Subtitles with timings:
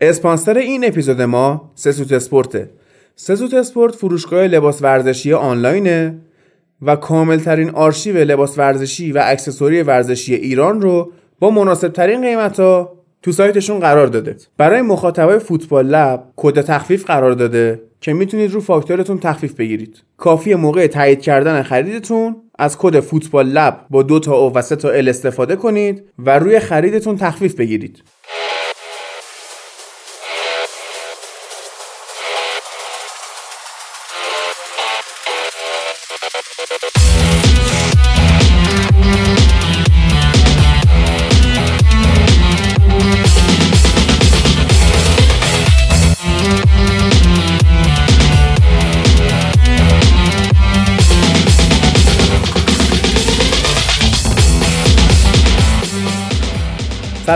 [0.00, 2.70] اسپانسر این اپیزود ما سسوت اسپورته
[3.16, 6.18] سسوت اسپورت فروشگاه لباس ورزشی آنلاینه
[6.82, 12.92] و کاملترین آرشیو لباس ورزشی و اکسسوری ورزشی ایران رو با مناسب ترین قیمت ها
[13.22, 14.36] تو سایتشون قرار داده.
[14.56, 20.02] برای مخاطبای Football Lab کد تخفیف قرار داده که می‌تونید رو فاکتورتون تخفیف بگیرید.
[20.16, 24.76] کافیه موقع تایید کردن خریدتون از کد Football Lab با دو تا O و سه
[24.76, 28.02] تا L استفاده کنید و روی خریدتون تخفیف بگیرید.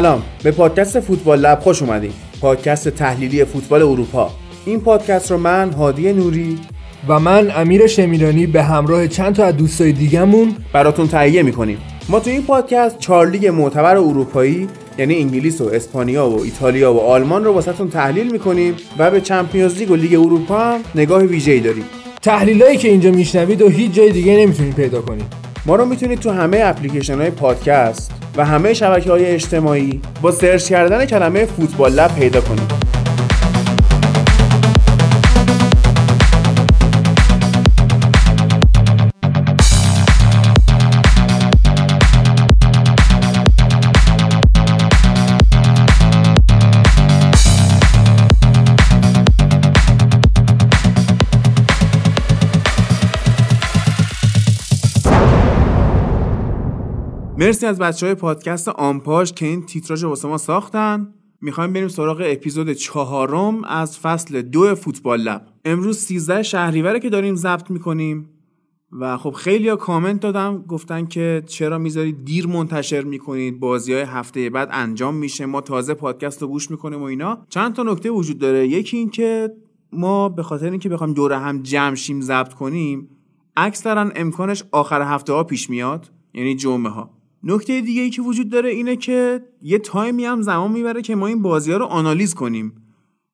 [0.01, 0.23] سلام.
[0.43, 4.31] به پادکست Football Lab خوش اومدید پادکست تحلیلی فوتبال اروپا.
[4.67, 6.59] این پادکست رو من هادی نوری
[7.09, 11.79] و من امیر شمیرانی به همراه چند تا از دوستای دیگهمون براتون تهیه می‌کنیم.
[12.09, 17.01] ما تو این پادکست چهار لیگ معتبر اروپایی یعنی انگلیس و اسپانیا و ایتالیا و
[17.01, 21.61] آلمان رو واسهتون تحلیل می‌کنیم و به Champions League و لیگ اروپا هم نگاه ویژه‌ای
[21.61, 21.85] داریم.
[22.23, 25.50] تحلیلایی که اینجا میشنوید و هیچ جای دیگه نمی‌تونید پیدا کنید.
[25.67, 30.69] ما رو می‌تونید تو همه اپلیکیشن های پادکست و همه شبکه های اجتماعی با search
[30.69, 33.00] کردن کلمه Football Lab پیدا کنید.
[57.41, 61.15] مرسی از بچه های پادکست آمپاژ که این تیتراژ واسه ما ساختن.
[61.41, 65.47] می‌خوایم بریم سراغ اپیزود چهارم از فصل دو فوتبال لب.
[65.65, 68.31] امروز 13 شهریوره که داریم ضبط می‌کنیم
[69.01, 74.03] و خب خیلی ها کامنت دادم گفتن که چرا می‌ذارید دیر منتشر می‌کنید بازی های
[74.03, 75.47] هفته بعد انجام میشه.
[75.47, 77.47] ما تازه پادکست رو گوش می‌کنیم و اینا.
[77.49, 78.69] چند تا نکته وجود داره.
[78.69, 79.51] یکی این که
[79.93, 83.09] ما به خاطر اینکه بخوایم دور هم جمع شیم ضبط کنیم
[83.57, 87.20] اکثرا امکانش آخر هفته ها پیش میاد یعنی جمعه ها.
[87.43, 91.27] نکته دیگه ای که وجود داره اینه که یه تایمی هم زمان می‌بره که ما
[91.27, 92.73] این بازی ها رو آنالیز کنیم.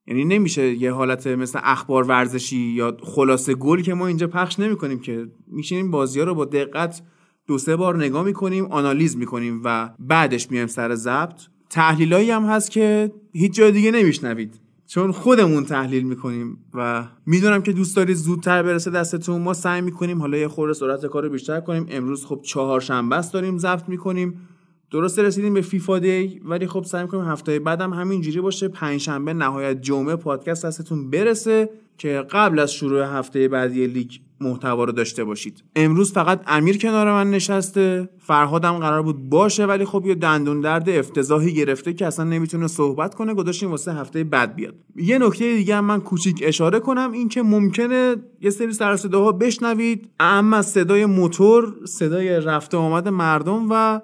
[0.07, 4.99] یعنی نمیشه یه حالت مثل اخبار ورزشی یا خلاصه گل که ما اینجا پخش نمی‌کنیم
[4.99, 7.03] که میشینیم بازی ها رو با دقت
[7.47, 11.41] دو سه بار نگاه می‌کنیم آنالیز می‌کنیم و بعدش میایم سر ضبط.
[11.71, 14.61] تحلیلایی هم هست که هیچ جای دیگه نمیشنوید.
[14.87, 20.21] چون خودمون تحلیل می‌کنیم و می‌دونم که دوست دارید زودتر برسه دستتون ما سعی می‌کنیم
[20.21, 21.87] حالا یه خورده سرعت کار رو بیشتر کنیم.
[21.91, 24.41] امروز خب چهارشنبه است داریم ضبط می‌کنیم.
[24.91, 28.69] درسته رسیدیم به فیفا دی ولی خب سعی می‌کنیم هفته بعدم همینجوری باشه.
[28.69, 34.93] پنجشنبه نهایت جمعه پادکست دستتون برسه که قبل از شروع هفته بعدی لیگ محتوا رو
[34.93, 35.65] داشته باشید.
[35.77, 38.09] امروز فقط امیر کنار من نشسته.
[38.19, 43.15] فرهادم قرار بود باشه ولی خب یه دندون درد افتضاحی گرفته که اصلا نمی‌تونه صحبت
[43.15, 43.35] کنه.
[43.35, 44.75] گذاشتیم واسه هفته بعد بیاد.
[44.97, 49.33] یه نکته دیگه هم من کوچیک اشاره کنم این که ممکنه یه سری سر صداها
[49.33, 50.11] بشنوید.
[50.21, 54.01] اما صدای موتور صدای رفته آمد مردم و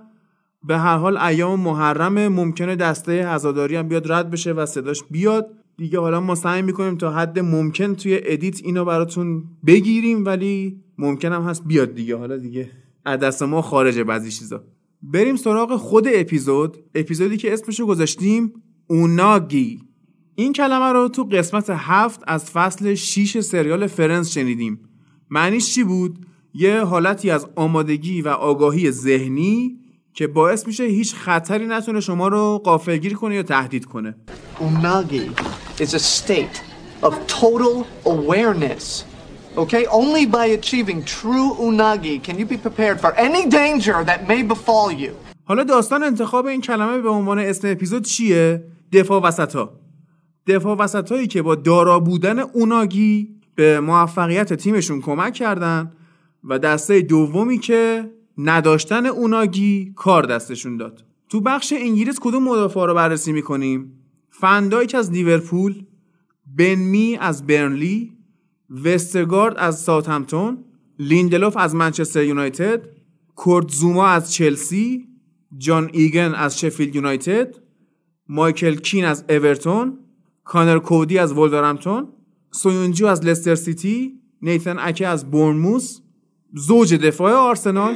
[0.64, 5.46] به هر حال ایام محرم ممکنه دسته عزاداری هم بیاد رد بشه و صداش بیاد.
[5.82, 11.32] دیگه حالا ما سعی می‌کنیم تا حد ممکن توی edit اینو براتون بگیریم ولی ممکن
[11.32, 12.16] هم هست بیاد دیگه.
[12.16, 12.70] حالا دیگه
[13.06, 14.64] دست ما خارجه بعضی چیزا.
[15.02, 16.76] بریم سراغ خود اپیزود.
[16.94, 18.52] اپیزودی که اسمشو گذاشتیم
[18.86, 19.80] اوناگی.
[20.34, 24.80] این کلمه رو تو قسمت هفت از فصل 6 سریال Friends شنیدیم.
[25.30, 29.78] معنیش چی بود؟ یه حالتی از آمادگی و آگاهی ذهنی
[30.14, 34.14] که باعث میشه هیچ خطری نتونه شما رو قافلگیر کنه یا تهدید کنه
[34.60, 35.26] Unagi
[35.80, 36.62] is a state
[37.02, 37.74] of total
[38.04, 39.04] awareness.
[39.56, 39.84] Okay?
[39.86, 44.92] Only by achieving true unagi can you be prepared for any danger that may befall
[44.92, 45.12] you.
[45.44, 49.70] حالا داستان انتخاب این کلمه به عنوان اسم اپیزود چیه؟ دفاع وسطا
[50.46, 55.92] دفاع وسطایی که با دارا بودن اوناگی به موفقیت تیمشون کمک کردن
[56.44, 61.04] و دسته دومی که نداشتن اوناگی کار دستشون داد.
[61.28, 63.92] تو بخش انگلیس کدوم مدافع رو بررسی می‌کنیم؟
[64.30, 65.84] فندایک از لیورپول
[66.56, 68.12] بن می از برنلی
[68.84, 70.64] وستگارد از ساوثهمپتون
[70.98, 72.88] لیندلوف از منچستر یونایتد
[73.34, 75.08] کورت زوما از چلسی
[75.58, 77.54] جان ایگن از شفیلد یونایتد
[78.28, 79.98] مایکل کین از اورتون
[80.44, 82.08] کانر کودی از ولورهمپتون
[82.50, 86.00] سویونجو از لستر سیتی نیتن اکه از بورنموس
[86.54, 87.94] زوج دفاع آرسنال.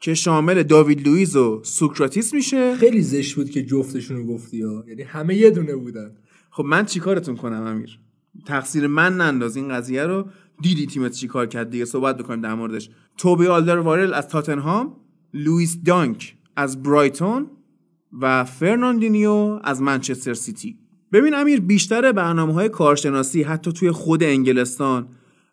[0.00, 2.76] که شامل داوید لوئیز و سوکراتیس میشه.
[2.76, 4.84] خیلی زشت بود که جفتشون رو گفتی ها.
[4.88, 6.16] یعنی همه یه دونه بودن.
[6.50, 7.98] خب من چیکارتون کنم امیر؟
[8.46, 10.26] تقصیر من ننداز این قضیه رو.
[10.62, 12.90] دیدی تیمت چیکار کرد دیگه؟ صحبت بکنیم در موردش.
[13.18, 14.96] توبی آلدرویرلد از تاتنهام
[15.34, 17.46] لوئیس دانک از برایتون
[18.20, 20.78] و فرناندینیو از منچستر سیتی.
[21.12, 25.08] ببین امیر بیشتر برنامه های کارشناسی حتی توی خود انگلستان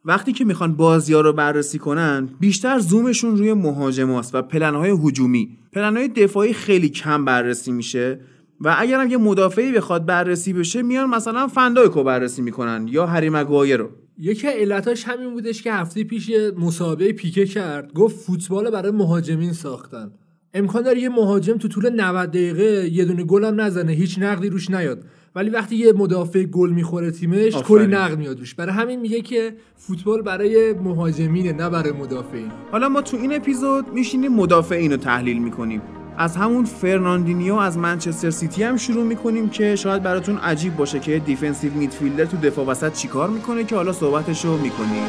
[0.07, 5.57] وقتی که می‌خوان بازی ها رو بررسی کنن بیشتر زومشون روی مهاجماست و پلنهای هجومی.
[5.74, 8.19] پلنهای دفاعی خیلی کم بررسی میشه
[8.62, 13.30] و اگر هم یه مدافعی بخواد بررسی بشه میان مثلا فندایکو بررسی می‌کنن یا هری
[13.30, 18.92] مگوایر رو یکی علتاش همین بودش که هفته پیش مسابقه پیکه کرد گفت فوتبال برای
[18.92, 20.12] مهاجمین ساختن.
[20.54, 24.50] امکان داره یه مهاجم تو طول 90 دقیقه یه دونه گل هم نزنه هیچ نقدی
[24.50, 25.04] روش نیاد.
[25.36, 27.56] ولی وقتی یه مدافع گل می‌خوره تیمش.
[27.56, 28.56] کلی نقد میاد روش.
[28.56, 32.52] برای همین میگه که فوتبال برای مهاجمینه نه برای مدافعین.
[32.72, 35.82] حالا ما تو این اپیزود میشینیم مدافعین رو تحلیل می‌کنیم.
[36.18, 41.20] از همون فرناندینیو از منچستر سیتی هم شروع می‌کنیم که شاید براتون عجیب باشه که
[41.19, 45.04] defensive midfielder تو دفاع وسط چیکار می‌کنه که حالا صحبتش رو می‌کنیم.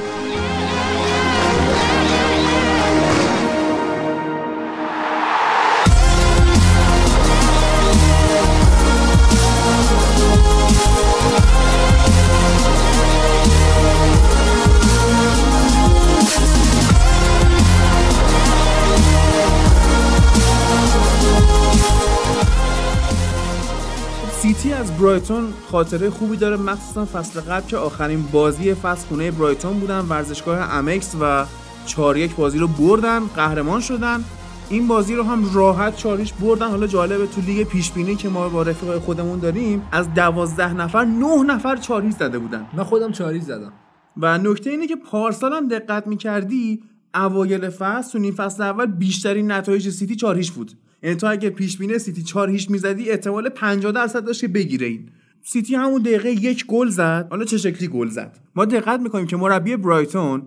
[24.99, 30.01] برایتون خاطره خوبی داره مخصوصا فصل قبل که آخرین بازی فصل خونه برایتون بودن.
[30.01, 31.45] ورزشگاه امکس و
[31.87, 34.25] 4 یک بازی رو بردن قهرمان شدن.
[34.71, 36.69] این بازی رو هم راحت چاریش بردن.
[36.69, 41.05] حالا جالبه تو لیگ پیش بینی که ما با رفیقای خودمون داریم از دوازده نفر
[41.05, 42.67] نه نفر چاریش زده بودن.
[42.73, 43.73] من خودم چاریز زدم.
[44.17, 46.83] و نکته اینه که پارسال هم دقت می‌کردی
[47.15, 50.73] اوایل فصل تو نیم فصل اول بیشترین نتایج سیتی چهار هیچ بود.
[51.03, 54.87] یعنی تو اگه پیش بینی سیتی چهار هیچ می‌زدی احتمال 50 درصد داشت که بگیره
[54.87, 55.09] این.
[55.43, 57.27] سیتی همون دقیقه یک گل زد.
[57.31, 60.43] حالا چه شکلی گل زد؟ ما دقت می‌کنیم که مربی برایتون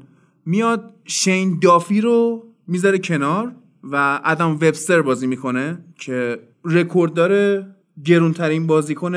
[0.46, 7.76] میاد شین دافی رو می‌ذاره کنار و ادم وبستر بازی می‌کنه که رکورد داره
[8.06, 9.12] گرونترین بازیکن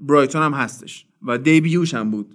[0.00, 2.34] برایتون هم هستش و debut ش هم بود.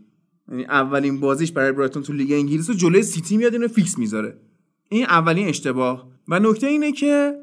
[0.51, 4.38] یعنی اولین بازیش برای برایتون تو لیگ انگلیس و جلوی سیتی میاد اینو فیکس می‌ذاره.
[4.89, 6.12] این اولین اشتباه.
[6.27, 7.33] و نکته اینه که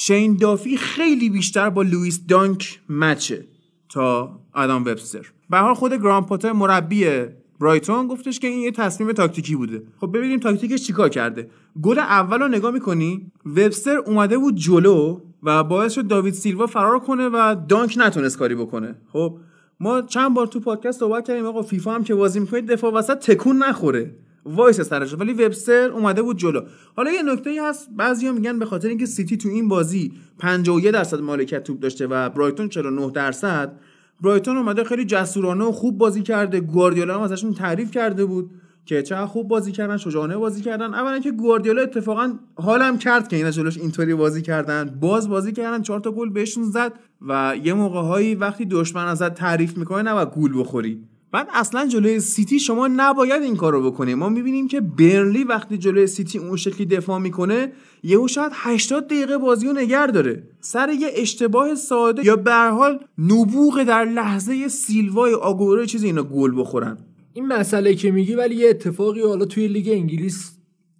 [0.00, 3.44] شین دافی خیلی بیشتر با لوئیس دانک مچه
[3.88, 5.26] تا آدم وبستر.
[5.50, 7.06] به حال خود گرام پاتر مربی
[7.60, 9.82] برایتون گفتش که این یه تصمیم تاکتیکی بوده.
[10.00, 11.50] خب ببینیم تاکتیکش چیکار کرده.
[11.82, 16.98] گل اول رو نگاه می‌کنی وبستر اومده بود جلو و باعث شد داوید سیلوا فرار
[16.98, 18.94] کنه و دانک نتونست کاری بکنه.
[19.12, 19.38] خب
[19.80, 23.18] ما چند بار تو پادکست صحبت کردیم آقا فیفا هم که بازی می‌کنید دفاع وسط
[23.18, 24.16] تکون نخوره.
[24.48, 26.60] وایس سرش ولی وبستر اومده بود جلو.
[26.96, 30.90] حالا یه نکته ای هست بعضیا میگن به خاطر اینکه سیتی تو این بازی 51
[30.90, 33.72] درصد مالکیت توپ داشته و برایتون 49 درصد
[34.22, 36.60] برایتون اومده خیلی جسورانه و خوب بازی کرده.
[36.60, 38.50] گواردیولا هم ازشون تعریف کرده بود
[38.86, 40.94] که چقدر خوب بازی کردن شجاعانه بازی کردن.
[40.94, 44.98] اولا که گواردیولا اتفاقا حال هم کرد که اینا جلوش اینطوری بازی کردن.
[45.00, 46.92] باز بازی کردن چهار تا گل بهشون زد
[47.28, 51.04] و یه موقع هایی وقتی دشمن ازت تعریف می‌کنه نباید گول بخوری.
[51.32, 54.14] بعد اصلا جلوی سیتی شما نباید این کارو بکنی.
[54.14, 57.72] ما می‌بینیم که برنلی وقتی جلوی سیتی اون شکلی دفاع می‌کنه
[58.02, 60.42] یهو شاید 80 دقیقه بازی رو نگر داره.
[60.60, 66.60] سر یه اشتباه ساده یا به حال نبوغ در لحظه سیلوای آگورو چیزی اینا گل
[66.60, 66.98] بخورن.
[67.32, 70.52] این مسئله که میگی ولی یه اتفاقی حالا توی لیگ انگلیس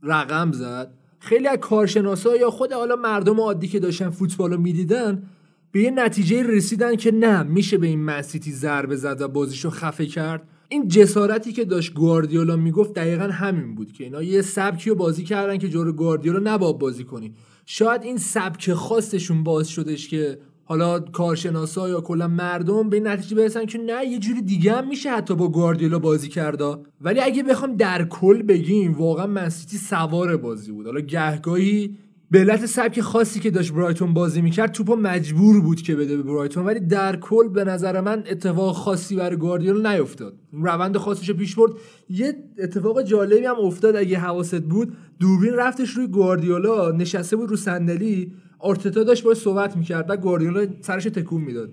[0.02, 0.94] رقم زد.
[1.18, 5.22] خیلی از کارشناسا یا خود حالا مردم عادی که داشتن فوتبال رو می‌دیدن
[5.72, 10.06] به یه نتیجه رسیدن که نه میشه به این منسیتی ضربه زد و بازیشو خفه
[10.06, 10.48] کرد.
[10.68, 15.24] این جسارتی که داشت گواردیولا می‌گفت دقیقا همین بود که اینا یه سبکی رو بازی
[15.24, 17.34] کردن که جور گواردیولا نباید بازی کنی.
[17.66, 23.66] شاید این سبک خاصشون باعث شدش که حالا کارشناسا یا کلا مردم به نتیجه برسن
[23.66, 27.76] که نه یه جوری دیگه هم میشه حتی با گواردیولا بازی کردا ولی اگه بخوام
[27.76, 30.86] در کل بگیم واقعا منسیتی سوار بازی بود.
[30.86, 31.96] حالا گهگاهی
[32.30, 36.22] به علت سبک خاصی که داشت برایتون بازی می‌کرد توپو مجبور بود که بده به
[36.22, 36.64] برایتون.
[36.64, 40.34] ولی در کل به نظر من اتفاق خاصی برای گواردیولا نیفتاد.
[40.52, 41.72] روند خاصش پیش برد.
[42.08, 44.96] یه اتفاق جالبی هم افتاد اگه حواست بود.
[45.20, 48.32] دوربین رفتش روی گواردیولا نشسته بود رو صندلی.
[48.58, 51.70] آرتتا داشت باهاش صحبت می‌کرد و گواردیولا سرش تکون می‌داد.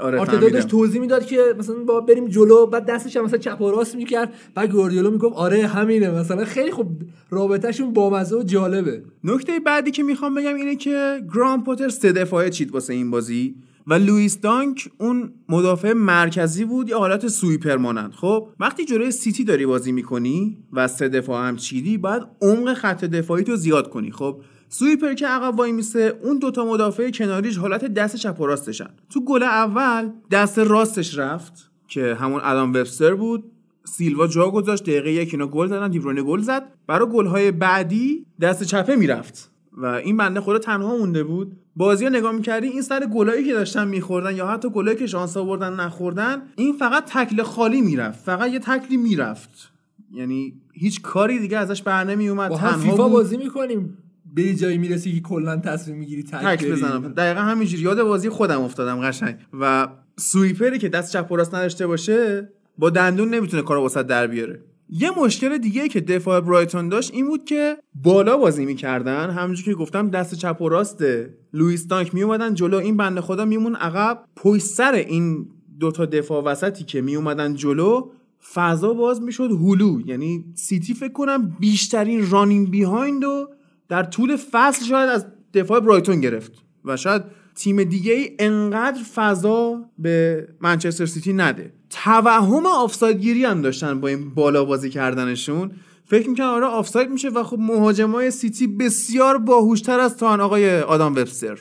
[0.00, 0.50] آره.
[0.50, 3.96] داشت توضیح می‌داد که مثلا با بریم جلو بعد دستش هم مثلا چپ و راست
[3.96, 6.10] می‌کرد بعد گواردیولا می‌گفت آره همینه.
[6.10, 9.02] مثلا خیلی خوب رابطهشون بامزه و جالبه.
[9.24, 13.54] نکته بعدی که می‌خوام بگم اینه که گرام پاتر سه دفاعه چید واسه این بازی
[13.86, 19.44] و لوئیس دانک اون مدافع مرکزی بود یا حالت sweeper مانند خب وقتی جلوی سیتی
[19.44, 24.10] داری بازی می‌کنی و سه دفاع هم چیدی باید عمق خط دفاعی تو زیاد کنی.
[24.10, 24.40] خب
[24.78, 28.90] sweeper که عقب وای میسه اون دوتا مدافع کناریش حالت دست چپ و راستشن.
[29.10, 33.44] تو گل اول دست راستش رفت که همون ادم وبستر بود.
[33.84, 36.62] سیلوا جا گذاشت دقیقه یک اینا گل زدن دیبرونه گل زد.
[36.86, 39.50] برای گل‌های بعدی دست چپه می‌رفت.
[39.72, 41.56] و این بنده خدا تنها مونده بود.
[41.76, 45.36] بازی رو نگاه می‌کردی این سر گلایی که داشتن میخوردن یا حتی گلایی که شانس
[45.36, 48.24] آوردن نخوردن این فقط تکل خالی می‌رفت.
[48.24, 49.72] فقط یه تکلی می‌رفت.
[50.12, 53.98] یعنی هیچ کاری دیگه ازش بر نمی اومد با هم فیفا بازی می‌کنیم.
[54.34, 57.08] به جایی می‌رسی که کلا تصمیم می‌گیری تک بزنم.
[57.08, 57.82] دقیقا همینجوری.
[57.82, 59.36] یاد بازی خودم افتادم قشنگ.
[59.60, 62.48] و sweeper ی که دست چپ و راست نداشته باشه
[62.78, 64.60] با دندون نمی‌تونه کارو واست در بیاره.
[64.88, 69.30] یه مشکل دیگه که دفاع برایتون داشت این بود که بالا بازی می‌کردن.
[69.30, 71.04] همونجور که گفتم دست چپ و راست
[71.52, 72.76] لوئیس دانک میومدن جلو.
[72.76, 74.24] این بنده خدا می‌موند عقب.
[74.36, 75.46] پشت سر این
[75.80, 78.10] دوتا دفاع وسطی که میومدن جلو
[78.54, 80.00] فضا باز می‌شد هلو.
[80.06, 83.48] یعنی سیتی فکر کنم بیشترین running behind رو
[83.88, 86.52] در طول فصل شاید از دفاع برایتون گرفت
[86.84, 87.22] و شاید
[87.54, 91.72] تیم دیگه ای انقدر فضا به منچستر سیتی نده.
[91.90, 95.70] توهم آفساید گیری هم داشتن با این بالا بازی کردنشون.
[96.04, 101.12] فکر می‌کنم آره آفساید میشه و خب مهاجمای سیتی بسیار باهوشتر از اون آقای آدام
[101.12, 101.60] وبستر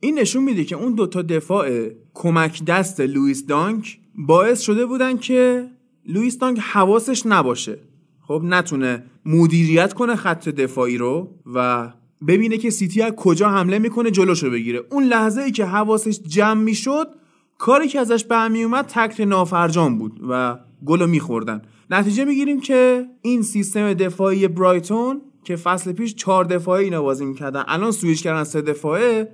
[0.00, 5.70] این نشون میده که اون دوتا دفاع کمک دست لوئیس دانک باعث شده بودن که
[6.06, 7.78] لوئیس دانک حواسش نباشه.
[8.30, 11.88] خب نتونه مدیریت کنه خط دفاعی رو و
[12.28, 14.80] ببینه که سیتی از کجا حمله می‌کنه جلوشو بگیره.
[14.90, 17.06] اون لحظه ای که حواسش جمع می‌شد
[17.58, 21.62] کاری که ازش برمی اومد تکل نافرجام بود و گلو میخوردن.
[21.90, 27.64] نتیجه می‌گیریم که این سیستم دفاعی برایتون که فصل پیش چهار دفاعی اینا بازی می‌کردن
[27.68, 29.28] الان سویش کردن سه دفاعه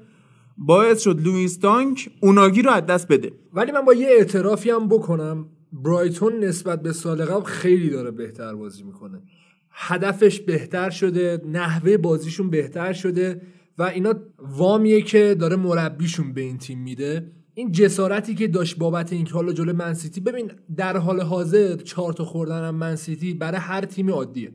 [0.58, 3.32] باعث شد لوئیس دانک اوناگی رو از دست بده.
[3.52, 5.46] ولی من با یه اعترافی هم بکنم.
[5.84, 9.22] برایتون نسبت به سال قبل خیلی داره بهتر بازی می‌کنه.
[9.70, 13.42] هدفش بهتر شده نحوه بازیشون بهتر شده
[13.78, 17.32] و اینا وامیه که داره مربیشون به این تیم میده.
[17.54, 22.24] این جسارتی که داشت بابت اینکه حالا جلو منسیتی ببین در حال حاضر چهار تا
[22.24, 24.52] خوردن هم منسیتی برای هر تیمی عادیه.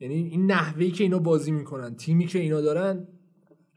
[0.00, 3.06] یعنی این نحوهی که اینا بازی می‌کنن تیمی که اینا دارن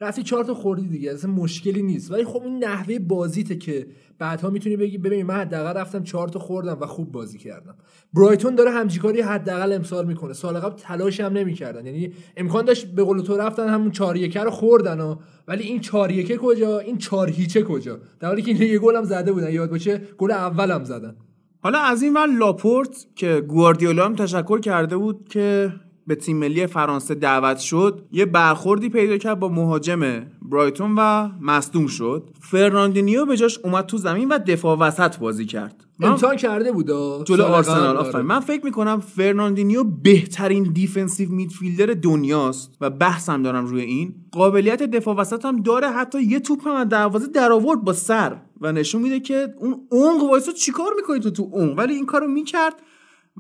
[0.01, 2.12] رفتی چهار تا خوردی دیگه اصلا مشکلی نیست.
[2.12, 3.88] ولی خب این نحوه بازیته که
[4.20, 7.75] بعدها می‌تونی بگی ببین من حداقل رفتم چهار تا خوردم و خوب بازی کردم.
[8.13, 10.34] برایتون داره همچیکاری حداقل امسال می‌کنه.
[10.34, 11.86] سال قبل تلاش هم نمی‌کردن.
[11.86, 15.15] یعنی امکان داشت به قول تو رفتن همون 4 1 رو خوردن و
[15.48, 19.03] ولی این 4 1 کجا؟ این 4 هیچه کجا؟ در حالی که یه گل هم
[19.03, 19.51] زده بودن.
[19.51, 21.15] یاد باشه گل اول هم زدن.
[21.62, 25.74] حالا از این ور لاپورت که گواردیولا هم تشکر کرده بود که
[26.10, 30.00] به تیم ملی فرانسه دعوت شد یه برخوردی پیدا کرد با مهاجم
[30.42, 32.30] برایتون و مصدوم شد.
[32.39, 35.86] فرناندینیو به جاش اومد تو زمین و دفاع وسط بازی کرد.
[36.01, 36.88] امتحان کرده بود
[37.25, 38.25] جلو آرسنال آفرین.
[38.25, 44.16] من فکر می‌کنم فرناندینیو بهترین defensive midfielder دنیاست و بحثم دارم روی این.
[44.32, 48.36] قابلیت دفاع وسط هم داره حتی یه توپ هم دروازه در آورد با سر.
[48.62, 52.28] و نشون میده که اون عمق وایسا چیکار می‌کنی تو تو اون ولی این کارو
[52.28, 52.74] می‌کرد.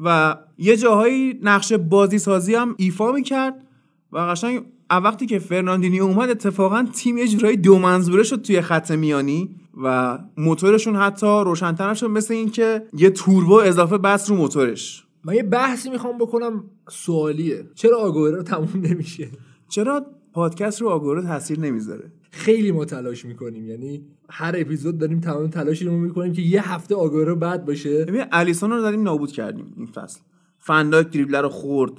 [0.03, 3.67] و یه جاهایی نقش بازی سازی هم ایفا می‌کرد
[4.11, 8.91] و قشنگ وقتی که فرناندینیو اومد اتفاقا تیم یه جورایی دو منظوره شد توی خط
[8.91, 15.05] میانی و موتورشون حتی روشنتر شد مثل اینکه یه توربو اضافه بس رو موتورش.
[15.23, 17.69] من یه بحثی می‌خوام بکنم سوالیه.
[17.75, 19.29] چرا آگوره تموم نمیشه؟
[19.69, 23.67] چرا پادکست رو آگوره تاثیر نمی‌ذاره؟ خیلی ما تلاش می‌کنیم.
[23.67, 28.05] یعنی هر اپیزود داریم تمام تلاشی رو می‌کنیم که یه هفته آگورو بعد باشه.
[28.05, 30.19] ببین الیسون رو داریم نابود کردیم این فصل.
[30.57, 31.91] فنداک دریبلر رو خورد.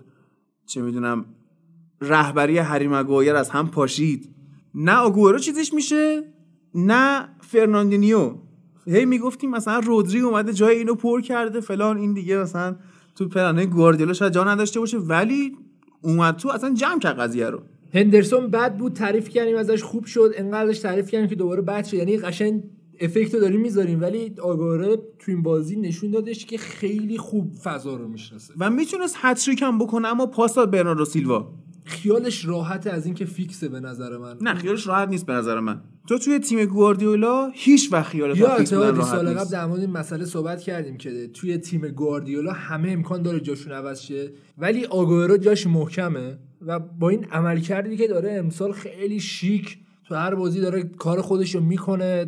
[0.66, 1.24] چه می‌دونم
[2.00, 4.28] رهبری هری مگوایر از هم پاشید.
[4.74, 6.22] نه آگوئرو چیزش میشه
[6.74, 8.34] نه فرناندینیو.
[8.86, 12.76] هی می‌گفتیم مثلا رودری اومده جای اینو پر کرده فلان این دیگه مثلا
[13.14, 15.56] تو پلنه گواردیولا شاید جا نداشته باشه ولی
[16.02, 17.62] اومد تو اصلا جمع کرد قضیه رو.
[17.94, 20.32] هندرسون بد بود تعریف کردیم ازش خوب شد.
[20.36, 21.94] انقدرش تعریف کردیم که دوباره بد شد.
[21.94, 22.62] یعنی قشنگ
[23.00, 27.96] effect رو داریم می‌ذاریم ولی آگوئرو تو این بازی نشون دادش که خیلی خوب فضا
[27.96, 28.54] رو می‌شناسه.
[28.58, 31.54] و می‌تونست hat-trick هم بکنه اما پاس داد برناردو سیلوا.
[31.84, 34.36] خیالش راحت از اینکه فیکسه به نظر من.
[34.40, 35.80] نه خیالش راحت نیست به نظر من.
[36.10, 40.60] تو توی تیم گواردیولا هیچ وقت خیالت یا سال قبل در مورد این مسئله صحبت
[40.60, 46.38] کردیم که توی تیم گواردیولا همه امکان داره جاشون عوض شه ولی آگورو جاش محکمه
[46.66, 51.54] و با این عملکردی که داره امسال خیلی شیک تو هر بازی داره کار خودش
[51.54, 52.26] رو می‌کنه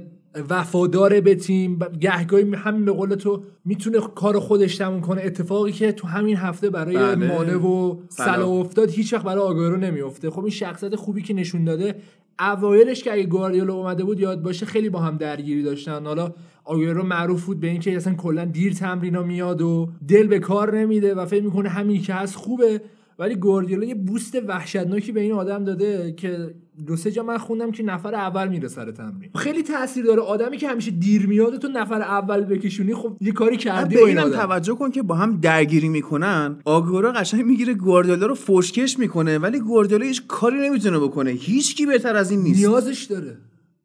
[0.51, 5.23] وفاداره به تیم گهگاهی همین به قول تو می‌تونه کار خودش تموم کنه.
[5.25, 7.29] اتفاقی که تو همین هفته برای بله.
[7.29, 10.31] مانه و سلا افتاد هیچ وقت برای آگارو نمیافته.
[10.31, 11.95] خب این شخصیت خوبی که نشون داده
[12.39, 16.07] اوایلش که اگه گواردیولا اومده بود یاد باشه خیلی با هم درگیری داشتن.
[16.07, 16.35] حالا
[16.65, 21.15] آگورو معروف بود به اینکه اصلا کلا دیر تمرینا میاد و دل به کار نمیده
[21.15, 22.81] و فکر می‌کنه همین که هست خوبه.
[23.19, 26.55] ولی گواردیولا یه بوست وحشتناکی به این آدم داده که
[26.87, 29.31] دو سه جا من خوندم که نفر اول میره سر تمرین.
[29.37, 30.21] خیلی تاثیر داره.
[30.23, 34.31] آدمی که همیشه دیر میاد تو نفر اول بکشونی خب یه کاری کردی به اینم
[34.31, 36.57] توجه کن که با هم درگیری می‌کنن.
[36.64, 41.31] آگورا قشنگ می‌گیره گواردیولا رو فشکش می‌کنه ولی گواردیولا هیچ کاری نمی‌تونه بکنه.
[41.31, 42.59] هیچکی بهتر از این نیست.
[42.61, 43.38] نیازش داره.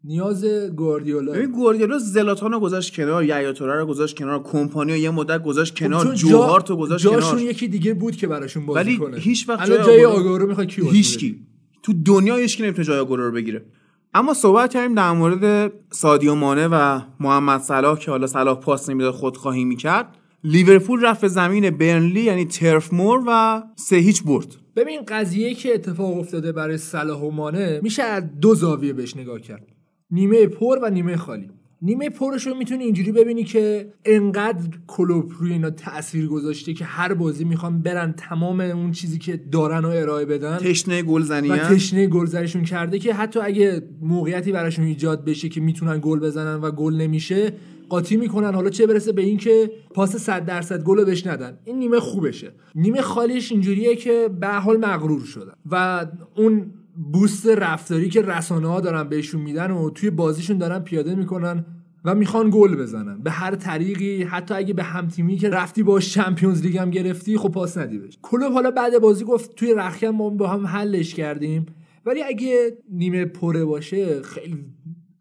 [0.04, 1.32] نیاز گواردیولا.
[1.32, 5.74] ببین گواردیولا زلاتان رو گذاشت کنار یحیی رو گذاشت کنار کمپانی رو یه مدت گذاشت
[5.74, 7.42] خب کنار چون جوهار جا- تو گذاشت جاشون کنار.
[7.42, 9.18] یکی دیگه بود که براشون بازی ولی کنه.
[9.18, 11.48] هیچ وقت جای آگورو- می‌خواد کی بده؟
[11.88, 13.66] تو دنیا هیچکی نمی‌تونه جای رو بگیره.
[14.14, 19.14] اما صحبت کردیم در مورد سادیو مانه و محمد صلاح که حالا صلاح پاس نمی‌داد
[19.14, 20.18] خودخواهی می‌کرد.
[20.44, 24.48] لیورپول رفت به زمین برنلی یعنی ترف مور و سه هیچ برد.
[24.76, 29.40] ببین قضیه که اتفاق افتاده برای صلاح و مانه میشه از دو زاویه بهش نگاه
[29.40, 29.68] کرد.
[30.12, 31.50] نیمه پر و نیمه خالی.
[31.82, 37.14] نیمه پرش رو می‌تونی اینجوری ببینی که انقدر کلوب روی اینا تاثیر گذاشته که هر
[37.14, 41.58] بازی می‌خوان برن تمام اون چیزی که دارن و ارائه بدن تشنه گلزنی و.
[41.58, 46.72] تشنه گلزنیشون کرده که حتی اگه موقعیتی براشون ایجاد بشه که می‌تونن گل بزنن و
[46.72, 47.54] گل نمیشه
[47.90, 48.54] قاطی می‌کنن.
[48.54, 51.58] حالا چه برسه به اینکه پاس 100 درصد گل بهش ندن.
[51.66, 52.52] این نیمه خوبشه.
[52.76, 55.54] نیمه خالیش اینجوریه که به حال مغرور شدن.
[55.72, 56.06] و
[56.36, 61.66] اون بوست رفتاری که رسانه ها دارن بهشون میدن و توی بازیشون دارن پیاده می‌کنن
[62.06, 63.22] و می‌خوان گل بزنن.
[63.22, 67.38] به هر طریقی حتی اگه به هم تیمی که رفتی باش چمپیونز لیگ هم گرفتی
[67.38, 71.14] خب پاس ندی بهش کلوب حالا بعد بازی گفت توی رخکن ما با هم حلش
[71.14, 71.66] کردیم.
[72.06, 74.66] ولی اگه نیمه پره باشه خیلی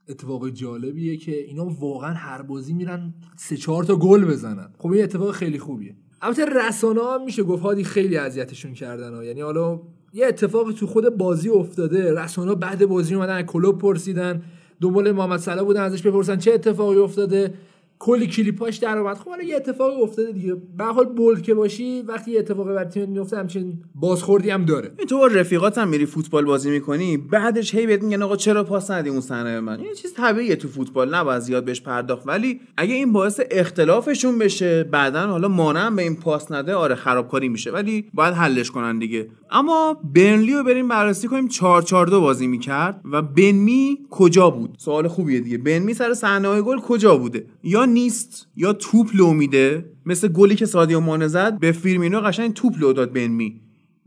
[0.08, 4.68] اتفاق جالبیه که اینا واقعا هر بازی میرن سه چهار تا گل بزنن.
[4.78, 5.96] خب این اتفاق خیلی خوبیه.
[6.22, 9.24] البته رسانه ها میشه گفت هادی خیلی اذیتشون کردن ها.
[9.24, 9.80] یعنی حالا
[10.16, 12.14] یه اتفاقی تو خود بازی افتاده.
[12.14, 14.42] رسانه بعد بازی اومدن کلوب پرسیدن.
[14.80, 17.54] دنبال محمد صلاح بودن ازش بپرسن چه اتفاقی افتاده.
[17.98, 20.56] کلی کلیپاش در اومد خب حالا یه اتفاقی افتاده دیگه.
[20.78, 24.90] به حال بولد که باشی وقتی یه اتفاقی بر تیم میفته همچین بازخوردی هم داره.
[24.98, 28.64] این تو با رفیقات هم میری فوتبال بازی می‌کنی بعدش هی بهت میگن آقا چرا
[28.64, 32.22] پاس ندی اون صحنه به من؟ این چیز طبیعیه تو فوتبال نباید زیاد بهش پرداخت.
[32.26, 37.48] ولی اگه این باعث اختلافشون بشه بعدا حالا مانع به این پاس نده آره خرابکاری
[37.48, 37.70] میشه.
[37.70, 39.28] ولی باید حلش کنن دیگه.
[39.50, 41.48] اما برنلی رو بریم بررسی کنیم.
[41.48, 45.58] 4 4 2 بازی می‌کرد و بنمی کجا بود؟ سوال خوبیه دیگه.
[45.58, 50.66] بنمی سر صحنه گل کجا بوده؟ یا نیست یا توپ لو میده مثل گلی که
[50.66, 53.60] سادیو مانه زد به فیرمینو قشنگ توپ لو داد بن می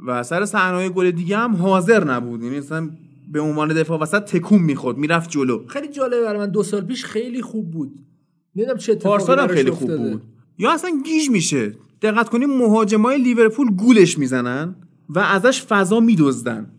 [0.07, 2.43] و سر صحنه گل دیگه هم حاضر نبود.
[2.43, 2.89] یعنی مثلا
[3.31, 5.67] به عنوان دفاع وسط تکون می‌خورد می‌رفت جلو.
[5.67, 7.99] خیلی جالبه برای من دو سال پیش خیلی خوب بود.
[8.55, 10.09] نمی‌دونم چه پارسال هم خیلی خوب افتاده.
[10.09, 10.21] بود.
[10.57, 11.73] یا اصلا گیج میشه.
[12.01, 14.75] دقت کنیم مهاجمای لیورپول گولش می‌زنن
[15.09, 16.71] و ازش فضا میدزدن.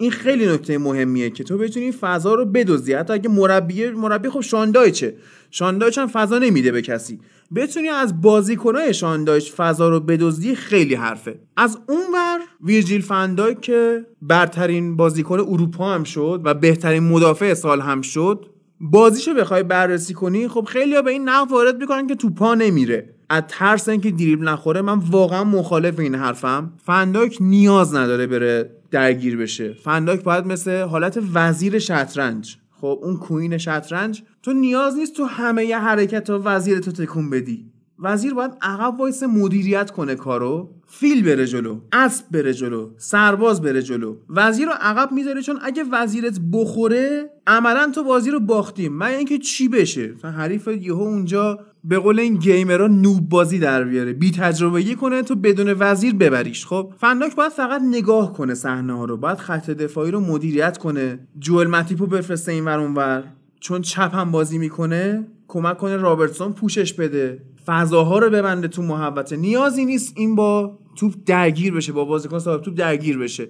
[0.00, 2.92] این خیلی نکته مهمیه که تو بتونی فضا رو بدزدی.
[2.92, 5.14] حتی اگه مربی مربی خب شان دایچه.
[5.50, 7.20] شاندایچ هم فضا نمیده به کسی.
[7.54, 11.38] بتونی از بازیکنای شاندایچ فضا رو بدزدی خیلی حرفه.
[11.56, 18.02] از اونور ویرجیل فندایک که برترین بازیکن اروپا هم شد و بهترین مدافع سال هم
[18.02, 18.46] شد
[18.80, 23.14] بازیشو بخوای بررسی کنی خب خیلی به این نقد وارد می‌کنن که تو پا نمیره.
[23.30, 26.72] از ترس اینکه دریبل نخوره من واقعا مخالف این حرفم.
[26.84, 29.72] فنداک نیاز نداره بره درگیر بشه.
[29.72, 35.66] فنداک باید مثل حالت وزیر شطرنج خب اون کوین شطرنج تو نیاز نیست تو همه
[35.66, 37.70] ی حرکت ها وزیر تو تکون بدی.
[37.98, 40.70] وزیر باید عقب وایس مدیریت کنه کارو.
[40.86, 44.16] فیل بره جلو اسب بره جلو سرباز بره جلو.
[44.28, 48.92] وزیر رو عقب می‌ذاره چون اگه وزیرت بخوره عملا تو بازی رو باختیم.
[48.92, 51.58] من اینکه چی بشه؟ حریف یهو اونجا
[51.88, 54.12] به قول این gamer ها noob بازی در بیاره.
[54.12, 56.66] بی تجربگی کنه تو بدون وزیر ببریش.
[56.66, 59.16] خب فنداک باید فقط نگاه کنه صحنه ها رو.
[59.16, 61.18] باید خط دفاعی رو مدیریت کنه.
[61.38, 63.24] جوئل متیپو بفرسته این ور اونور
[63.60, 67.42] چون چپ هم بازی می‌کنه کمک کنه رابرتسون پوشش بده.
[67.66, 69.36] فضاها رو ببنده تو محوطه.
[69.36, 73.48] نیازی نیست این با توپ درگیر بشه با بازیکن صاحب توپ درگیر بشه.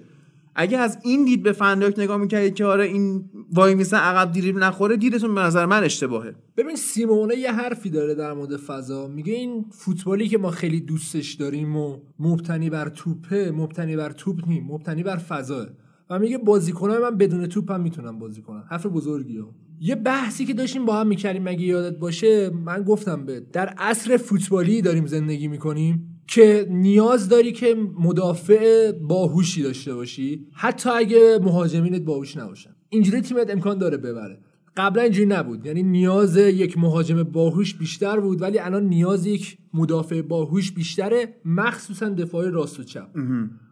[0.61, 4.57] اگه از این دید به فنداک نگاه می‌کردید که آره این وای میسه عقب دیریب
[4.57, 6.35] نخوره دیدتون به نظر من اشتباهه.
[6.57, 9.07] ببین سیمونه یه حرفی داره در مورد فضا.
[9.07, 14.47] میگه این فوتبالی که ما خیلی دوستش داریم و مبتنی بر توپه مبتنی بر توپ
[14.47, 15.67] نیم مبتنی بر فضاه.
[16.09, 19.43] و میگه بازیکنای من بدون توپ هم می‌تونم بازی کنم حرف بزرگیه.
[19.79, 24.17] یه بحثی که داشتیم با هم می‌کردیم مگه یادت باشه من گفتم به در عصر
[24.17, 26.08] فوتبالی داریم زندگی می‌کنیم.
[26.29, 32.75] که نیاز داری که مدافع باهوشی داشته باشی حتی اگه مهاجمینت باهوش نباشن.
[32.89, 34.39] اینجوری تیمت امکان داره ببره.
[34.77, 35.65] قبلا اینجوری نبود.
[35.65, 42.09] یعنی نیاز یک مهاجم باهوش بیشتر بود ولی الان نیاز یک مدافع باهوش بیشتره مخصوصا
[42.09, 43.07] دفاع راست و چپ.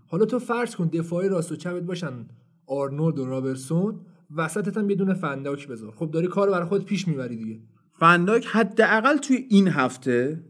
[0.07, 2.25] حالا تو فرض کن دفاع راست و چپت باشن
[2.67, 3.99] آرنولد و رابرسون
[4.35, 5.91] وسطت هم یه دونه فنداک بذار.
[5.95, 7.59] خب داری کار برای خود پیش می‌بری دیگه.
[7.99, 10.43] فنداک حداقل توی این هفته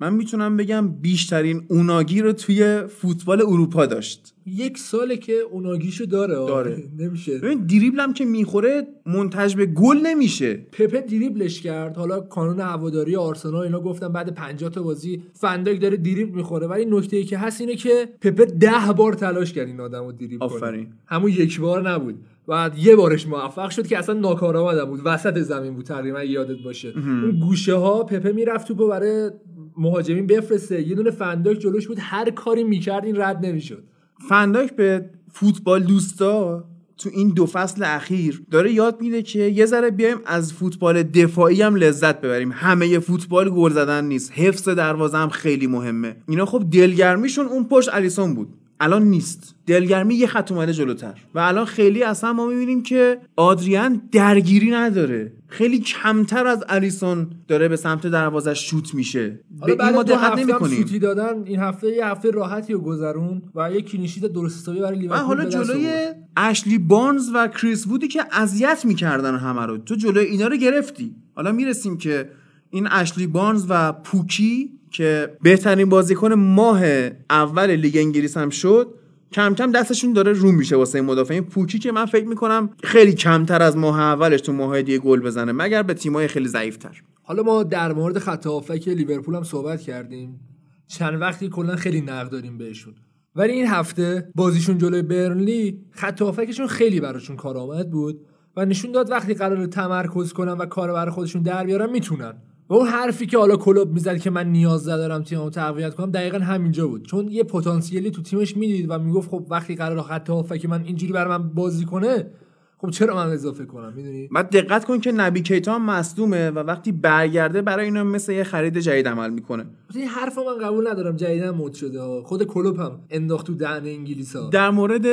[0.00, 4.34] من می‌تونم بگم بیشترین اوناگی رو توی فوتبال اروپا داشت.
[4.46, 6.34] یک ساله که اوناگیشو داره.
[6.34, 6.84] داره.
[6.98, 7.38] نمیشه.
[7.38, 10.54] ببین دریبل هم که می‌خوره منتج به گل نمیشه.
[10.54, 11.96] پپه دریبلش کرد.
[11.96, 16.66] حالا کانون هواداری آرسنال اینا گفتن بعد 50 تا بازی فندک داره دریبل می‌خوره.
[16.66, 20.38] ولی نکته ای که هست اینه که پپه ده بار تلاش کرد این آدمو دریبل
[20.38, 20.56] کنه.
[20.56, 20.86] آفرین.
[21.06, 22.14] همون یک بار نبود.
[22.46, 26.92] بعد یه بارش موفق شد که اصلا ناکارآمد بود وسط زمین بود تقریبا یادت باشه.
[26.96, 29.30] اون گوشه ها پپه می‌رفت توپو برای
[29.76, 30.88] مهاجمین بفرسته.
[30.88, 31.98] یه دونه فندک جلوش بود.
[32.00, 33.84] هر کاری می‌کرد این رد نمی‌شد.
[34.28, 36.64] فنداک به فوتبال دوستا
[36.98, 41.62] تو این دو فصل اخیر داره یاد میده که یه ذره بیایم از فوتبال دفاعی
[41.62, 42.52] هم لذت ببریم.
[42.52, 44.32] همه فوتبال گل زدن نیست.
[44.32, 46.16] حفظ دروازه هم خیلی مهمه.
[46.28, 48.48] اینا خب دلگرمیشون اون پشت الیسون بود.
[48.80, 49.54] الان نیست.
[49.66, 51.14] دلگرمی یه خط اومده جلوتر.
[51.34, 55.32] و الان خیلی اصلا ما می‌بینیم که آدریان درگیری نداره.
[55.48, 59.40] خیلی کمتر از الیسون داره به سمت دروازه شوت میشه.
[59.66, 60.82] به این ما دقت نمی‌کنیم.
[60.82, 64.80] سوتی دادن این هفته یه هفته راحتی رو گذرون و یه clean sheet درست حسابی
[64.80, 65.90] برای لیورپول حالا جلوی.
[66.36, 69.78] اشلی بارنز و کریس وودی که اذیت می‌کردن همه رو.
[69.78, 71.14] تو جلوی اینا رو گرفتی.
[71.34, 72.30] حالا می‌رسیم که
[72.70, 76.82] این اشلی بارنز و پوکی که بهترین بازیکن ماه
[77.30, 78.94] اول لیگ انگلیس هم شد
[79.32, 81.44] کم کم دستشون داره رو میشه واسه این مدافعین.
[81.44, 85.52] پوکی که من فکر می‌کنم خیلی کمتر از ماه اولش تو ماه دیگه گل بزنه
[85.52, 87.02] مگر به تیمای خیلی ضعیفتر.
[87.22, 90.40] حالا ما در مورد خط هافک لیورپول هم صحبت کردیم
[90.86, 92.94] چند وقتی کلا خیلی نقد داریم بهشون.
[93.34, 96.22] ولی این هفته بازیشون جلوی برنلی خط
[96.68, 98.20] خیلی براشون کارآمد بود
[98.56, 102.34] و نشون داد وقتی قرار تمرکز کنن و کار برای خودشون در بیارن می‌تونن.
[102.70, 106.38] و اون حرفی که حالا کلوب می‌زد که من نیاز دارم تیممو تقویت کنم دقیقا
[106.38, 107.06] همینجا بود.
[107.06, 111.12] چون یه پتانسیلی تو تیمش می‌دید و می‌گفت خب وقتی قرار خط هافک من اینجوری
[111.12, 112.30] برای من بازی کنه
[112.78, 116.58] خب چرا من اضافه کنم؟ می‌دونی؟ بعد دقت کن که نبی کیتا هم مصدومه و
[116.58, 119.66] وقتی برگرده برای اینا مثل یه خرید جدید عمل می‌کنه.
[119.94, 121.16] این حرف من قبول ندارم.
[121.16, 125.06] جدیدن مد شده خود کلوب هم انداخت تو دهن انگلیس ها در مورد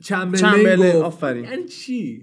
[0.00, 0.96] چمبرلین.
[0.96, 1.44] آفرین.
[1.44, 2.22] یعنی چی؟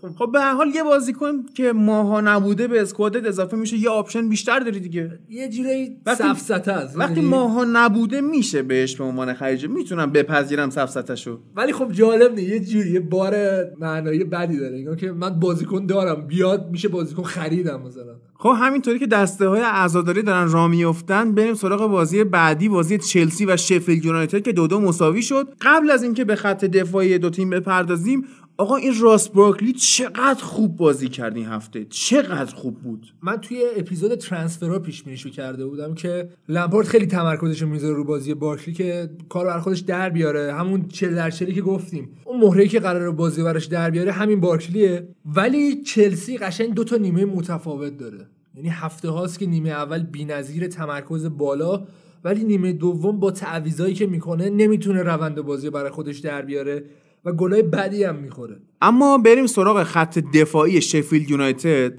[0.00, 3.76] خب خب به هر حال یه بازیکن که ماها نبوده به squad ت اضافه میشه
[3.76, 5.18] یه option بیشتر داری دیگه.
[5.28, 6.98] یه جوری سفسطه است.
[6.98, 9.68] وقتی می‌دونی؟ ماها نبوده میشه بهش به عنوان خریده.
[9.68, 12.48] می‌تونم بپذیرم سفسطشو ولی خب جالب نیست.
[12.48, 13.34] یه جوری یه بار
[13.80, 14.76] معنایی بدی داره.
[14.76, 16.26] انگار که من بازیکن دارم.
[16.26, 18.16] بیاد میشه بازیکن خریدم مثلا.
[18.34, 23.46] خب همینطوری که دسته های عزاداری دارن راه میفتن بریم سراغ بازی بعدی بازی چلسی
[23.46, 25.48] و شفیلد یونایتد که دو دو مساوی شد.
[25.60, 28.24] قبل از اینکه به خط دفاعی دو تیم بپردازیم
[28.56, 33.14] آقا این راس بارکلی چقدر خوب بازی کرد این هفته؟ چقدر خوب بود.
[33.22, 38.34] من توی اپیزود ترانسفرها پیش بینیشو کرده بودم که لمپارد خیلی تمرکزش می‌ذاره رو بازی
[38.34, 40.54] بارکلی که کار بر خودش در بیاره.
[40.54, 42.08] همون 40 در 40 که گفتیم.
[42.24, 45.08] اون مهره که قراره بازی براش در بیاره همین بارکلیه.
[45.26, 48.26] ولی چلسی قشنگ دو تا نیمه متفاوت داره.
[48.54, 51.86] یعنی هفته هاست که نیمه اول بی‌نظیر تمرکز بالا
[52.24, 56.84] ولی نیمه دوم با تعویضایی که می‌کنه نمی‌تونه روند بازی برای خودش در بیاره.
[57.24, 58.56] و گلای بدی هم می‌خوره.
[58.80, 61.92] اما بریم سراغ خط دفاعی شفیلد یونایتد.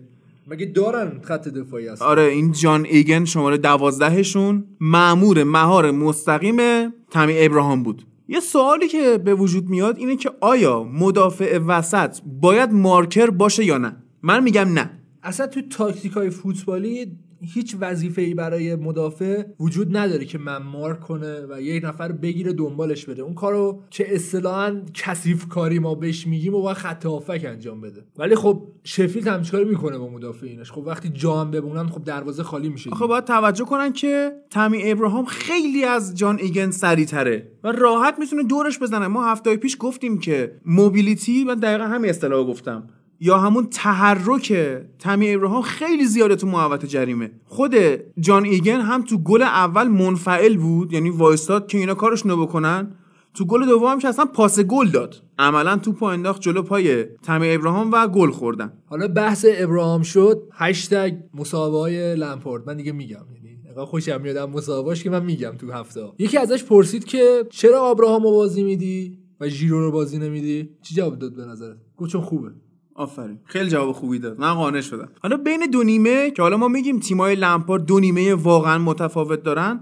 [0.48, 7.34] مگه دارن خط دفاعی هست آره این جان ایگن شماره دوازدهشون معمور مهار مستقیم تمی
[7.38, 8.06] ابراهام بود.
[8.28, 13.78] یه سوالی که به وجود میاد اینه که آیا مدافع وسط باید مارکر باشه یا
[13.78, 14.90] نه؟ من میگم نه.
[15.24, 17.12] اصلا تو تاکتیک های فوتبالی
[17.46, 22.54] هیچ وظیفه ای برای مدافع وجود نداره که من مارک کنه و یه نفر بگیره
[22.54, 27.42] دنبالش بده اون کارو که اصطلاحا کثیف کاری ما بهش میگیم و باید خط هافک
[27.46, 28.06] انجام بده.
[28.18, 32.44] ولی خب شفیلد هم چیکار می‌کنه با مدافعینش خب وقتی جا هم بمونن خب دروازه
[32.44, 37.72] خالی میشه آخه باید توجه کنن که تمی ابراهام خیلی از جان ایگن سریعتره و
[37.72, 39.08] راحت می‌تونه دورش بزنه.
[39.08, 42.88] ما هفته پیش گفتیم که موبیلیتی من دقیقا همین اصطلاح گفتم.
[43.20, 44.54] یا همون تحرک
[45.00, 47.32] تمی ابراهام خیلی زیاده تو محوطه جریمه.
[47.46, 47.76] خود
[48.20, 52.96] جان ایگن هم تو گل اول منفعل بود یعنی وایستاد که اینا کارش بکنن.
[53.34, 55.16] تو گل دوم که اصلا پاس گل داد.
[55.40, 58.74] عملا توپو انداخت جلو پای تمی ابراهام و گل خوردن.
[58.86, 60.44] حالا بحث ابراهام شد.
[60.54, 63.26] هشتگ مسابقه های لمپارد من دیگه میگم.
[63.36, 66.02] یعنی انقدر خوشم میاد از مسابقاش که من میگم تو هفته.
[66.20, 71.20] یکی ازش پرسید که چرا آبراهامو بازی میدی و ژیرو رو بازی نمیدی؟ چی جواب
[71.20, 72.52] داد به نظرت؟ گفت چون خوبه.
[72.96, 73.40] آفرین.
[73.46, 74.40] خیلی جواب خوبی داد.
[74.40, 75.10] من قانع شدم.
[75.24, 79.82] حالا بین دو نیمه که حالا ما میگیم تیمای لمپارد دو نیمه واقعا متفاوت دارن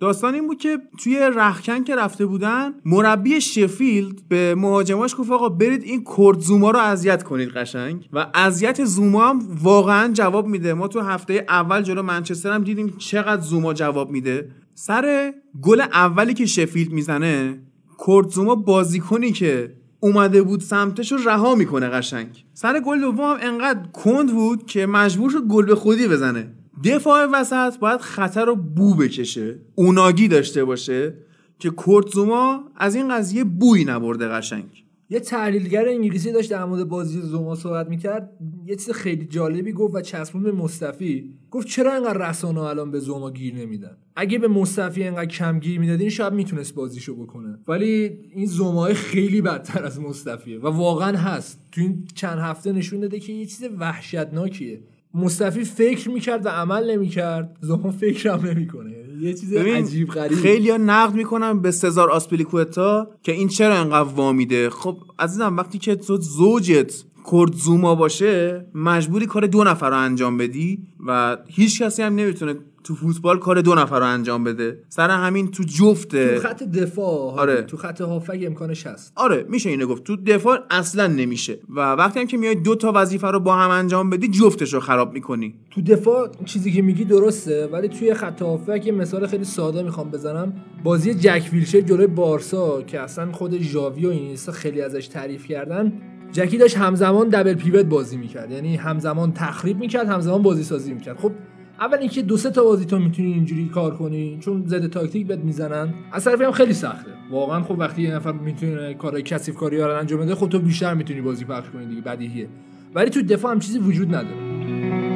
[0.00, 5.48] داستان این بود که توی رخکن که رفته بودن مربی شفیلد به مهاجماش گفت آقا
[5.48, 8.08] برید این کرد زوما رو اذیت کنید قشنگ.
[8.12, 10.74] و اذیت زوما هم واقعا جواب میده.
[10.74, 14.50] ما تو هفته اول جلو منچستر هم دیدیم چقدر زوما جواب میده.
[14.74, 17.62] سر گل اولی که شفیلد می‌زنه
[18.06, 22.44] کرد زوما بازیکنی که اومده بود سمتش رو رها می‌کنه قشنگ.
[22.54, 26.50] سر گل دوم هم انقدر کند بود که مجبور شد گل به خودی بزنه.
[26.84, 31.14] دفاع وسط باید خطر رو بو بکشه اوناگی داشته باشه
[31.58, 34.84] که کورتزوما از این قضیه بوی نبرده قشنگ.
[35.10, 38.30] یه تحلیلگر انگلیسی داشت در مورد بازی زوما صحبت می‌کرد
[38.66, 41.34] یه چیز خیلی جالبی گفت و چسبون به مصطفی.
[41.50, 45.80] گفت چرا اینقدر رسانه الان به زوما گیر نمیدن؟ اگه به مصطفی اینقدر کم گیر
[45.80, 47.58] می‌دادین شاید می‌تونست بازیشو بکنه.
[47.68, 51.60] ولی این زومای خیلی بدتر از مصطفیه و واقعا هست.
[51.72, 54.80] تو این چند هفته نشون داده که یه چیز وحشتناکیه.
[55.14, 57.56] مصطفی فکر می‌کرد و عمل نمی‌کرد.
[57.60, 59.07] زوما فکر هم نمی‌کنه.
[59.20, 60.38] یه چیز عجیب غریب.
[60.38, 65.96] خیلی نقد می‌کنن به سزار آسپلیکوتا که این چرا انقدر وامیده خب عزیزم وقتی که
[65.96, 66.92] تو زوجت
[67.32, 72.54] کرد زوما باشه مجبوری کار دو نفر رو انجام بدی و هیچ کسی هم نمی‌تونه
[72.88, 74.78] تو فوتبال کار دو نفر رو انجام بده.
[74.88, 77.62] سر همین تو جفته تو خط دفاع آره.
[77.62, 80.04] تو خط هافک امکانش هست آره میشه اینو گفت.
[80.04, 81.58] تو دفاع اصلا نمیشه.
[81.76, 84.80] و وقتی هم که میای دو تا وظیفه رو با هم انجام بدی جفتش رو
[84.80, 85.54] خراب می‌کنی.
[85.70, 90.10] تو دفاع چیزی که میگی درسته ولی توی خط هافک یه مثال خیلی ساده می‌خوام
[90.10, 90.52] بزنم.
[90.84, 95.92] بازی جک ویلشر جلوی بارسا که اصلا خود ژاوی و اینیستا خیلی ازش تعریف کردن.
[96.32, 98.50] جکی داشت همزمان دبل پیوت بازی می‌کرد.
[98.50, 101.16] یعنی همزمان تخریب می‌کرد همزمان بازی سازی می‌کرد.
[101.16, 101.32] خب
[101.80, 105.38] اول اینکه دو سه تا بازی تو می‌تونی اینجوری کار کنی چون زده تاکتیک بهت
[105.38, 105.94] می‌زنن.
[106.12, 107.10] از طرفی هم خیلی سخته.
[107.30, 110.94] واقعا خب وقتی یه نفر می‌تونه کارهای کثیف کاری رو انجام بده خب تو بیشتر
[110.94, 112.48] می‌تونی بازی پخش کنی دیگه بدیهیه.
[112.94, 115.07] ولی تو دفاع هم چیزی وجود نداره.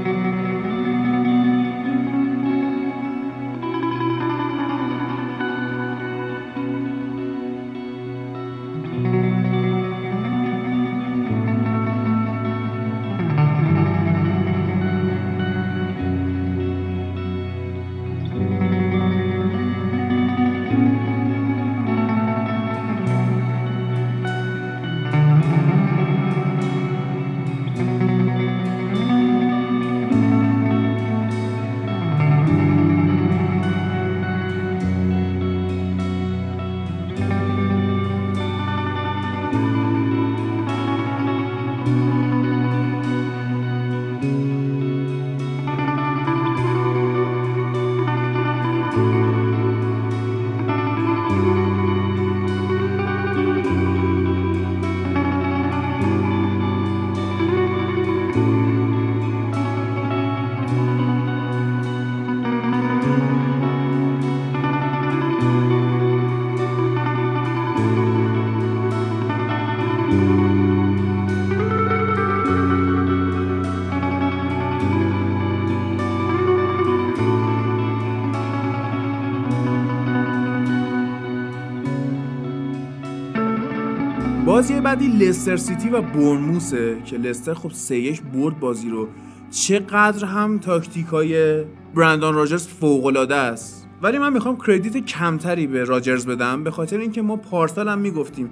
[84.83, 89.09] بعدی لستر سیتی و برنموسه که لستر خب سه برد بازی رو.
[89.51, 91.64] چقدر هم تاکتیک های
[91.95, 93.88] برندان راجرز فوق العاده است.
[94.03, 98.51] ولی من می‌خوام کردیت کمتری به راجرز بدم به خاطر اینکه ما پارسال هم می‌گفتیم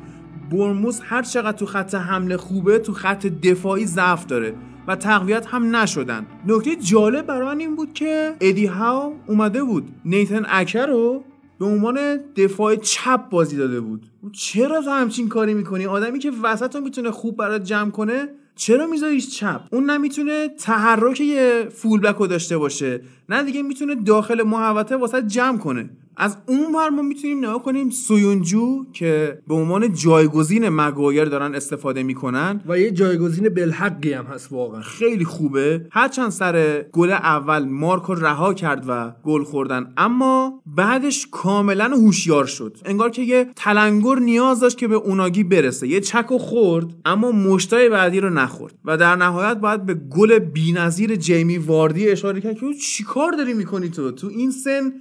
[0.50, 4.54] برموس هر چقدر تو خط حمله خوبه تو خط دفاعی ضعف داره
[4.86, 6.26] و تقویت هم نشدن.
[6.46, 9.88] نکته جالب برای این بود که ادی هاو اومده بود.
[10.04, 11.24] نیتن اکر رو
[11.60, 14.06] به عنوان دفاع چپ بازی داده بود.
[14.32, 18.86] چرا تو همچین کاری می‌کنی؟ آدمی که وسط رو می‌تونه خوب برات جمع کنه چرا
[18.86, 24.96] میذاریش چپ؟ اون نمی‌تونه تحرک یه فولبک رو داشته باشه نه دیگه می‌تونه داخل محوطه
[24.96, 25.90] واسه جمع کنه.
[26.22, 32.02] از اون ور ما می‌تونیم نگاه کنیم سویونجو که به عنوان جایگزین مگایر دارن استفاده
[32.02, 32.60] می‌کنن.
[32.68, 34.80] و یه جایگزین بلحقی هم هست واقعا.
[34.80, 35.86] خیلی خوبه.
[35.90, 42.76] هرچند سر گل اول مارکو رها کرد و گل خوردن اما بعدش کاملا هوشیار شد.
[42.84, 45.88] انگار که یه تلنگر نیاز داشت که به اوناگی برسه.
[45.88, 48.74] یه چک و خورد اما مشتای بعدی رو نخورد.
[48.84, 53.88] و در نهایت باید به گل بی‌نظیر جیمی واردی اشاره کرد که چیکار داری می‌کنی
[53.88, 54.92] تو؟ تو این سن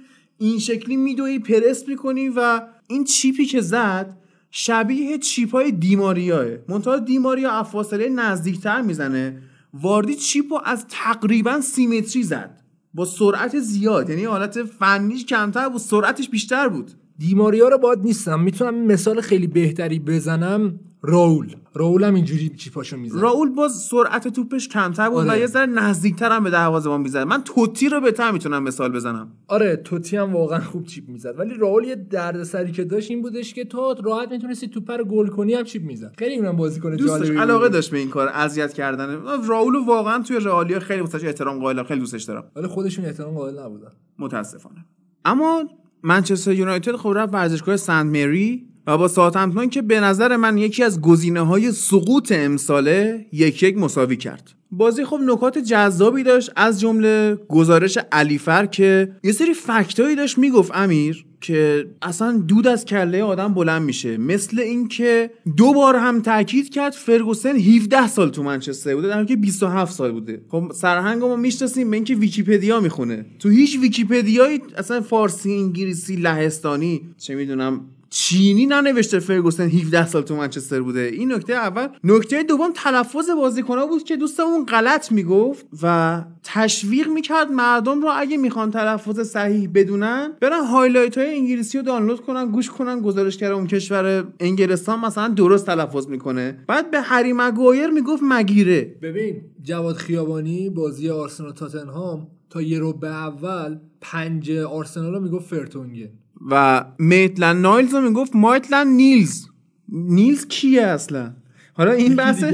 [0.42, 4.16] این شکلی میدوی پرس می‌کنی و این چیپی که زد
[4.50, 6.46] شبیه چیپ های دیماریاه.
[6.68, 9.42] منتها دیماریا افاصله نزدیکتر می‌زنه.
[9.74, 12.60] واردی چیپو از تقریبا سیمتری زد.
[12.94, 14.10] با سرعت زیاد.
[14.10, 16.90] یعنی حالت فنیش کمتر بود سرعتش بیشتر بود.
[17.18, 18.40] دیماریا رو باید نیستم.
[18.40, 20.80] می‌تونم مثال خیلی بهتری بزنم.
[21.02, 23.20] راول راول هم اینجوری چیپاشو می‌زنه.
[23.20, 25.32] راول باز سرعت توپش کمتر بود آره.
[25.32, 27.22] و یه ذره نزدیکتر هم به دروازه‌بان می‌زد.
[27.22, 29.32] من توتی رو بهتر می‌تونم مثال بزنم.
[29.48, 31.38] آره توتی هم واقعا خوب چیپ می‌زد.
[31.38, 35.26] ولی راول یه دردسری که داشت این بودش که تو راحت می‌تونستی توپ رو گل
[35.26, 36.14] کنی هم چیپ می‌زد.
[36.18, 37.36] خیلی اونم بازیکن دوستش جالبی.
[37.36, 39.18] علاقه داشت به این کار اذیت کردن.
[39.48, 42.44] راول واقعا توی رئالیا خیلی واسش احترام قائلم خیلی دوستش دارم.
[42.56, 43.92] ولی خودشون احترام قائل نبودن.
[44.18, 44.86] متاسفانه.
[45.24, 45.64] اما
[46.02, 48.69] منچستر یونایتد خب رفت ورزشگاه سنت مری.
[48.86, 53.78] و با ساوثهمپتون که به نظر من یکی از گزینه های سقوط امساله یک یک
[53.78, 54.54] مساوی کرد.
[54.72, 60.38] بازی خب نکات جذابی داشت از جمله گزارش علیفر که یه سری فکتایی داشت.
[60.38, 64.16] می‌گفت امیر که اصلا دود از کله آدم بلند میشه.
[64.16, 69.36] مثل اینکه دو بار هم تاکید کرد فرگوسن 17 سال تو منچستر بوده در که
[69.36, 70.42] 27 سال بوده.
[70.48, 73.26] خب سرهنگ ما می‌شناسیم به اینکه ویکیپدیا می‌خونه.
[73.38, 80.36] تو هیچ ویکیپدیایی اصلا فارسی انگلیسی لهستانی چه می‌دونم چینی ننوشته فرگوسن 17 سال تو
[80.36, 81.00] منچستر بوده.
[81.00, 81.88] این نکته اول.
[82.04, 88.36] نکته دوم تلفظ بازیکنها بود که دوستمون غلط می‌گفت و تشویق می‌کرد مردم رو اگه
[88.36, 93.66] می‌خوان تلفظ صحیح بدونن برن highlight های انگلیسی رو دانلود کنن گوش کنن گزارشگر اون
[93.66, 96.58] کشور انگلستان مثلا درست تلفظ می‌کنه.
[96.68, 98.96] بعد به هری مگوایر می‌گفت مگیره.
[99.02, 105.46] ببین جواد خیابانی بازی آرسنال تاتنهام تا یه رو به اول پنج آرسنال رو می‌گفت
[105.46, 106.12] فرتونگه.
[106.50, 109.46] و میتلن نایلز رو می‌گفت مایتلن نیلز.
[109.88, 111.32] نیلز کیه اصلا؟
[111.72, 112.44] حالا این بحث.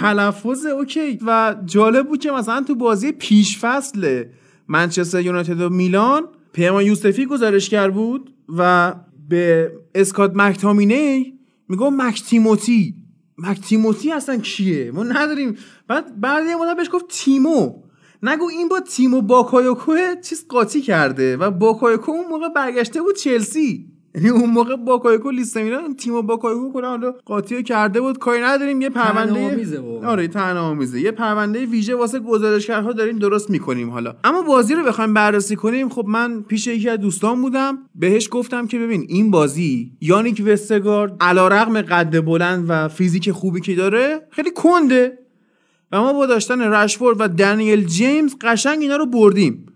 [0.00, 1.18] تلفظ اوکی.
[1.26, 4.24] و جالب بود که مثلا تو بازی پیش فصل
[4.68, 8.94] منچستر یونایتد و میلان پیمان یوسفی گزارشگر بود و
[9.28, 12.94] به اسکات مکتامینی میگفت مکتیموتی
[13.38, 15.56] مکتیموتی اصلا کیه؟ ما نداریم.
[15.88, 17.82] بعد بعد یه مدت بهش گفت تیمو.
[18.24, 23.88] نگو این با تیمو باکایوکو چیز قاطی کرده و باکایوکو اون موقع برگشته بود چلسی.
[24.14, 28.18] یعنی اون موقع باکایوکو آ ث میلان تیمو باکایوکو کنه حالا قاطی کرده بود.
[28.18, 30.06] کاری نداریم یه پرونده.
[30.06, 34.14] آره طعنه‌آمیزه یه پرونده ویژه واسه گزارشگرها داریم درست می‌کنیم حالا.
[34.24, 37.78] اما بازی رو بخوایم بررسی کنیم خب من پیش یکی از دوستان بودم.
[37.94, 43.74] بهش گفتم که ببین این بازی یانیک وستگارد علیرغم قد بلند و فیزیک خوبی که
[43.74, 45.18] داره خیلی کنده.
[45.92, 49.66] و ما با داشتن رشفورد و دنیل جیمز قشنگ اینا رو بردیم.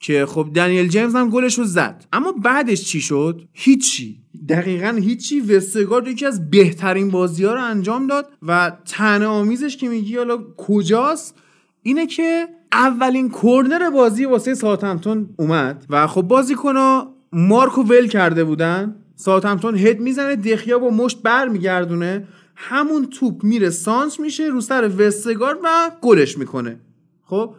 [0.00, 2.04] که خب دنیل جیمز هم گلش رو زد.
[2.12, 4.20] اما بعدش چی شد؟ هیچی.
[4.48, 5.40] دقیقا هیچی.
[5.40, 10.38] وستگارد یکی از بهترین بازی ها رو انجام داد و تنه آمیزش که میگی حالا
[10.56, 11.34] کجاست؟
[11.82, 18.96] اینه که اولین کرنر بازی واسه ساوثهمپتون اومد و خب بازیکن‌ها مارکو ول کرده بودن.
[19.16, 22.28] ساوثهمپتون هد می‌زنه دخیا با مشت برمیگردونه.
[22.60, 26.80] همون توپ میره سانتر میشه رو سر وستگارد و گلش می‌کنه.
[27.22, 27.54] خب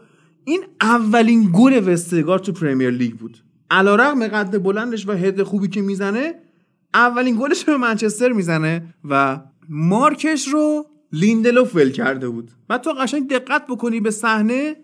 [0.45, 3.37] این اولین گل وستگارد تو پرمیر لیگ بود.
[3.71, 6.33] علیرغم قد بلندش و هد خوبی که می‌زنه
[6.93, 12.51] اولین گلش رو به منچستر می‌زنه و مارکش رو لیندلوف ول کرده بود.
[12.67, 14.75] بعد تو قشنگ دقت بکنی به صحنه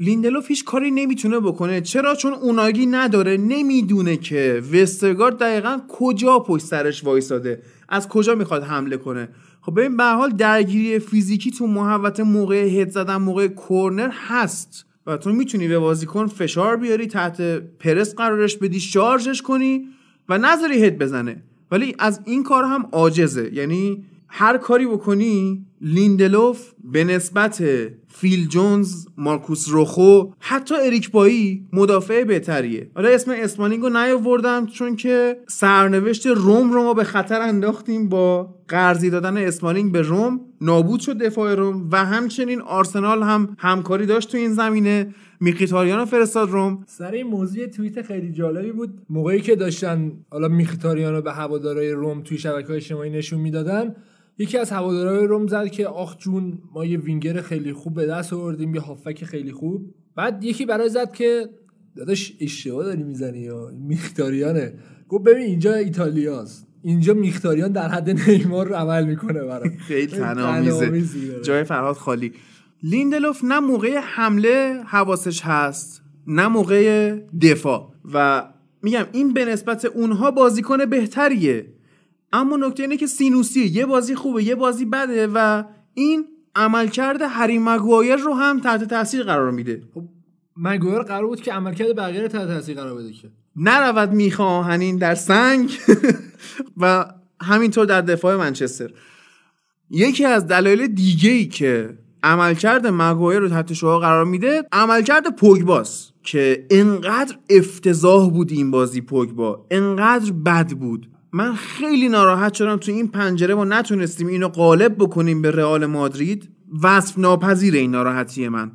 [0.00, 1.80] لیندلوف هیچ کاری نمی‌تونه بکنه.
[1.80, 3.36] چرا؟ چون unagi نداره.
[3.36, 7.62] نمی‌دونه که وستگارد دقیقا کجا پشت سرش وایساده.
[7.88, 9.28] از کجا می‌خواد حمله کنه.
[9.60, 14.86] خب ببین به هر حال درگیری فیزیکی تو محوطه موقع هد زدن موقع کورنر هست.
[15.06, 17.40] و تو می‌تونی به بازیکن فشار بیاری تحت
[17.78, 19.84] پرس قرارش بدی شارژش کنی
[20.28, 21.42] و نذاری هد بزنه.
[21.70, 23.50] ولی از این کار هم عاجزه.
[23.54, 27.62] یعنی هر کاری بکنی لیندلوف به نسبت
[28.08, 32.90] فیل جونز مارکوس روخو حتی اریک بایی مدافع بهتریه.
[32.94, 38.54] حالا اسم اسمانینگ رو نیاوردم چون که سرنوشت روم رو ما به خطر انداختیم با
[38.68, 40.40] قرضی دادن اسمالینگ به روم.
[40.60, 45.14] نابود شد دفاع روم و همچنین آرسنال هم همکاری داشت تو این زمینه.
[45.40, 46.84] میخیتاریان فرستاد روم.
[46.86, 48.98] سر این موضوع توییت خیلی جالبی بود.
[49.10, 53.94] موقعی که داشتن حالا میخیتاریان رو به هوادارهای روم توی شبکه های اجتماعی نشون می‌دادن
[54.40, 58.32] یکی از هوادارهای روم زد که آخ جون ما یه وینگر خیلی خوب به دست
[58.32, 59.94] آوردیم یه هافک خیلی خوب.
[60.16, 61.48] بعد یکی برای زد که
[61.96, 64.72] داداش اشتباه داری می‌زنی یا میختاریانه
[65.08, 66.66] گفت ببین اینجا ایتالیاست.
[66.82, 71.42] اینجا میختاریان در حد نیمار رو عمل می‌کنه برای خیلی تنامیزه.
[71.42, 72.32] جای فرهاد خالی.
[72.82, 77.92] لیندلوف نه موقع حمله حواسش هست نه موقع دفاع.
[78.14, 78.44] و
[78.82, 81.66] میگم این به نسبت اونها بازیکن بهتریه.
[82.32, 83.76] اما نکته اینه که سینوسیه.
[83.76, 85.64] یه بازی خوبه یه بازی بده و
[85.94, 89.82] این عملکرد هری مگوایر رو هم تحت تاثیر قرار میده.
[89.94, 90.04] خب
[90.56, 93.30] مگوایر قرار بود که عملکرد بقیه رو تحت تاثیر قرار بده که.
[93.56, 95.78] نرود میخواهنین در سنگ
[96.80, 97.06] و
[97.42, 98.90] همینطور در دفاع منچستر.
[99.90, 106.12] یکی از دلایل دیگه ای که عملکرد مگوایر رو تحت شعار قرار میده عملکرد پوگباس
[106.22, 109.66] که انقدر افتضاح بود این بازی پوگبا.
[109.70, 111.09] انقدر بد بود.
[111.32, 116.48] من خیلی ناراحت شدم تو این پنجره ما نتونستیم اینو غالب بکنیم به رئال مادرید.
[116.82, 118.72] وصف ناپذیر این ناراحتی من.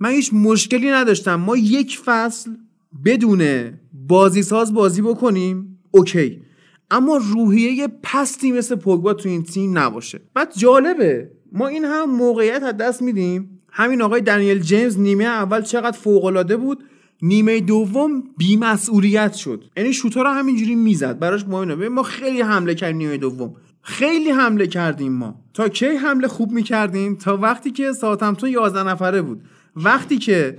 [0.00, 1.34] من هیچ مشکلی نداشتم.
[1.34, 2.50] ما یک فصل
[3.04, 6.42] بدون بازی ساز بازی بکنیم اوکی.
[6.90, 10.20] اما روحیه پستی مثل پوگبا تو این تیم نباشه.
[10.34, 13.60] بعد جالبه ما این هم موقعیت از دست میدیم.
[13.72, 16.84] همین آقای دنیل جیمز نیمه اول چقدر فوق العاده بود؟
[17.22, 19.64] نیمه دوم بیمسئولیت شد.
[19.76, 21.18] یعنی شوتا رو همینجوری می‌زد.
[21.18, 23.54] براش مهم ما خیلی حمله کردیم نیمه دوم.
[23.82, 25.34] خیلی حمله کردیم ما.
[25.54, 29.42] تا کی حمله خوب می‌کردیم؟ تا وقتی که ساوثهمپتون 11 نفره بود.
[29.76, 30.58] وقتی که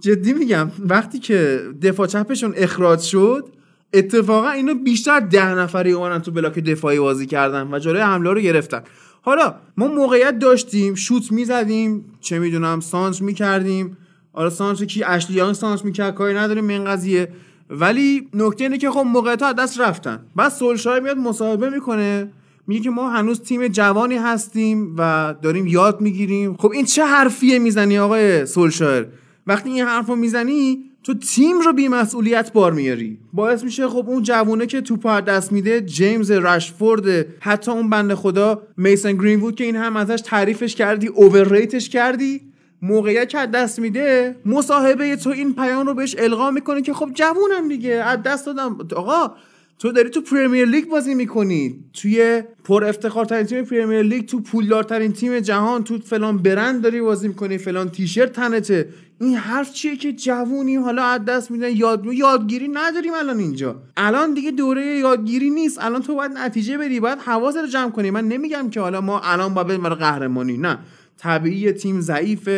[0.00, 3.48] جدی میگم وقتی که دفاع چپشون اخراج شد
[3.92, 8.40] اتفاقا اینو بیشتر ده نفری اومدن تو بلاک دفاعی بازی کردن و جلوی حمله رو
[8.40, 8.82] گرفتن.
[9.22, 13.96] حالا ما موقعیت داشتیم شوت می‌زدیم چه می‌دونم سانتر می‌کردیم.
[14.34, 17.28] حالا سانتر کی اشلی یانگ سانتر می‌کرد کاری نداریم این قضیه.
[17.70, 20.20] ولی نکته اینه که خب موقعیت دست رفتن.
[20.36, 22.28] بعد سولشایر میاد مصاحبه می‌کنه
[22.66, 26.56] میگه که ما هنوز تیم جوانی هستیم و داریم یاد می‌گیریم.
[26.56, 29.06] خب این چه حرفیه می‌زنی آقای سولشایر؟
[29.46, 33.18] وقتی این حرف رو می‌زنی تو تیم رو بیمسئولیت بار میاری.
[33.32, 38.62] باعث میشه خب اون جوونه که تو دست میده جیمز رشفورد حتی اون بنده خدا
[38.76, 42.40] میسن گرین که این هم ازش تعریفش کردی اوورریتش کردی
[42.84, 47.68] موقعیت که دست میده مصاحبه تو این پیام رو بهش القا می‌کنه که خب جوونم
[47.68, 48.78] دیگه از دست دادم.
[48.96, 49.34] آقا
[49.78, 51.84] تو داری تو پریمیر لیگ بازی می‌کنی.
[51.92, 57.28] توی پر افتخارترین تیم پریمیر لیگ تو پولدارترین تیم جهان تو فلان برند داری بازی
[57.28, 58.88] می‌کنی فلان تیشرت تنته.
[59.20, 63.82] این حرف چیه که جوونی حالا از دست میدن یاد یادگیری نداریم الان اینجا.
[63.96, 65.78] الان دیگه دوره یادگیری نیست.
[65.84, 68.10] الان تو باید نتیجه بدی باید حواست رو جمع کنی.
[68.10, 70.78] من نمیگم که حالا ما الان باید بریم قهرمانی نه.
[71.24, 72.48] طبیعی تیم ضعیف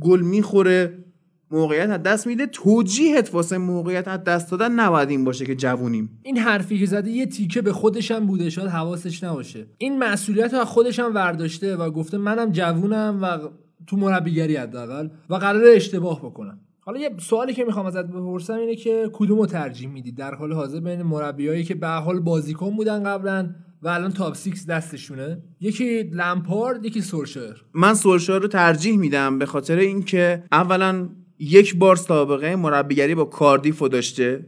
[0.00, 0.98] گل می‌خوره.
[1.50, 2.46] موقعیت از دست میده.
[2.46, 6.20] توجیهت واسه موقعیت از دست دادن نباید این باشه که جوونیم.
[6.22, 8.50] این حرفی که زده یه تیکه به خودش هم بوده.
[8.50, 9.66] شاید حواسش نباشه.
[9.78, 13.38] این مسئولیت رو از خودش هم ورداشته و گفته منم جوونم و
[13.86, 16.60] تو مربیگری حداقل و قرار اشتباه بکنم.
[16.80, 20.52] حالا یه سوالی که می‌خوام ازت بپرسم اینه که کدوم رو ترجیح میدی؟ در حال
[20.52, 23.54] حاضر بین مربیایی که به هر حال بازیکن بودن قبلا
[23.86, 25.42] و الان top 6 دستشونه.
[25.60, 31.08] یکی لمپارد یکی سولشایر من سولشایر رو ترجیح میدم به خاطر اینکه اولا
[31.38, 34.46] یک بار سابقه مربیگری با کاردیف رو داشته.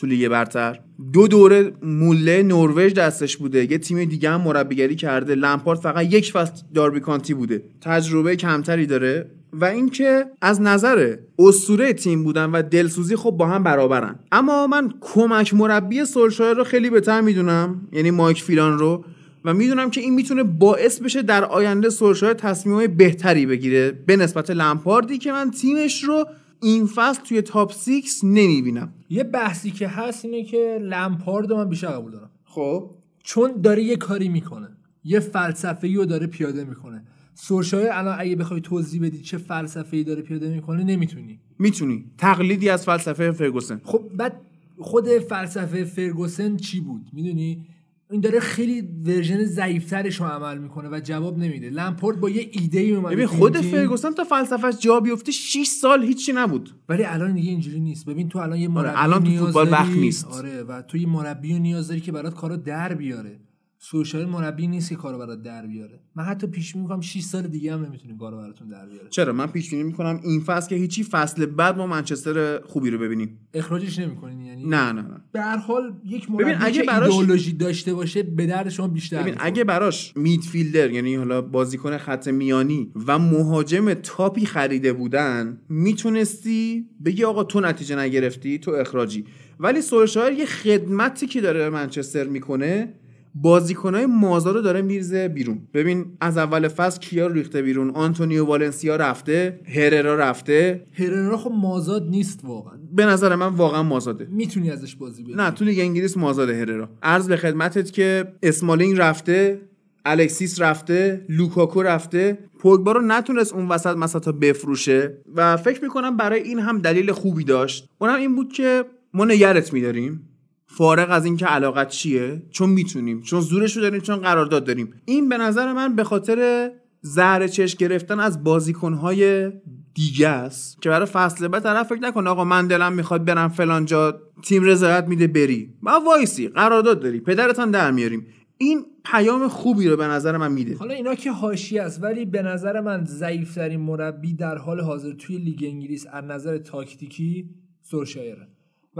[0.00, 0.78] تو لیگ برتر.
[1.12, 3.72] دو دوره مولده نروژ دستش بوده.
[3.72, 5.34] یه تیم دیگه هم مربیگری کرده.
[5.34, 7.62] لمپارد فقط یک فصل دربی کانتی بوده.
[7.80, 9.30] تجربه کمتری داره.
[9.52, 14.18] و اینکه از نظر اسطوره تیم بودن و دلسوزی خب با هم برابرن.
[14.32, 17.88] اما من کمک مربی سولشایر رو خیلی بهتر می‌دونم.
[17.92, 19.04] یعنی مایک فیلان رو.
[19.44, 23.92] و می‌دونم که این می‌تونه باعث بشه در آینده سولشایر تصمیمهای بهتری بگیره.
[24.06, 26.24] به نسبت لمپاردی که من تیمش رو
[26.62, 28.94] این فصل توی تاپ 6 نمی‌بینم.
[29.10, 32.30] یه بحثی که هست اینه که لمپارد من بیشتر قبول دارم.
[32.44, 32.90] خب.
[33.22, 34.68] چون داره یه کاری می‌کنه.
[35.04, 37.04] یه فلسفه رو داره پیاده می‌کنه.
[37.34, 41.40] سورشایر الان اگه بخوای توضیح بدی چه فلسفه ای داره پیاده می‌کنه نمی‌تونی.
[41.58, 42.04] می‌تونی.
[42.18, 43.80] تقلیدی از فلسفه فرگوسن.
[43.84, 44.40] خب بعد
[44.78, 47.66] خود فلسفه فرگوسن چی بود؟ می‌دونی؟
[48.10, 51.70] این داره خیلی ورژن ضعیفترش رو عمل می‌کنه و جواب نمیده.
[51.70, 56.04] لمپورد با یه ایده ای اومده ببین خود فرگوسن تا فلسفهش جا بیفته 6 سال
[56.04, 56.70] هیچی نبود.
[56.88, 58.06] ولی الان دیگه اینجوری نیست.
[58.06, 60.26] ببین تو الان یه آره، مربی الان تو فوتبال وقت نیست.
[60.26, 63.40] آره و تو یه مربی نیاز داری که برات کارو در بیاره.
[63.82, 66.00] سوشال مربی نیست که کارو برات در بیاره.
[66.14, 69.08] من حتی پیش می‌کنم 6 سال دیگه هم نمی‌تونیم کارو براتون در بیاره.
[69.08, 72.98] چرا؟ من پیش بینی می‌کنم این فصل که هیچی فصل بعد ما منچستر خوبی رو
[72.98, 73.38] ببینیم.
[73.54, 75.20] اخراجش نمی‌کنین یعنی؟ نه نه نه.
[75.32, 79.22] به هر حال یک مربی ببین اگه براش ایدئولوژی داشته باشه به درد شما بیشتر
[79.22, 79.34] ببین.
[79.38, 86.88] اگه براش midfielder یعنی حالا بازیکن خط میانی و مهاجم top ی خریده بودن می‌تونستی
[87.04, 89.24] بگی آقا تو نتیجه نگرفتی تو اخراجی.
[89.60, 92.94] ولی سولشایر یه خدمتی که داره به منچستر می‌کنه
[93.34, 95.58] بازیکنهای مازاد رو داره میریزه بیرون.
[95.74, 100.86] ببین از اول فصل کیا رو ریخته بیرون؟ آنتونیو والنسیا رفته هررا رفته.
[100.92, 102.78] هررا خب مازاد نیست واقعا.
[102.92, 104.28] به نظر من واقعا مازاده.
[104.30, 106.88] می‌تونی ازش بازی بدی نه تو لیگ انگلیس مازاده هررا.
[107.02, 109.60] عرض به خدمتت که اسمالینگ رفته
[110.04, 112.38] الکسیس رفته لوکاکو رفته.
[112.58, 117.44] پوگبا رو نتونست اون وسط مسطا بفروشه و فکر می‌کنم برای این هم دلیل خوبی
[117.44, 117.88] داشت.
[117.98, 120.29] اونم این بود که ما نگهت میداریم.
[120.76, 124.94] فارغ از اینکه علاقه‌ت چیه؟ چون می‌تونیم چون زورش رو داریم چون قرارداد داریم.
[125.04, 129.52] این به نظر من به خاطر زهر چشم گرفتن از بازیکنهای
[129.94, 130.82] دیگه است.
[130.82, 134.64] که برای فصل بعد طرف فکر نکنه آقا من دلم می‌خواد برم فلان جا تیم
[134.64, 135.74] رضایت میده بری.
[135.82, 138.26] با وایسی قرارداد داری پدرت هم در میاریم.
[138.58, 140.76] این پیام خوبی رو به نظر من میده.
[140.76, 145.38] حالا اینا که حاشیه است ولی به نظر من ضعیفترین مربی در حال حاضر توی
[145.38, 147.50] لیگ انگلیس از نظر تاکتیکی
[147.82, 148.48] سولشایره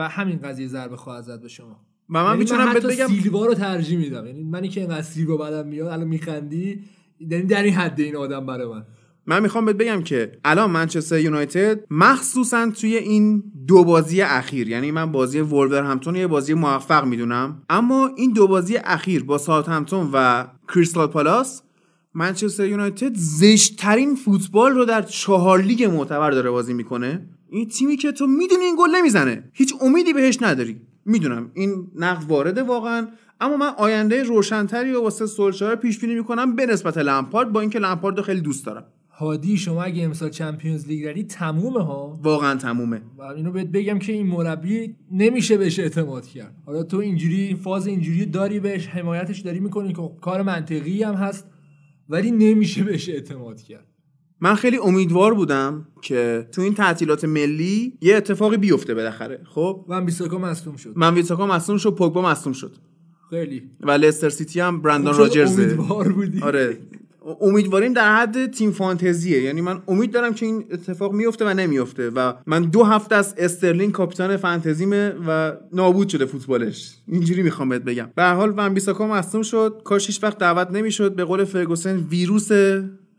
[0.00, 1.80] و همین قضیه ضربه خواهد زد به شما.
[2.10, 4.26] و من یعنی می‌تونم بهت بگم سیلوا رو ترجیح میدم.
[4.26, 6.80] یعنی منی که اینقدر سیلوا بعدم میاد الان میخندی
[7.20, 8.84] یعنی در این حد این آدم برای من.
[9.26, 14.90] من می‌خوام بهت بگم که الان منچستر یونایتد مخصوصا توی این دو بازی اخیر یعنی
[14.90, 19.68] من بازی وولور همتون یه بازی موفق می‌دونم اما این دو بازی اخیر با ساوت
[19.68, 21.62] همتون و کریستال پالاس
[22.14, 27.26] منچستر یونایتد زشتترین فوتبال رو در چهار لیگ معتبر داره بازی می‌کنه.
[27.50, 29.50] این تیمی که تو می‌دونی این گل نمی‌زنه.
[29.52, 30.80] هیچ امیدی بهش نداری.
[31.04, 31.50] می‌دونم.
[31.54, 33.08] این نقد وارده واقعا.
[33.40, 37.78] اما من آینده روشنتری و واسه سولشار پیش بینی می‌کنم به نسبت لمپارد با اینکه
[37.78, 38.84] لمپارد رو خیلی دوست دارم.
[39.10, 43.02] هادی شما اگه امسال چمپیونز لیگ داری تمومه ها؟ واقعا تمومه.
[43.18, 46.54] و اینو بهت بگم که این مربی نمیشه بهش اعتماد کرد.
[46.66, 51.14] حالا تو اینجوری این فاز اینجوری داری بهش حمایتش داری می‌کنی که کار منطقی هم
[51.14, 51.46] هست
[52.08, 53.86] ولی نمیشه بهش اعتماد کرد.
[54.40, 59.40] من خیلی امیدوار بودم که تو این تعطیلات ملی یه اتفاقی بیفته بالاخره.
[59.44, 60.92] خب؟ من بیساکا مصدوم شد.
[60.96, 62.76] من ون بیساکا مصدوم شد پوگبا مصدوم شد.
[63.30, 63.62] خیلی.
[63.80, 65.62] و لستر سیتی هم برندان راجرزه.
[65.62, 66.40] امیدوار بودی.
[66.40, 66.78] آره.
[67.40, 69.42] امیدواریم در حد تیم فانتزیه.
[69.42, 73.34] یعنی من امید دارم که این اتفاق میفته و نمیفته و من دو هفته از
[73.38, 76.94] استرلینگ کاپیتان فانتزیمه و نابود شده فوتبالش.
[77.08, 78.10] اینجوری می‌خوام بهت بگم.
[78.14, 79.80] به حال ون بیساکا مصدوم شد.
[79.84, 81.14] کاش هیچ وقت دعوت نمی‌شد.
[81.14, 82.48] به قول فرگوسن ویروس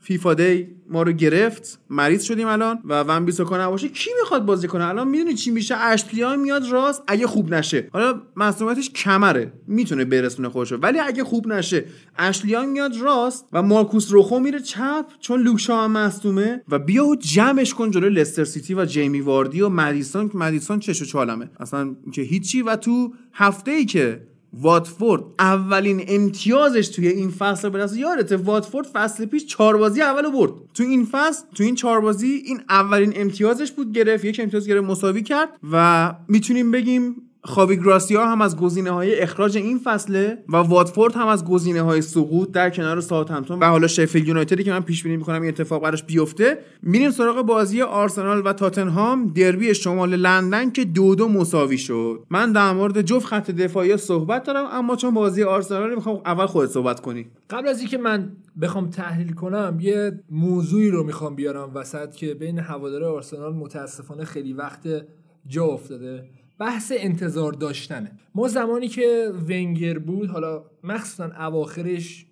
[0.03, 3.89] فیفا دی ما رو گرفت مریض شدیم الان و ون بیساکا نباشه.
[3.89, 7.89] کی می‌خواد بازی کنه؟ الان می‌دونی چی میشه؟ اشلی یانگ میاد راست اگه خوب نشه.
[7.93, 10.77] حالا مصدومیتش کمره می‌تونه برسونه خودشو.
[10.77, 11.85] ولی اگه خوب نشه
[12.17, 16.79] اشلی یانگ میاد راست و مارکوس روخو میره چپ چون لوک شاو هم مصدومه و
[16.79, 21.01] بیا و جمعش کن جلوی لستر سیتی و جیمی واردی و مدیسون که مدیسون چش
[21.01, 21.49] و چالمه.
[21.59, 27.99] اصلا که هیچی و تو هفته ای که واتفورد اولین امتیازش توی این فصل برسه
[27.99, 30.51] یادته واتفورد فصل پیش چهار بازی اولو برد.
[30.73, 34.87] تو این فصل تو این چهار بازی این اولین امتیازش بود گرفت یک امتیاز گرفت
[34.87, 40.57] مساوی کرد و می‌تونیم بگیم خاوی گراسیا هم از گزینه های اخراج این فصله و
[40.57, 44.79] واتفورد هم از گزینه های سقوط در کنار ساوثهمپتون و حالا شفیلد یونایتدی که من
[44.79, 50.15] پیش بینی می‌کنم این اتفاق براش بیفته میریم سراغ بازی آرسنال و تاتنهام دربی شمال
[50.15, 52.25] لندن که دو دو مساوی شد.
[52.29, 56.69] من در مورد جفت خط دفاعی صحبت دارم اما چون بازی آرسنال می‌خوام اول خودت
[56.71, 57.27] صحبت کنی.
[57.49, 58.31] قبل از اینکه من
[58.61, 64.53] بخوام تحلیل کنم یه موضوعی رو می‌خوام بیارم وسط که بین هواداره آرسنال متاسفانه خیلی
[64.53, 64.87] وقت
[65.47, 66.23] جا افتاده.
[66.61, 68.11] بحث انتظار داشتنه.
[68.35, 72.25] ما زمانی که ونگر بود حالا مخصوصا اواخرش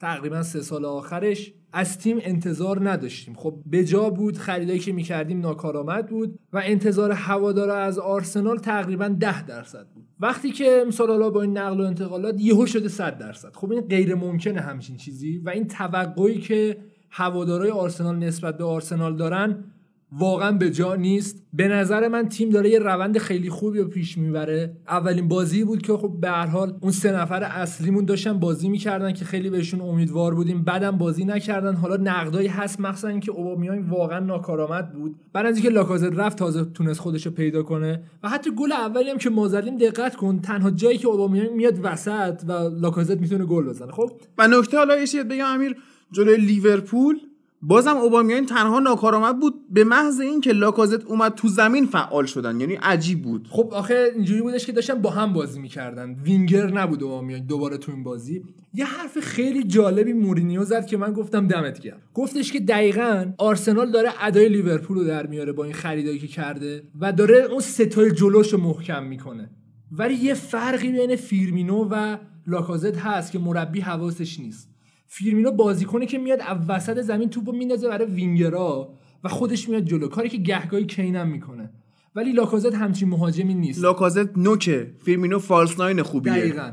[0.00, 3.34] تقریبا سه سال آخرش از تیم انتظار نداشتیم.
[3.34, 9.08] خب به جا بود خریدایی که می‌کردیم ناکارآمد بود و انتظار هوادارا از آرسنال تقریبا
[9.08, 10.04] ده درصد بود.
[10.20, 13.56] وقتی که امسال حالا با این نقل و انتقالات یهو شده 100 درصد.
[13.56, 16.76] خب این غیر ممکنه همچین چیزی و این توقعی که
[17.10, 19.64] هوادارای آرسنال نسبت به آرسنال دارن
[20.12, 21.46] واقعا به جا نیست.
[21.52, 24.76] به نظر من تیم داره یه روند خیلی خوبی رو پیش می‌بره.
[24.88, 29.12] اولین بازی بود که خب به هر حال اون سه نفر اصلیمون داشتن بازی می‌کردن
[29.12, 30.62] که خیلی بهشون امیدوار بودیم.
[30.62, 31.74] بعدم بازی نکردن.
[31.74, 35.16] حالا نقدایی هست مخصوصا اینکه اوبامیان واقعا ناکارآمد بود.
[35.32, 38.02] بعد از اینکه لاکازت رفت تازه تونست خودش رو پیدا کنه.
[38.22, 41.78] و حتی گل اولی هم که ما زدیم دقت کن تنها جایی که اوبامیان میاد
[41.82, 43.92] وسط و لاکازت می‌تونه گل بزنه.
[43.92, 44.94] خب؟ و نکته حالا
[45.30, 45.76] بگم امیر
[46.12, 47.18] جلوی لیورپول
[47.66, 52.60] بازم اوبامیان تنها ناکارآمد بود به محض اینکه لاکازت اومد تو زمین فعال شدن.
[52.60, 53.48] یعنی عجیب بود.
[53.50, 56.16] خب آخه اینجوری بودش که داشتن با هم بازی می‌کردن.
[56.24, 58.44] وینگر نبود اوبامیان دوباره تو این بازی.
[58.74, 62.00] یه حرف خیلی جالبی مورینیو زد که من گفتم دمت گرم.
[62.14, 66.82] گفتش که دقیقا آرسنال داره ادای لیورپول رو در میاره با این خریدایی که کرده
[67.00, 69.50] و داره اون ستای جلوش رو محکم می‌کنه.
[69.92, 74.73] ولی یه فرقی بین فیرمینو و لاکازت هست که مربی حواسش نیست.
[75.16, 78.94] فیرمینو بازیکنه که میاد وسط زمین توپو میندازه برای وینگرا
[79.24, 80.08] و خودش میاد جلو.
[80.08, 81.70] کاری که گهگاهی کینم می‌کنه.
[82.14, 83.82] ولی لاکازت همچین مهاجمی نیست.
[83.82, 86.32] لاکازت نه که فیرمینو false nine خوبیه.
[86.32, 86.72] دقیقا.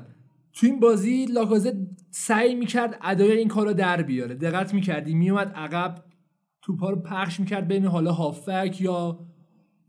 [0.54, 1.74] تو این بازی لاکازت
[2.12, 4.36] سعی می‌کرد ادای این کارو در بیاره.
[4.36, 6.04] دقت می‌کردی؟ میومد عقب
[6.62, 9.20] توپا رو پخش می‌کرد بین حالا هافک یا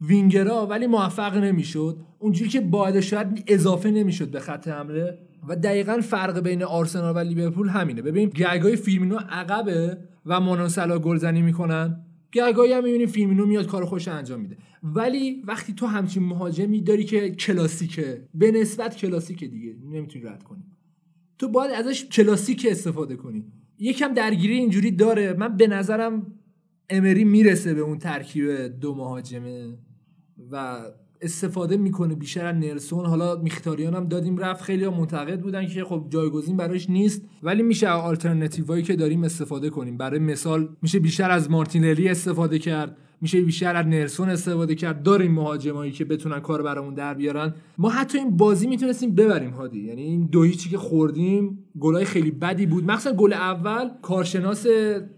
[0.01, 2.01] وینگرا ولی موفق نمی‌شد.
[2.19, 5.19] اونجوری که باید شاید اضافه نمی‌شد به خط حمله.
[5.49, 8.03] و دقیقا فرق بین آرسنال و لیورپول همینه.
[8.03, 12.05] ببین گل‌های فیرمینو عقبه و مانه و صلاح گلزنی می‌کنن.
[12.33, 14.57] گل‌هایی هم می‌بینیم فیرمینو میاد کار خودشو انجام میده.
[14.83, 20.65] ولی وقتی تو همچین مهاجمی داری که کلاسیکه به نسبت کلاسیکه دیگه نمی‌تونی رد کنی.
[21.39, 23.45] تو باید ازش کلاسیک استفاده کنی.
[23.79, 25.33] یکم درگیری اینجوری داره.
[25.33, 26.27] من به نظرم
[26.91, 29.79] امری می‌رسه به اون ترکیب دو مهاجمه
[30.51, 30.81] و
[31.23, 34.63] استفاده می‌کنه بیشتر از نلسون حالا میختاریان هم دادیم رفت.
[34.63, 37.23] خیلی منتقد بودن که خب جایگزین براش نیست.
[37.43, 39.97] ولی میشه آلترناتیوهایی که داریم استفاده کنیم.
[39.97, 42.97] برای مثال میشه بیشتر از مارتینلی استفاده کرد.
[43.21, 45.03] میشه بیشتر از نلسون استفاده کرد.
[45.03, 47.55] داریم مهاجمایی که بتونن کار برامون در بیارن.
[47.79, 49.81] ما حتی این بازی می‌تونستیم ببریم هادی.
[49.81, 52.91] یعنی این دو هیچی که خوردیم گلای خیلی بدی بود.
[52.91, 54.67] مخصوصا گل اول کارشناس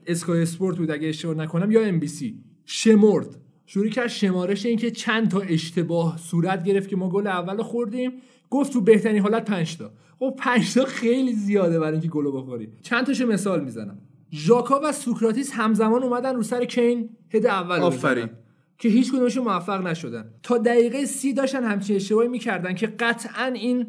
[0.06, 0.90] اسکای اسپورت بود.
[0.90, 3.26] اگه اشتباه نکنم یا NBC شمرد.
[3.66, 8.12] شروع کرد شمارش این که چند تا اشتباه صورت گرفت که ما گل اول خوردیم.
[8.50, 9.90] گفت تو بهترین حالت 5 تا.
[10.18, 13.98] خب 5 تا خیلی زیاده برای اینکه گل بخوری چند تاشو مثال می‌زنم.
[14.32, 18.30] ژاکا و سوکراتیس همزمان اومدن رو سر کین هد اول آفرین.
[18.78, 20.30] که هیچ کدومشون موفق نشدن.
[20.42, 23.86] تا دقیقه سی داشتن همچین اشتباهی می‌کردن که قطعا این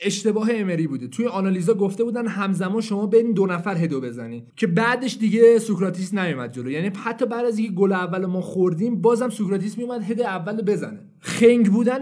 [0.00, 1.08] اشتباه امری بوده.
[1.08, 6.14] توی آنالیزا گفته بودن همزمان شما برین دو نفر هدو بزنید که بعدش دیگه سوکراتیس
[6.14, 6.70] نیومد جلو.
[6.70, 11.00] یعنی حتی بعد از اینکه گل اول ما خوردیم بازم سوکراتیس میومد هد اول بزنه.
[11.20, 12.00] خنگ بودن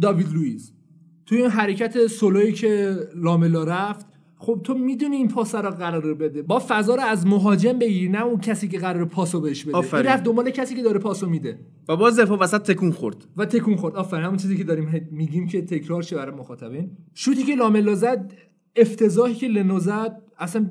[0.00, 0.72] داوید لوئیس
[1.26, 4.06] توی این حرکت سولویی که لاملا رفت
[4.40, 6.42] خب تو می‌دونی این پاس رو قرار بده.
[6.42, 9.76] با فضا رو از مهاجم بگیری نه اون کسی که قرار پاسو بهش بده.
[9.76, 10.06] آفرین.
[10.06, 11.58] این رفت دنبال کسی که داره پاسو میده.
[11.88, 13.16] و باز دفاع وسط تکون خورد.
[13.36, 13.96] و تکون خورد.
[13.96, 14.24] آفرین.
[14.24, 16.90] همون چیزی که داریم میگیم که تکرار شه برای مخاطبین.
[17.14, 18.32] شوتی که لاملا زد
[18.76, 20.70] افتضاحی که لنو زد اصلا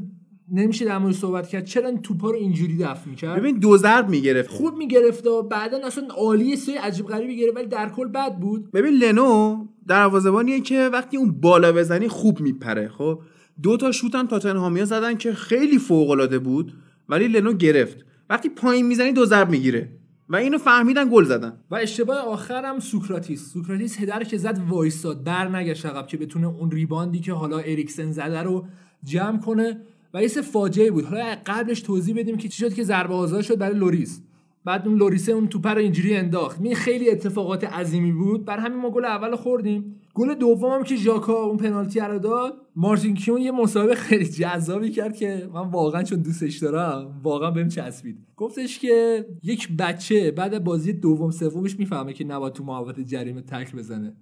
[0.52, 1.66] نمیشه در مورد صحبت کرد.
[1.66, 4.50] چرا این توپا رو اینجوری دفع می‌کرد ببین دو ضرب می‌گرفت.
[4.50, 8.72] خوب می‌گرفت و بعدا اصلا عالی سری عجیب غریبی گرفت ولی در کل بد بود.
[8.72, 13.20] ببین لنو دروازه‌بانیه که وقتی اون بالا بزنی خوب میپره خب؟
[13.64, 16.74] دو تا شوت هم تاتنهامیا زدن که خیلی فوق العاده بود
[17.10, 17.98] ولی لنو گرفت.
[18.30, 19.90] وقتی پایین می‌زنی دو ضرب می‌گیره.
[20.30, 21.54] و اینو فهمیدن گل زدن.
[21.72, 23.54] و اشتباه آخر هم سوکراتیس.
[23.54, 27.58] سوکراتیس header که زد وایستاد بر نگشت عقب که بتونه اون rebound ی که حالا
[27.58, 28.66] اریکسن زده رو
[29.04, 29.82] جمع کنه.
[30.14, 31.06] و یه فاجعه بود.
[31.06, 34.22] حالا قبلش توضیح بدیم که چی شد که ضربه آزاد شد برای لوریس.
[34.66, 36.62] بعد اون لوریسه اون توپ رو اینجوری انداخت.
[36.62, 38.46] این خیلی اتفاقات عظیمی بود.
[38.46, 39.96] بر همین ما گل اول خوردیم.
[40.18, 44.92] گل دوم هم که ژاکا اون پنالتی رو داد مارتین کیون یه مصاحبه خیلی جذابی
[44.92, 48.18] کرد که من واقعا چون دوستش دارم واقعا بهم چسبید.
[48.36, 53.78] گفتش که یک بچه بعد بازی دوم سومش می‌فهمه که نباید تو محوطه جریمه تکل
[53.78, 54.14] بزنه.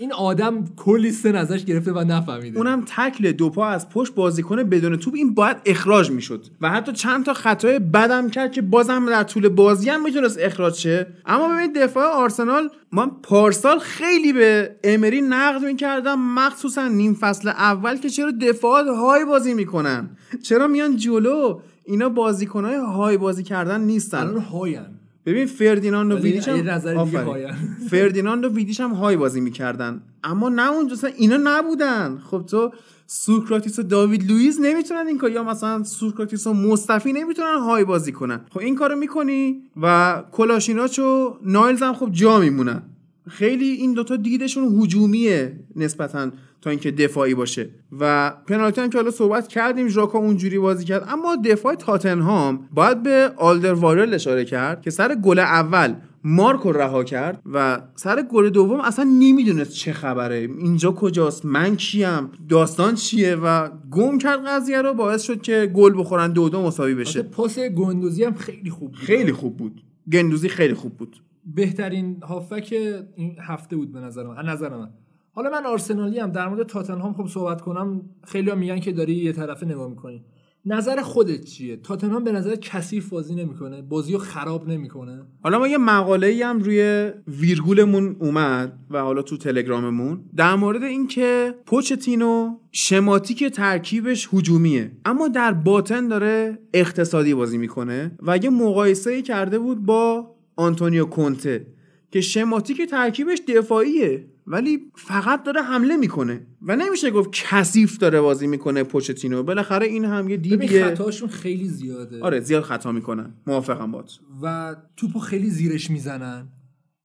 [0.00, 2.58] این آدم کلی سن ازش گرفته و نفهمیده.
[2.58, 6.46] اونم تکل دو پا از پشت بازیکن بدون توپ این باید اخراج می‌شد.
[6.60, 10.74] و حتی چند تا خطای بدم کرد که بازم در طول بازی هم می‌تونست اخراج
[10.74, 11.06] شه.
[11.26, 16.34] اما ببینید دفاع آرسنال من پارسال خیلی به امری نقد می‌کردم.
[16.34, 20.10] مخصوصا نیم فصل اول که چرا دفاعات های بازی می‌کنن.
[20.42, 24.18] چرا میان جلو؟ اینا بازیکنهای های بازی کردن نیستن.
[24.18, 24.99] الان هاین
[25.30, 27.56] ببین فردیناند و یه هم.
[27.90, 30.02] فردیناند و ویدیچ هم high بازی می‌کردن.
[30.24, 32.18] اما نه اونجا اینا نبودن.
[32.30, 32.70] خب تو
[33.06, 38.12] سوکراتیس و داوید لوئیس نمی‌تونن این کار یا مثلا سوکراتیس و مصطفی نمی‌تونن high بازی
[38.12, 38.40] کنن.
[38.50, 42.82] خب این کارو می‌کنی و کولاشیناچ و نایلز هم خب جا میمونن.
[43.28, 46.30] خیلی این دوتا دیدشون هجومیه نسبتا.
[46.62, 47.70] تا اینکه دفاعی باشه.
[48.00, 51.04] و پنالتی هم که حالا صحبت کردیم ژاکا اونجوری بازی کرد.
[51.08, 55.94] اما دفاع تاتنهام باید به آلدرویرلد اشاره کرد که سر گل اول
[56.24, 60.36] مارک رو رها کرد و سر گل دوم اصلا نمی‌دونست چه خبره.
[60.36, 64.94] اینجا کجاست؟ من کیم؟ داستان چیه؟ و گم کرد قضیه رو.
[64.94, 67.22] باعث شد که گل بخورن دو دو مساوی بشه.
[67.22, 69.00] پاس گندوزی هم خیلی خوب بود.
[69.00, 69.82] خیلی خوب بود.
[70.12, 71.16] گندوزی خیلی خوب بود.
[71.44, 72.74] بهترین هافک
[73.14, 74.36] این هفته بود به نظر من.
[74.36, 74.90] از نظر من.
[75.32, 78.02] حالا من آرسنالی هم در مورد تاتنهام خب صحبت کنم.
[78.26, 80.24] خیلی میگن که داری یه طرفه نگاه می‌کنی.
[80.64, 83.82] نظر خودت چیه؟ تاتنهام به نظر کثیف بازی نمی‌کنه.
[83.82, 85.22] بازی رو خراب نمی‌کنه.
[85.42, 90.24] حالا ما یه مقاله ای هم روی ویرگولمون اومد و حالا تو تلگراممون.
[90.36, 94.92] در مورد اینکه پوچتینو شماتیک ترکیبش هجومیه.
[95.04, 101.04] اما در باطن داره اقتصادی بازی می‌کنه و یه مقایسه ای کرده بود با آنتونیو
[101.04, 101.66] کونته
[102.10, 104.26] که شماتیک ترکیبش دفاعیه.
[104.50, 106.46] ولی فقط داره حمله می‌کنه.
[106.62, 109.42] و نمیشه گفت کثیف داره بازی می‌کنه پوچتینو.
[109.42, 110.84] بالاخره این هم یه دیدیه.
[110.84, 112.20] خطاشون خیلی زیاده.
[112.20, 113.34] آره زیاد خطا می‌کنن.
[113.46, 116.48] موافقم بات و توپو خیلی زیرش می‌زنن.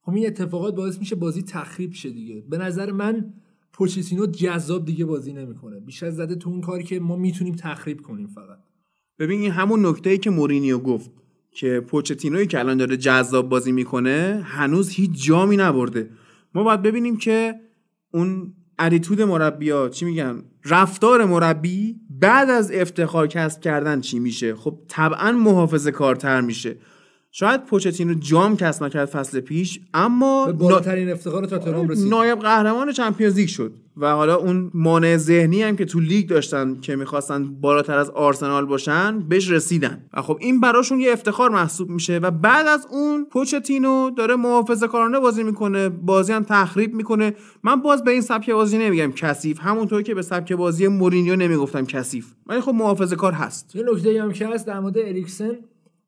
[0.01, 2.43] خب این اتفاقات باعث میشه بازی تخریب شه دیگه.
[2.49, 3.33] به نظر من
[3.73, 5.79] پوچتینو جذاب دیگه بازی نمی‌کنه.
[5.79, 8.59] بیشتر زده تو اون کاری که ما می‌تونیم تخریب کنیم فقط.
[9.19, 11.11] ببین این همون نکته ای که مورینیو گفت
[11.51, 16.09] که پوچتینوی که الان داره جذاب بازی می‌کنه هنوز هیچ جامی نبرده.
[16.55, 17.55] ما باید ببینیم که
[18.11, 24.79] اون اتیتود مربیا چی میگن؟ رفتار مربی بعد از افتخار کسب کردن چی میشه؟ خب
[24.87, 26.77] طبعا محافظه کارتر میشه.
[27.37, 32.09] شاید پوچتینو جام کسب نکرد فصل پیش اما به بالاترین افتخار تاتنهام رسید.
[32.09, 36.79] نایب قهرمان چمپیونز لیگ شد و حالا اون مانع ذهنی هم که تو لیگ داشتن
[36.81, 40.05] که می‌خواستن بالاتر از آرسنال باشن بهش رسیدن.
[40.13, 44.87] و خب این براشون یه افتخار محسوب میشه و بعد از اون پوچتینو داره محافظه
[44.87, 47.33] کارانه بازی می‌کنه بازی هم تخریب می‌کنه.
[47.63, 51.85] من باز به این سبک بازی نمیگم کثیف همونطور که به سبک بازی مورینیو نمی‌گفتم
[51.85, 52.33] کثیف.
[52.47, 53.75] ولی خب محافظه کار هست.
[53.75, 55.51] یه نکته هم که هست در مورد اریکسن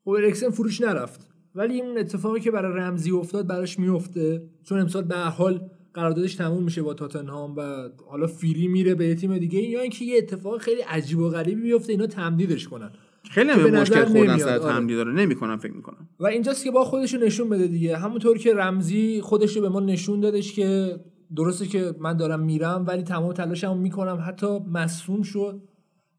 [0.08, 1.28] خب اریکسن فروش نرفت.
[1.54, 4.42] ولی اون اتفاقی که برای رمزی افتاد براش میفته.
[4.62, 9.14] چون امسال به هر حال قراردادش تموم میشه با تاتنهام و حالا فیری میره به
[9.14, 9.62] تیم دیگه.
[9.62, 12.90] یا اینکه یه اتفاق خیلی عجیب و غریبی بیفته اینا تمدیدش کنن.
[13.30, 14.72] خیلی به مشکل خوردن سر آره.
[14.72, 14.96] تمدید.
[14.96, 17.96] داره نمی‌کنم فکر می‌کنم و اینجاست که با خودش رو نشون بده دیگه.
[17.96, 21.00] همونطور که رمزی خودش رو به ما نشون دادش که
[21.36, 24.24] درسته که من دارم میرم ولی تمام تلاشمو می‌کنم.
[24.26, 25.62] حتی مصوم شد.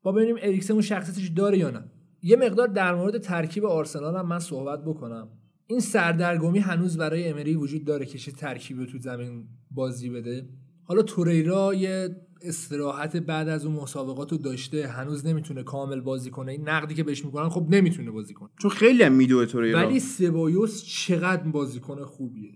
[0.03, 1.83] با ببینیم اریکسن اون شخصیتش داره یا نه.
[2.21, 5.29] یه مقدار در مورد ترکیب آرسنال هم من صحبت بکنم.
[5.67, 10.49] این سردرگمی هنوز برای امری وجود داره که چه ترکیب تو زمین بازی بده.
[10.83, 16.51] حالا توریرا یه استراحت بعد از اون مسابقات رو داشته هنوز نمی‌تونه کامل بازی کنه.
[16.51, 18.49] این نقدی که بهش می‌کنن خب نمی‌تونه بازی کنه.
[18.61, 22.51] چون خیلی هم میدوه توریرا ولی سبایوس چقدر بازیکن خوبیه.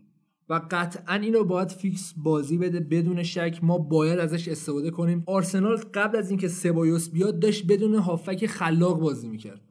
[0.50, 3.60] و قطعا اینو باید فیکس بازی بده بدون شک.
[3.62, 5.24] ما باید ازش استفاده کنیم.
[5.26, 9.62] آرسنال قبل از اینکه سبایوس بیاد داشت بدون هافک خلاق بازی می‌کرد.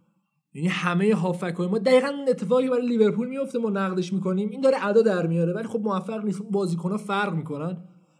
[0.54, 4.48] یعنی همه هافک های ما دقیقا اون اتفاقی برای لیورپول میفته ما نقدش می‌کنیم.
[4.48, 6.42] این داره ادا در میاره ولی خب موفق نیست.
[6.50, 7.76] بازیکن فرق می‌کنن.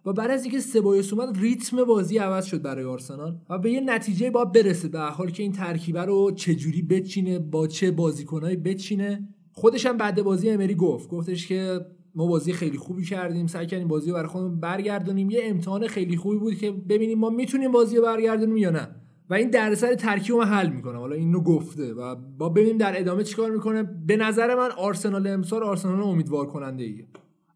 [0.07, 3.37] و بعد از اینکه سبایوس اومد ریتم بازی عوض شد برای آرسنال.
[3.51, 7.67] و به یه نتیجه باید برسه به حال که این ترکیبه رو چجوری بچینه با
[7.67, 9.29] چه بازیکنایی بچینه.
[9.53, 11.09] خودش هم بعد بازی امری گفت.
[11.09, 15.31] گفتش که ما بازی خیلی خوبی کردیم سعی کردیم بازی رو برای خودمون برگردونیم.
[15.31, 18.89] یه امتحان خیلی خوبی بود که ببینیم ما می‌تونیم بازی رو برگردونیم یا نه.
[19.31, 23.25] و این دردسر ترکیب رو حل می‌کنه حالا اینو گفته و با ببینیم در ادامه
[23.25, 23.83] چیکار می‌کنه.
[24.07, 27.07] به نظر من آرسنال امسال آرسنال امیدوار کننده ایه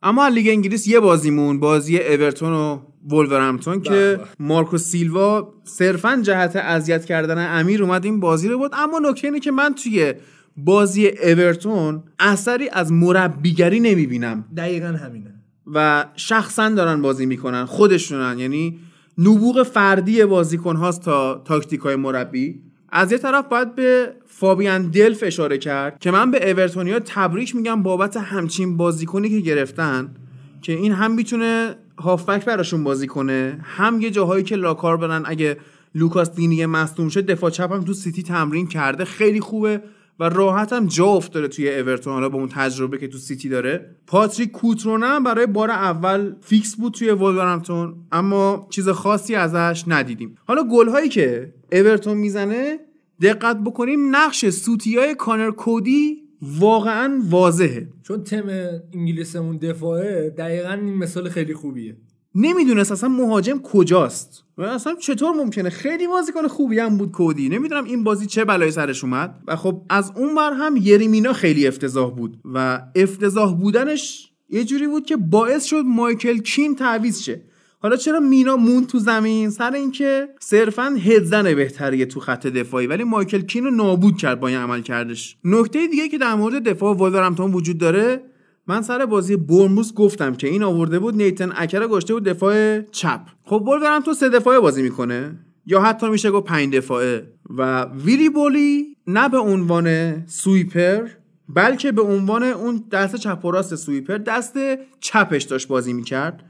[0.03, 2.79] اما لیگ انگلیس یه بازیمون بازی اورتون و
[3.11, 4.21] ولورهمپتون که بله.
[4.39, 9.41] مارکو سیلوا صرفا جهت اذیت کردن امیر اومد این بازی رو بود اما نکته اینه
[9.41, 10.15] که من توی
[10.57, 14.45] بازی اورتون اثری از مربیگری نمی‌بینم.
[14.57, 15.35] دقیقا همینه.
[15.75, 18.39] و شخصا دارن بازی می‌کنن خودشونن.
[18.39, 18.79] یعنی
[19.19, 22.63] نبوغ فردی بازیکن هاست تا تاکتیک های مربی.
[22.89, 27.83] از یه طرف باید به فابیان دلف اشاره کرد که من به اورتونیا تبریک میگم
[27.83, 30.15] بابت همچین بازیکنی که گرفتن
[30.63, 35.57] که این هم می‌تونه هافبک براشون بازی کنه هم یه جاهایی که لاکار برن اگه
[35.95, 39.83] لوکاس دینیه مصدوم شد دفاع چپ هم تو سیتی تمرین کرده خیلی خوبه.
[40.21, 42.13] و راحت هم جا افتاده توی اورتون.
[42.13, 43.97] حالا با اون تجربه که تو سیتی داره.
[44.07, 50.35] پاتریک کوترونه هم برای بار اول فیکس بود توی ولورهمپتون اما چیز خاصی ازش ندیدیم.
[50.45, 52.79] حالا گل هایی که اورتون می‌زنه
[53.23, 57.89] دقت بکنیم نقش سوتیای کانر کودی واقعا واضحه.
[58.03, 58.49] چون تم
[58.95, 61.97] انگلیسمون دفاعه دقیقا این مثال خیلی خوبیه.
[62.39, 64.45] نمی‌دونست اصلا مهاجم کجاست.
[64.59, 67.49] و اصلا چطور ممکنه؟ خیلی بازیکن خوبی هم بود کودی.
[67.49, 69.43] نمی‌دونم این بازی چه بلایی سرش اومد.
[69.47, 72.37] و خب از اون بر هم یریمینا خیلی افتضاح بود.
[72.45, 77.43] و افتضاح بودنش یه جوری بود که باعث شد مایکل کین تعویض شه.
[77.79, 82.87] حالا چرا مینا مون تو زمین؟ سر اینکه صرفا هدزن بهتریه تو خط دفاعی.
[82.87, 86.63] ولی مایکل کین رو نابود کرد با این عمل کردش نکته دیگه که در مورد
[86.63, 88.23] دفاع ولورهمپتون وجود داره
[88.69, 93.21] من سر بازی بورنموث گفتم که این آورده بود نیتن اکر گشته بود دفاع چپ.
[93.45, 95.39] خب ولورهمپتون سه دفاعه بازی می‌کنه.
[95.67, 97.33] یا حتی میشه گفت پنج دفاعه.
[97.59, 101.09] و ویلی بولی نه به عنوان سویپر
[101.49, 104.55] بلکه به عنوان اون دست چپ و راست سویپر دست
[105.01, 106.43] چپش داشت بازی می‌کرد.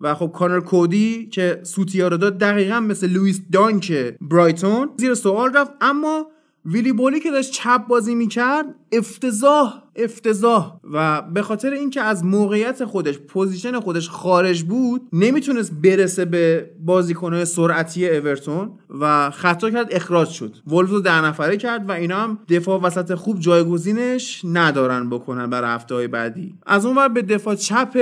[0.00, 5.52] و خب کانر کودی که سوتی‌ها رو داد دقیقا مثل لوئیس دانک برایتون زیر سوال
[5.52, 5.72] رفت.
[5.80, 6.26] اما
[6.72, 10.80] ویلی بولی که داشت چپ بازی می‌کرد افتضاح افتضاح.
[10.92, 17.44] و به خاطر اینکه از موقعیت خودش position خودش خارج بود نمی‌تونست برسه به بازیکنهای
[17.44, 20.56] سرعتی اورتون و خطا کرد اخراج شد.
[20.66, 25.70] ولف رو ده نفره کرد و اینا هم دفاع وسط خوب جایگزینش ندارن بکنن برای
[25.70, 26.54] هفته های بعدی.
[26.66, 27.98] از اون ور به دفاع چپ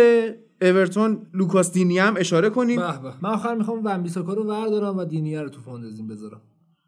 [0.63, 2.81] اورتون لوکاس دینی هم اشاره کنیم.
[3.23, 6.41] من آخر می‌خوام ونبیساکا رو وردارم و دینیه رو تو فانتزیم بذارم.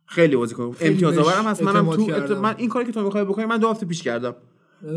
[0.08, 1.46] خیلی بازیکن خیلی امتیاز آورم.
[1.46, 2.38] هست منم تو کردم.
[2.38, 4.34] من این کاری که تو می‌خوای بکنی من دو هفته پیش کردم.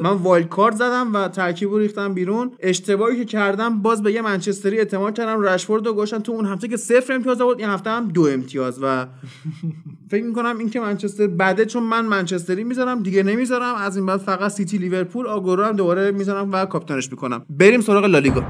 [0.01, 2.51] من wild card زدم و ترکیب رو ریختم بیرون.
[2.59, 5.41] اشتباهی که کردم باز به یه منچستری اعتماد کردم.
[5.41, 7.59] رشفورد رو گوشن تو اون هفته که صفر امتیاز آورد.
[7.59, 9.05] این هفته هم دو امتیاز و
[10.11, 13.75] فکر می‌کنم این که منچستر بعده چون من منچستری می‌ذارم دیگه نمی‌ذارم.
[13.75, 17.45] از این بعد فقط سیتی لیورپول آگورو هم دوباره می‌ذارم و کاپیتانش می‌کنم.
[17.49, 18.43] بریم سراغ لالیگا.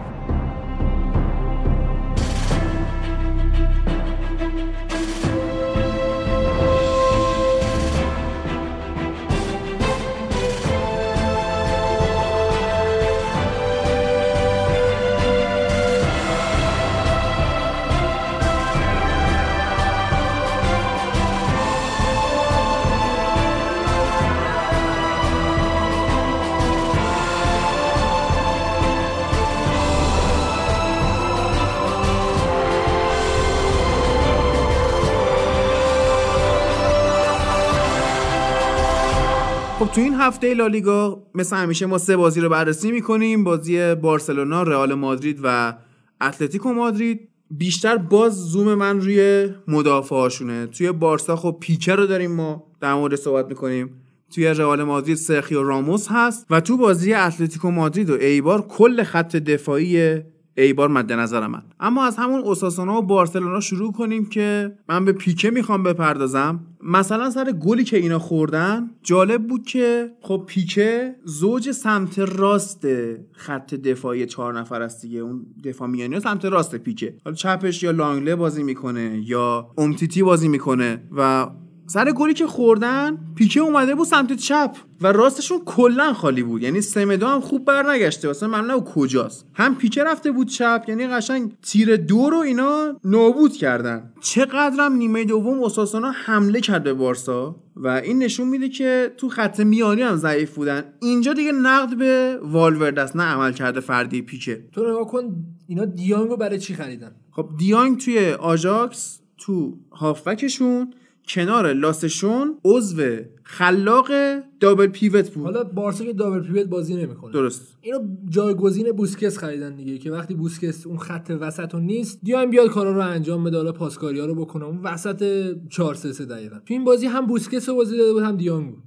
[39.95, 43.43] تو این هفته لالیگا مثل همیشه ما سه بازی رو بررسی می‌کنیم.
[43.43, 45.73] بازی بارسلونا، رئال مادرید و
[46.21, 47.29] اتلتیکو مادرید.
[47.51, 52.93] بیشتر باز زوم من روی مدافع هاشونه توی بارسا خب پیکر رو داریم ما در
[52.93, 54.01] مورد صحبت می‌کنیم.
[54.35, 59.35] توی رئال مادرید سرخیو راموس هست و تو بازی اتلتیکو مادرید و ایبار کل خط
[59.35, 60.21] دفاعی
[60.63, 61.61] ایبار مد نظر من.
[61.79, 66.59] اما از همون اوساسونا و بارسلونا شروع کنیم که من به پیکه می‌خوام بپردازم.
[66.83, 72.87] مثلا سر گلی که اینا خوردن جالب بود که خب پیکه زوج سمت راست
[73.31, 75.19] خط دفاعی چهار نفر است دیگه.
[75.19, 80.47] اون دفاع میانی سمت راست پیکه حالا چپش یا لانگله بازی می‌کنه یا امتیتی بازی
[80.47, 81.47] می‌کنه و
[81.91, 86.63] سر گلی که خوردن پیکه اومده بود سمت چپ و راستشون کلا خالی بود.
[86.63, 88.27] یعنی سمدو هم خوب برنگشته.
[88.27, 89.45] واسه من او کجاست.
[89.53, 94.13] هم پیکه رفته بود چپ یعنی قشنگ تیر دو رو اینا نابود کردن.
[94.21, 99.59] چقدرم نیمه دوم اساسانا حمله کرد به بارسا و این نشون میده که تو خط
[99.59, 100.83] میانی هم ضعیف بودن.
[101.01, 104.63] اینجا دیگه نقد به والورد است نه عمل کرده فردی پیکه.
[104.71, 105.35] تو نگاه کن
[105.67, 110.93] اینا دیانگو برای چی خریدن؟ خب دیانگ توی آژاکس تو هافبکشون
[111.27, 113.01] کنار لاسشون عضو
[113.43, 114.11] خلاق
[114.59, 115.43] دابل پیوت بود.
[115.43, 117.33] حالا بارسا که دابل پیوت بازی نمی‌کنه.
[117.33, 117.77] درست.
[117.81, 117.99] اینو
[118.29, 123.01] جایگزین بوسکس خریدن دیگه که وقتی بوسکس اون خط وسط نیست دیان بیاد کارا رو
[123.01, 124.65] انجام بده حالا پاسکاریا رو بکنه.
[124.65, 125.23] اون وسط
[125.69, 126.55] 4 3 3 دقیقاً.
[126.55, 128.77] تو این بازی هم بوسکس رو بازی داده بود هم دیانگو.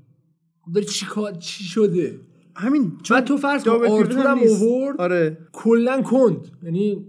[0.63, 2.21] خب داری چی کار چی شده؟
[2.57, 5.39] همین بعد تو فرض کن آرتور هم اوورد آره.
[5.53, 6.49] کلا کند.
[6.63, 7.07] یعنی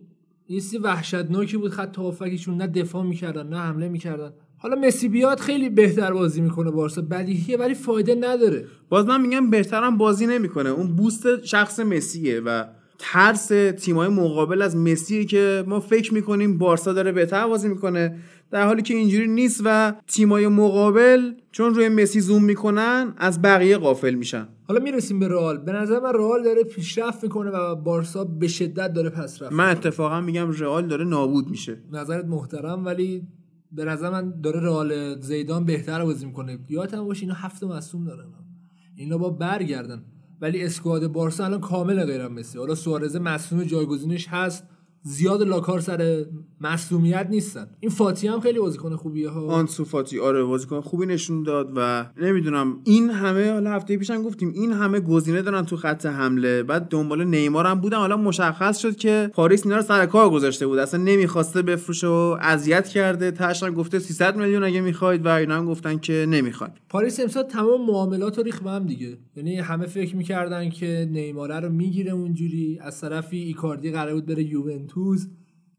[0.47, 4.33] یه وحشتناکی بود خط هافکشون نه دفاع می‌کردن نه حمله می‌کردن.
[4.65, 7.01] حالا مسی بیاد خیلی بهتر بازی می‌کنه بارسا.
[7.01, 8.65] بدیهیه ولی فایده نداره.
[8.89, 10.69] باز من میگم بهترم بازی نمی‌کنه.
[10.69, 12.63] اون بوست شخص مسیه و
[12.99, 13.47] ترس
[13.81, 18.19] تیمای مقابل از مسیه که ما فکر می‌کنیم بارسا داره بهتر بازی می‌کنه.
[18.51, 23.77] در حالی که اینجوری نیست و تیمای مقابل چون روی مسی زوم می‌کنن از بقیه
[23.77, 24.47] قافل میشن.
[24.67, 25.57] حالا می‌رسیم به رئال.
[25.57, 29.53] به نظر من رئال داره پیشرفت می‌کنه و بارسا به شدت داره پس رفت.
[29.53, 31.77] من اتفاقا میگم رئال داره نابود میشه.
[31.91, 33.23] نظرت محترم ولی
[33.75, 36.59] به نظر من داره رئال زیدان بهتر بازی می‌کنه.
[36.69, 38.25] یادم باشه اینا هفت مصوم دارن.
[38.95, 40.03] اینا با برگردن.
[40.41, 42.57] ولی اسکواد بارسا الان کامل غیر مسی.
[42.57, 44.67] حالا سوارز مصوم جایگزینش هست.
[45.07, 46.25] زیاد لاکار سر
[46.61, 47.67] مصومیت نیستن.
[47.79, 49.47] این فاتی هم خیلی بازیکن خوبیه ها.
[49.47, 54.51] آنسو فاتی آره بازیکن خوبی نشون داد و نمی‌دونم این همه حالا هفته پیشم گفتیم
[54.55, 56.63] این همه گزینه دارن تو خط حمله.
[56.63, 57.97] بعد دنبال نیمار هم بودن.
[57.97, 60.79] حالا مشخص شد که پاریس اینا رو سر کار گذاشته بود.
[60.79, 63.31] اصلا نمی‌خواسته بفروشه و اذیت کرده.
[63.31, 67.85] تاش گفته 300 میلیون اگه می‌خواید و اینا هم گفتن که نمی‌خواد پاریس امسال تمام
[67.85, 69.17] معاملات رو ریخ هم دیگه.
[69.35, 72.79] یعنی همه فکر می‌کردن که نیمار رو می‌گیره اونجوری.
[72.81, 74.94] از طرفی ایکاردی قرار بود بره یوونتوس.
[74.95, 75.27] یوونتوس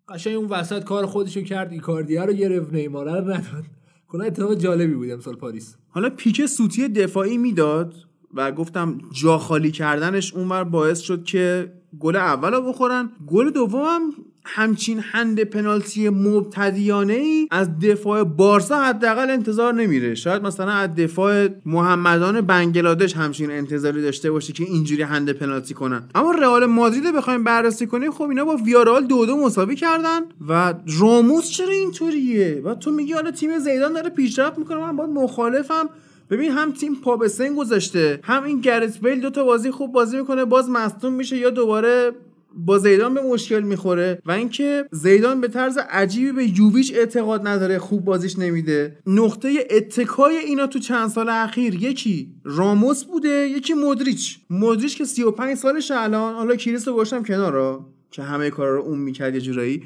[0.09, 3.64] قشنگ اون وسط کار خودشو کرد ایکاردیا رو گرفت نیمار رو نداد.
[4.09, 5.77] کلا اتفاق جالبی بود امسال پاریس.
[5.89, 7.95] حالا پیک سوتی دفاعی می‌داد
[8.35, 13.11] و گفتم جا خالی کردنش اونور باعث شد که گل اول رو بخورن.
[13.27, 14.01] گل دوم
[14.47, 20.15] همچین هند پنالتی مبتدیانه ای از دفاع بارسا حداقل انتظار نمیره.
[20.15, 26.03] شاید مثلا از دفاع محمدان بنگلادش همچین انتظاری داشته باشه که اینجوری هند پنالتی کنن.
[26.15, 30.75] اما رئال مادرید بخوایم بررسی کنیم خب اینا با ویارال دو دو مساوی کردن و
[31.01, 35.89] راموس چرا اینطوریه؟ و تو میگی حالا تیم زیدان داره پیشرفت می‌کنه من باید مخالفم.
[36.31, 39.93] ببین هم تیم پا به سن گذاشته هم این گرت بیل دو تا بازی خوب
[39.93, 42.13] بازی می‌کنه باز مصدوم میشه یا دوباره
[42.57, 47.79] با زیدان به مشکل می‌خوره و اینکه زیدان به طرز عجیبی به یوویچ اعتقاد نداره
[47.79, 48.99] خوب بازیش نمیده.
[49.07, 54.39] نقطه اتکای اینا تو چند سال اخیر یکی راموس بوده یکی مودریچ.
[54.51, 57.81] مودریچ که 35 سالش الان حالا کریس رو گوشتم کنار
[58.11, 59.83] که همه کارا رو اون می‌کرد یه جورایی.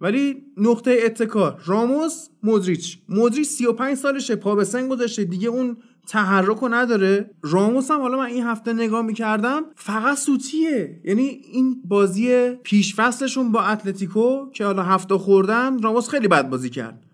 [0.00, 2.98] ولی نقطه اتکا راموس مودریچ.
[3.08, 5.76] مودریچ 35 سالشه پا به گذاشته دیگه اون
[6.08, 7.30] تحرک نداره.
[7.42, 11.00] راموس هم حالا من این هفته نگاه می‌کردم فقط سوتیه.
[11.04, 16.70] یعنی این بازی پیش فصلشون با اتلتیکو که حالا هفته خوردن راموس خیلی بد بازی
[16.70, 17.04] کرد.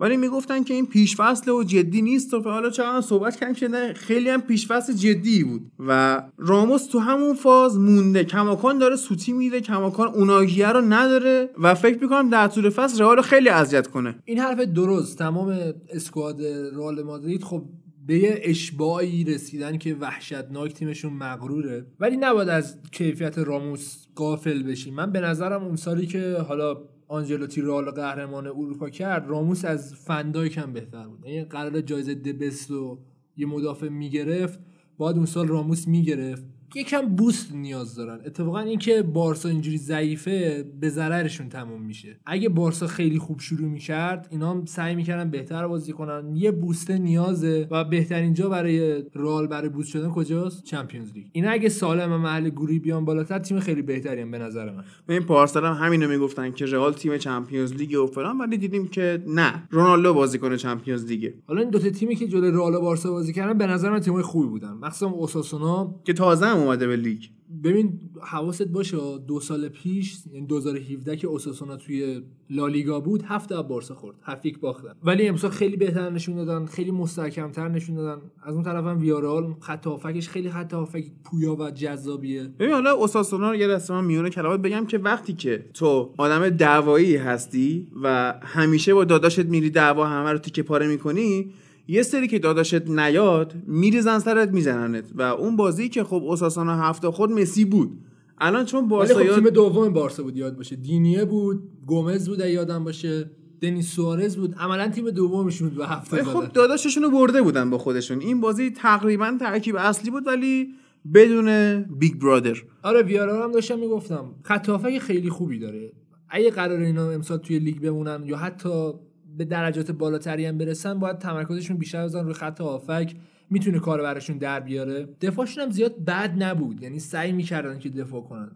[0.00, 3.92] ولی می‌گفتن که این پیش فصل و جدی نیست و حالا چقدر صحبت کردن که
[3.94, 5.62] خیلی هم پیش فصل جدی بود.
[5.78, 8.24] و راموس تو همون فاز مونده.
[8.24, 13.20] کماکان داره سوتی میده کماکان اوناگیه رو نداره و فکر می‌کنم در طول فصل رئال
[13.20, 14.14] خیلی اذیت کنه.
[14.24, 15.18] این حرف درست.
[15.18, 16.42] تمام اسکواد
[16.74, 17.62] رئال مادرید خب
[18.06, 21.86] به یه اشباعی رسیدن که وحشتناک تیمشون مغروره.
[22.00, 24.94] ولی نباید از کیفیت راموس قافل بشیم.
[24.94, 26.76] من به نظرم اون سالی که حالا
[27.08, 31.26] آنجلوتی رال قهرمان اروپا کرد راموس از فندایک هم بهتر بود.
[31.26, 32.98] یعنی قرار جایزه دبست و
[33.36, 34.60] یه مدافع می‌گرفت
[34.98, 36.51] بعد اون سال راموس می‌گرفت.
[36.74, 38.20] یکم بوست نیاز دارن.
[38.26, 42.20] اتفاقا اینکه بارسا اینجوری ضعیفه به ضررشون تموم میشه.
[42.26, 46.36] اگه بارسا خیلی خوب شروع می‌کرد اینا هم سعی می‌کردن بهتر بازی کنن.
[46.36, 51.26] یه بوست نیازه و بهترین جا برای رال برای بوست شدن کجاست؟ چمپیونز لیگ.
[51.32, 54.84] اینا اگه سالم محل گروهی بیان بالاتر تیم خیلی بهتری به نظر من.
[55.08, 59.24] این پارسال هم همینو می‌گفتن که رئال تیم چمپیونز لیگ و فلان ولی دیدیم که
[59.26, 59.68] نه.
[59.70, 63.10] رونالدو بازی کنه چمپیونز لیگ حالا این دو تا تیمی که جلوی رئال و بارسا
[63.10, 64.72] بازی کردن به نظر من تیمای خوبی بودن.
[64.72, 65.94] مخصوصا اوساسونا.
[66.04, 67.22] که تازه اومده به لیگ؟
[67.64, 68.96] ببین حواست باشه
[69.28, 74.60] دو سال پیش یعنی 2017 که اوساسونا توی لالیگا بود هفت از بارسا خورد هفیک
[74.60, 74.94] باختن.
[75.04, 78.22] ولی امسال خیلی بهتر نشون دادن خیلی مستحکمتر نشون دادن.
[78.42, 82.50] از اون طرف هم ویارال خط هافکش خیلی خط هافک پویا و جذابیه.
[82.58, 86.48] ببین حالا اوساسونا رو یه دسته من میونه کلمات بگم که وقتی که تو آدم
[86.48, 91.52] دعوایی هستی و همیشه با داداشت میری دعوا همه رو تیکه پاره می‌کنی
[91.88, 95.04] یه سری که داداشت نیاد میریزن سرت میزننت.
[95.14, 97.98] و اون بازی که خب اوساسونا هفته خود مسی بود.
[98.38, 100.76] الان چون ولی بارسا خب یاد- تیم دوم بارسا بود یاد باشه.
[100.76, 103.30] دینیه بود گومز بود یادم باشه.
[103.60, 104.54] دنیس سوارز بود.
[104.58, 108.20] عملا تیم دومشون بود به هفته خب داداششون رو برده بودن با خودشون.
[108.20, 110.68] این بازی تقریبا ترکیب اصلی بود ولی
[111.14, 114.24] بدون big brother آره ویارئال هم داشتم می‌گفتم.
[114.42, 115.92] خط هافک خیلی خوبی داره.
[116.28, 118.92] اگه قرار اینا امسال توی لیگ بمونن یا حتی
[119.38, 123.14] به درجات بالاتری هم برسن باید تمرکزشون بیشتر بزنن روی خط هافک
[123.50, 125.08] می‌تونه کار براشون در بیاره.
[125.20, 128.50] دفاعشون هم زیاد بد نبود یعنی سعی می‌کردن که دفاع کنن.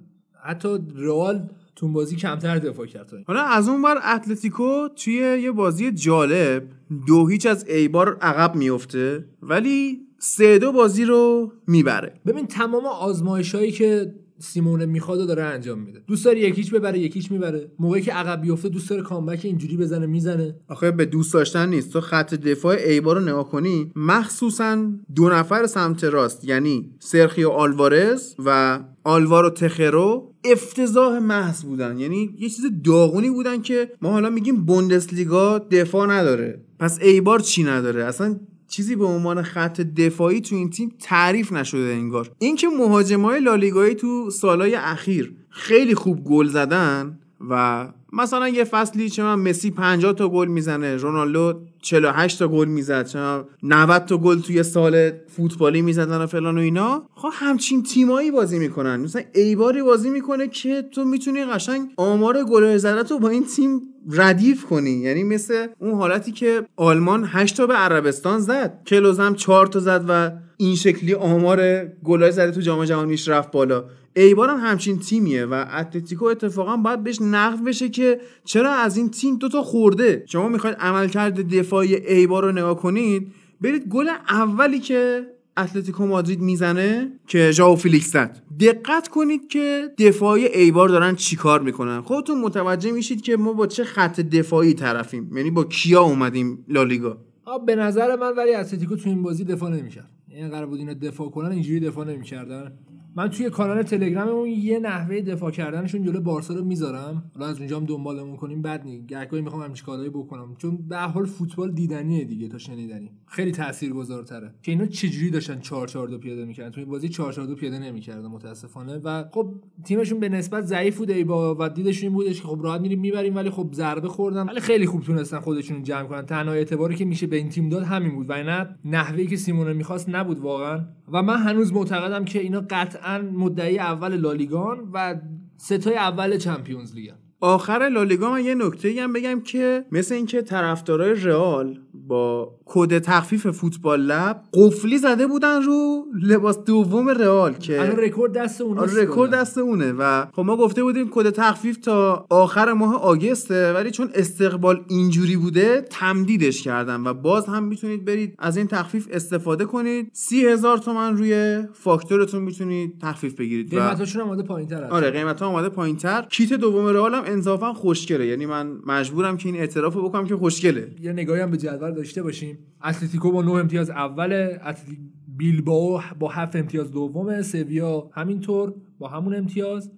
[0.44, 3.12] حتی رئال تو بازی کمتر دفاع کرد.
[3.26, 6.62] حالا از اون بر اتلتیکو توی یه بازی جالب
[7.06, 12.14] دو هیچ از ایبار عقب میفته ولی سه دو بازی رو می‌بره.
[12.26, 16.02] ببین تمام آزمایش هایی که سیمونه می‌خواد و داره انجام میده.
[16.06, 17.70] دوست داره یکیش ببره یکیش می‌بره.
[17.78, 20.56] موقعی که عقب بیفته دوست داره کامبک اینجوری بزنه می‌زنه.
[20.68, 21.92] آخه به دوست داشتن نیست.
[21.92, 28.34] تو خط دفاع ایبار رو نگاه کنی مخصوصا دو نفر سمت راست یعنی سرخیو آلوارز
[28.44, 31.98] و آلوارو تخرو افتضاح محض بودن.
[31.98, 36.64] یعنی یه چیز داغونی بودن که ما حالا میگیم بوندسلیگا دفاع نداره.
[36.78, 41.94] پس ایبار چی نداره؟ اصلا چیزی به عنوان خط دفاعی تو این تیم تعریف نشده
[41.94, 42.30] انگار.
[42.38, 47.18] اینکه مهاجمای لالیگایی تو سالهای اخیر خیلی خوب گل زدن
[47.50, 52.68] و مثلا یه فصلی چه من مسی 50 تا گل می‌زنه رونالدو 48 تا گل
[52.68, 57.02] می‌زد چه من 90 تا گل توی سال فوتبالی می‌زدن و فلان و اینا.
[57.14, 59.00] خب همچین تیمایی بازی می‌کنن.
[59.00, 63.80] مثلا ایباری بازی می‌کنه که تو می‌تونی قشنگ آمار گل تو با این تیم
[64.10, 64.90] ردیف کنی.
[64.90, 68.82] یعنی مثل اون حالتی که آلمان 8 تا به عربستان زد.
[68.86, 73.50] کلوز هم 4 تا زد و این شکلی آمار گلای زده تو جام جهانیش رفت
[73.50, 73.84] بالا.
[74.16, 79.10] ایبار هم همچین تیمیه و اتلتیکو اتفاقا باید بهش نقد بشه که چرا از این
[79.10, 80.24] تیم دوتا خورده.
[80.26, 87.12] شما می‌خواید عملکرد دفاعی ایبار رو نگاه کنید برید گل اولی که اتلتیکو مادرید می‌زنه
[87.26, 88.42] که ژائو فیلیکس زد.
[88.60, 92.00] دقت کنید که دفاعی ایبار دارن چیکار می‌کنن.
[92.00, 95.36] خودتون متوجه میشید که ما با چه خط دفاعی طرفیم.
[95.36, 97.18] یعنی با کیا اومدیم لالیگا
[97.66, 100.10] به نظر من ولی اتلتیکو تو این بازی دفاع نمی‌کرد.
[100.28, 102.72] یعنی قرار بود اینا دفاع کنن اینجوری دفاع نمی‌کردن.
[103.16, 107.30] من توی کانال تلگراممون یه نحوه دفاع کردنشون جلو بارسا رو می‌ذارم.
[107.34, 108.62] حالا از اونجا هم دنبالمون کنیم.
[108.62, 110.54] بد نی گهگاهی می‌خوام همچین کارهایی بکنم.
[110.58, 113.10] چون به حال فوتبال دیدنیه دیگه تا شنیدنی.
[113.26, 114.54] خیلی تاثیرگذارتره.
[114.62, 117.78] که اینا چجوری داشتن 4 4 2 پیاده می‌کردن؟ توی بازی 4 4 2 پیاده
[117.78, 118.96] نمی‌کردن متاسفانه.
[118.96, 119.54] و خب
[119.84, 123.50] تیمشون به نسبت ضعیف بوده با و دیدشون بودش که خب راحت میریم می‌بریم ولی
[123.50, 124.46] خب ضربه خوردن.
[124.46, 126.22] ولی خیلی خوب تونستن خودشون جمع کنن.
[126.22, 128.26] تنها اعتباری که میشه به این تیم داد همین بود.
[128.28, 130.84] و نه نحوهی که سیمونه می‌خواست نبود واقعا.
[131.12, 135.14] و من هنوز معتقدم که اینا قطعا مدعی اول لالیگان و
[135.56, 137.12] ستای اول Champions League
[137.46, 141.78] آخر لالیگا من یه نکته هم بگم که مثل اینکه طرفدارای رئال
[142.08, 148.32] با کد تخفیف فوتبال لب قفلی زده بودن رو لباس دوم رئال که الان رکورد
[148.32, 149.30] دست اوناست آره رکورد.
[149.30, 154.10] دست اونه و خب ما گفته بودیم کد تخفیف تا آخر ماه آگسته ولی چون
[154.14, 160.10] استقبال اینجوری بوده تمدیدش کردن و باز هم می‌تونید برید از این تخفیف استفاده کنید
[160.12, 164.84] سی هزار تومن روی فاکتورتون می‌تونید تخفیف بگیرید و قیمتاشون هم اومده پایین‌تر.
[164.84, 168.26] آره قیمت اومده پایین تر کیت دوم رئال هم انصافا خوشگله.
[168.26, 170.90] یعنی من مجبورم که این اعتراف رو بکنم که خوشگله.
[171.00, 172.58] یه نگاهی هم به جدول داشته باشیم.
[172.84, 174.98] اتلتیکو با 9 امتیاز اوله اتلتیک
[175.36, 179.90] بیلباو با 7 امتیاز دومه سویا همینطور با همون امتیاز.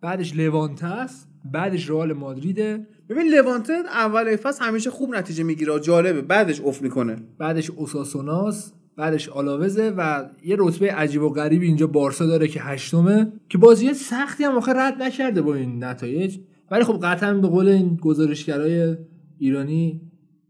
[0.00, 5.80] بعدش لوانته است بعدش رئال مادریده ببین لوانته اول فصل همیشه خوب نتیجه می‌گیره.
[5.80, 6.22] جالبه.
[6.22, 7.16] بعدش افت می‌کنه.
[7.38, 13.32] بعدش اوساسوناس بعدش آلاوزه و یه رتبه عجیب و غریبی اینجا بارسا داره که هشتمه
[13.48, 16.38] که بازی سختی هم آخه رد نکرده با این نتایج.
[16.74, 18.96] ولی خب قطعا به قول این گزارشگرای
[19.38, 20.00] ایرانی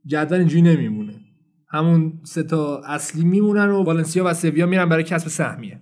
[0.06, 1.14] جدول اینجوری نمیمونه.
[1.68, 5.80] همون سه تا اصلی میمونن و والنسیا و سویا میرن برای کسب سهمیه.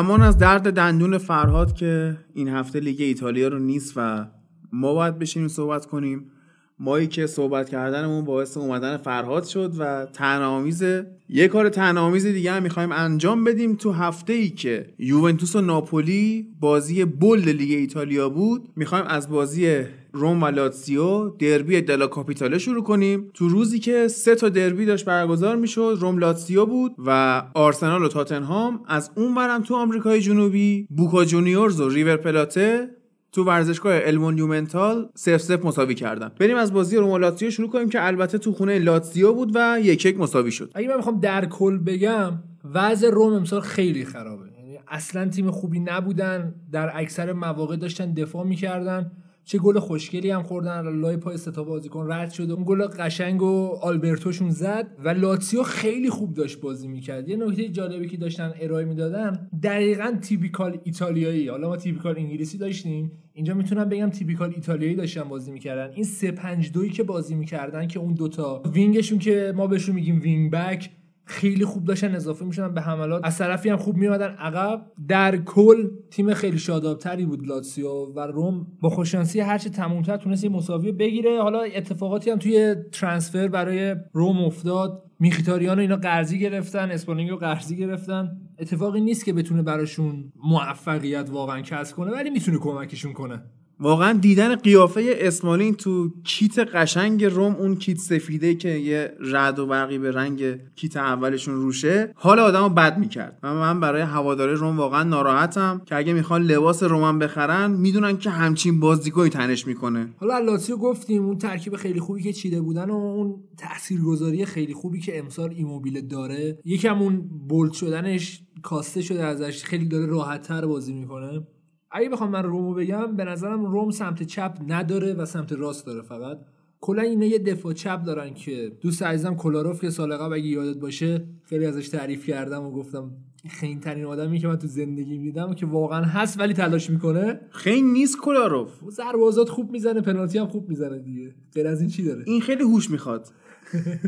[0.00, 4.26] امان از درد دندون فرهاد که این هفته لیگ ایتالیا رو نیست و
[4.72, 6.30] ما باید بشینیم صحبت کنیم.
[6.78, 12.62] مایی که صحبت کردنمون باعث اومدن فرهاد شد و تنامیزه یه کار تنامیز دیگه هم
[12.62, 13.76] می‌خوایم انجام بدیم.
[13.76, 19.84] تو هفته ای که یوونتوس و ناپولی بازی bold لیگ ایتالیا بود می‌خوایم از بازی
[20.12, 23.30] روم و لاتسیو دربی دلا کاپیتاله شروع کنیم.
[23.34, 28.08] تو روزی که سه تا دربی داشت برگزار می‌شد روم لاتسیو بود و آرسنال و
[28.08, 32.88] تاتنهام از اون ورم تو آمریکای جنوبی بوکا جونیورز و ریور پلاته
[33.32, 36.32] تو ورزشگاه المونیومنتال صفر صفر مساوی کردن.
[36.38, 40.06] بریم از بازی روم لاتزیو شروع کنیم که البته تو خونه لاتزیو بود و یک
[40.06, 40.70] یک مساوی شد.
[40.74, 42.32] اگه من می‌خوام در کل بگم
[42.74, 44.44] وضع روم امسال خیلی خرابه.
[44.58, 49.10] یعنی اصلا تیم خوبی نبودن در اکثر مواقع داشتن دفاع می‌کردن.
[49.44, 52.50] چه گل خوشگلی هم خوردن لای پای ستا بازیکن رد شد.
[52.50, 57.28] اون گل قشنگ و آلبرتوشون زد و لاتسیو خیلی خوب داشت بازی می‌کرد.
[57.28, 61.48] یه نکته جالبی که داشتن ارائه می‌دادن دقیقا typical ایتالیایی.
[61.48, 63.12] حالا ما typical انگلیسی داشتیم.
[63.32, 65.92] اینجا می‌تونم بگم typical ایتالیایی داشتن بازی می‌کردن.
[65.94, 69.94] این 3 5 2 که بازی می‌کردن که اون دوتا wing شون که ما بهشون
[69.94, 70.90] میگیم wing back
[71.30, 73.20] خیلی خوب داشتن اضافه می‌شدن به حملات.
[73.24, 78.66] از طرفی هم خوب میومدن عقب در کل تیم خیلی شادابتری بود لاتسیو و روم.
[78.80, 81.42] با خوششانسی هرچه تمومتر تونست یه مساوی بگیره.
[81.42, 85.02] حالا اتفاقاتی هم توی ترانسفر برای روم افتاد.
[85.18, 88.28] میخیتاریان و اینا قرضی گرفتن اسپانینگ رو قرضی گرفتن.
[88.58, 93.42] اتفاقی نیست که بتونه براشون موفقیت واقعا کسب کنه ولی می‌تونه کمکشون کنه.
[93.80, 99.66] واقعا دیدن قیافه اسمالین تو کیت قشنگ روم اون کیت سفیده که یه رد و
[99.66, 100.42] برقی به رنگ
[100.74, 103.38] کیت اولشون روشه حال آدمو بد می‌کرد.
[103.42, 108.30] و من برای هواداره روم واقعا ناراحتم که اگه می‌خوان لباس رومن بخرن می‌دونن که
[108.30, 110.08] همچین بازیکنی تنش می‌کنه.
[110.16, 115.00] حالا لاتسیو گفتیم اون ترکیب خیلی خوبی که چیده بودن و اون تاثیرگذاری خیلی خوبی
[115.00, 116.58] که امسال ایموبیل داره.
[116.64, 121.46] یکم اون بولد شدنش کاسته شده ازش خیلی داره راحتتر بازی می‌کنه.
[121.90, 126.02] اگه بخوام من رومو بگم به نظرم روم سمت چپ نداره و سمت راست داره
[126.02, 126.38] فقط.
[126.80, 130.78] کلا اینا یه دفاع چپ دارن که دوست عزیزم کلاروف که سال قبل اگه یادت
[130.78, 133.10] باشه خیلی ازش تعریف کردم و گفتم
[133.48, 137.40] خین ترین آدمی که من تو زندگی دیدم که واقعا هست ولی تلاش می‌کنه.
[137.50, 138.70] خیلی نیست کلاروف.
[138.90, 141.34] ضربازات خوب می‌زنه پنالتی هم خوب می‌زنه دیگه.
[141.54, 143.26] غیر از این چی داره؟ این خیلی هوش می‌خواد.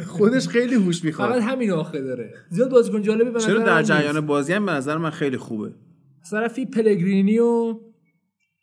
[0.07, 1.31] خودش خیلی هوش می‌خواد.
[1.31, 2.35] فقط همین آخه داره.
[2.51, 5.73] زیاد بازیکن جالبی به چرا در جریان بازی هم به نظر من خیلی خوبه.
[6.31, 7.81] طرفی پلگرینی و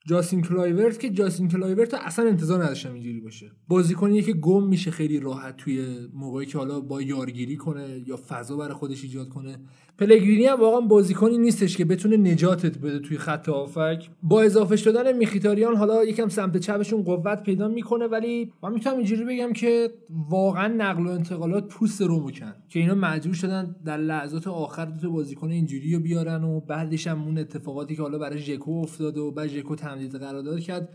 [0.08, 3.52] جاستین کلایورت که جاستین کلایورت اصلا انتظار نداشتم اینجوری باشه.
[3.68, 8.58] بازیکنی که گم میشه خیلی راحت توی موقعی که حالا با یارگیری کنه یا فضا
[8.58, 9.60] برای خودش ایجاد کنه.
[10.00, 15.18] پلگرینی هم واقعا بازیکنی نیستش که بتونه نجاتت بده توی خط هافک با اضافه شدن
[15.18, 19.92] میخیتاریان حالا یکم سمت چپشون قوت پیدا می‌کنه ولی من می‌تونم اینجوری بگم که
[20.30, 25.12] واقعا نقل و انتقالات پوست رو کن که اینا مجبور شدن در لحظات آخر دو
[25.12, 29.32] بازیکن اینجوری رو بیارن و بعدش هم اون اتفاقاتی که حالا برای ژکو افتاد و
[29.32, 30.90] بعد ژکو تمدید قرارداد کرد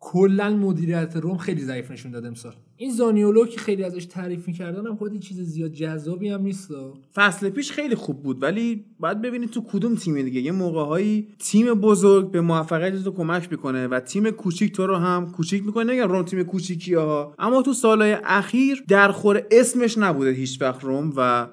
[0.00, 2.54] کلا مدیریت روم خیلی ضعیف نشون داد امسال.
[2.76, 6.70] این زانیولو که خیلی ازش تعریف می‌کردن هم خودی چیز زیاد جذابی هم نیست.
[7.14, 10.40] فصل پیش خیلی خوب بود ولی باید ببینید تو کدوم تیم دیگه.
[10.40, 15.32] یه موقعهایی تیم بزرگ به موفقیت تو کمک می‌کنه و تیم کوچیک تو رو هم
[15.32, 15.92] کوچیک می‌کنه.
[15.92, 20.84] نگم روم تیم کوچیکی ها اما تو سالهای اخیر در خور اسمش نبوده هیچ وقت
[20.84, 21.48] روم و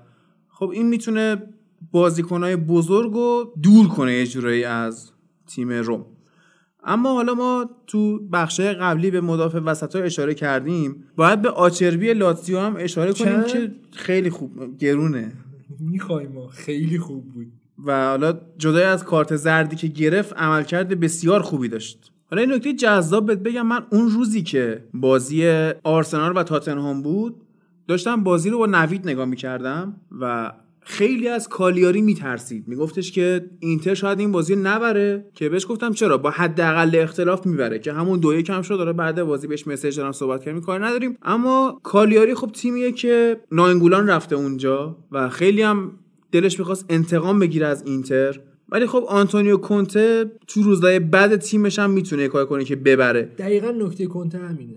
[0.50, 1.44] خب این می‌تونه
[1.92, 5.12] بازیکنهای بزرگ رو دور کنه یه جورایی از
[5.48, 6.06] تیم روم.
[6.86, 11.04] اما حالا ما تو بخشه قبلی به مدافع وسط ها اشاره کردیم.
[11.16, 15.32] باید به آچربی لاتزیو هم اشاره کنیم که خیلی خوب گرونه.
[15.80, 16.48] می‌خوایم ما.
[16.48, 17.48] خیلی خوب بود.
[17.86, 22.12] و حالا جدای از کارت زردی که گرفت عملکرد بسیار خوبی داشت.
[22.30, 25.48] حالا این نکته جذاب بهت بگم من اون روزی که بازی
[25.84, 27.36] آرسنال و تاتنهام بود
[27.88, 30.52] داشتم بازی رو با نوید نگاه می‌کردم و
[30.88, 32.68] خیلی از کالیاری میترسید.
[32.68, 35.26] میگفتش که اینتر شاید این بازی نبره.
[35.34, 37.80] که بهش گفتم چرا؟ با حداقل اختلاف می‌بره.
[37.80, 38.78] که همون دو کم شد.
[38.78, 41.18] داره بعد بازی بهش message دارم صحبت کردیم کار نداریم.
[41.22, 45.92] اما کالیاری خب تیمیه که ناینگولان رفته اونجا و خیلی هم
[46.32, 48.40] دلش می‌خواست انتقام بگیره از اینتر.
[48.70, 53.22] ولی خب آنتونیو کونته تو روزهای بعد تیمش هم می‌تونه کار کنه که ببره.
[53.22, 54.76] دقیقا نکته کنته همینه.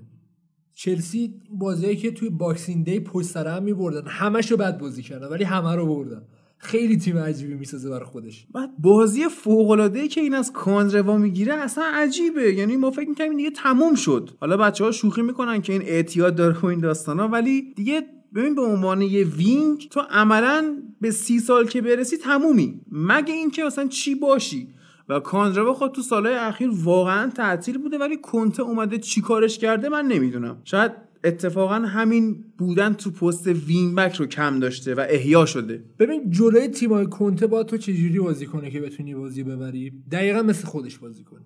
[0.81, 5.45] چلسی بازیایی که توی Boxing Day پشت سر هم میبردن همشو بد بازی کردن ولی
[5.45, 6.23] همه رو بردن.
[6.59, 8.47] خیلی تیم عجیبی می‌سازه برای خودش.
[8.55, 12.55] بعد بازی فوق العاده که این از کاندروا می‌گیره اصلا عجیبه.
[12.55, 14.31] یعنی ما فکر می‌کنیم دیگه تموم شد.
[14.41, 18.03] حالا بچه ها شوخی می‌کنن که این اعتیاد داره و این داستانا ولی دیگه
[18.35, 22.81] ببین به عنوان یه wing تو عملا به سی سال که برسی تمومی.
[22.93, 24.69] مگه اینکه مثلا چی باشی؟
[25.09, 29.89] و کاندروا خود تو سالهای اخیر واقعا تعطیل بوده ولی کنته اومده چی کارش کرده
[29.89, 30.61] من نمی‌دونم.
[30.65, 30.93] شاید
[31.25, 35.85] اتفاقا همین بودن تو پست wing back رو کم داشته و احیا شده.
[35.99, 40.67] ببین جلوی تیمای کنته با تو چجوری بازی کنه که بتونی بازی ببری؟ دقیقا مثل
[40.67, 41.45] خودش بازی کنی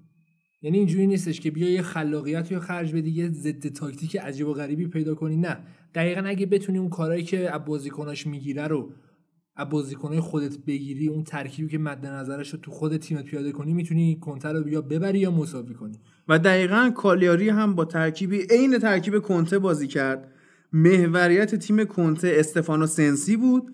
[0.62, 4.52] یعنی اینجوری نیستش که بیا یه خلاقیت یا خرج بدی یه ضد تاکتیک عجیب و
[4.52, 5.36] غریبی پیدا کنی.
[5.36, 5.58] نه.
[5.94, 8.92] دقیقا اگه بتونی اون کارهایی که از بازیکناش می‌گیره رو
[9.56, 13.72] از بازیکنای خودت بگیری اون ترکیبی که مد نظرش رو تو خود تیمت پیاده کنی
[13.72, 15.98] می‌تونی کنته رو بیا ببری یا مساوی کنی.
[16.28, 20.32] و دقیقا کالیاری هم با ترکیبی عین ترکیب کنته بازی کرد.
[20.72, 23.72] محوریت تیم کنته استفانو سنسی بود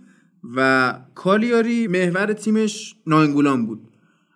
[0.56, 3.80] و کالیاری محور تیمش ناینگولان بود.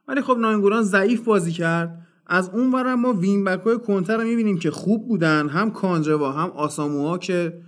[0.09, 2.07] ولی خب ناینگولان ضعیف بازی کرد.
[2.27, 5.49] از اون ور ما وین بک های کنتر رو می‌بینیم که خوب بودن.
[5.49, 7.61] هم کانجوا هم آساموها که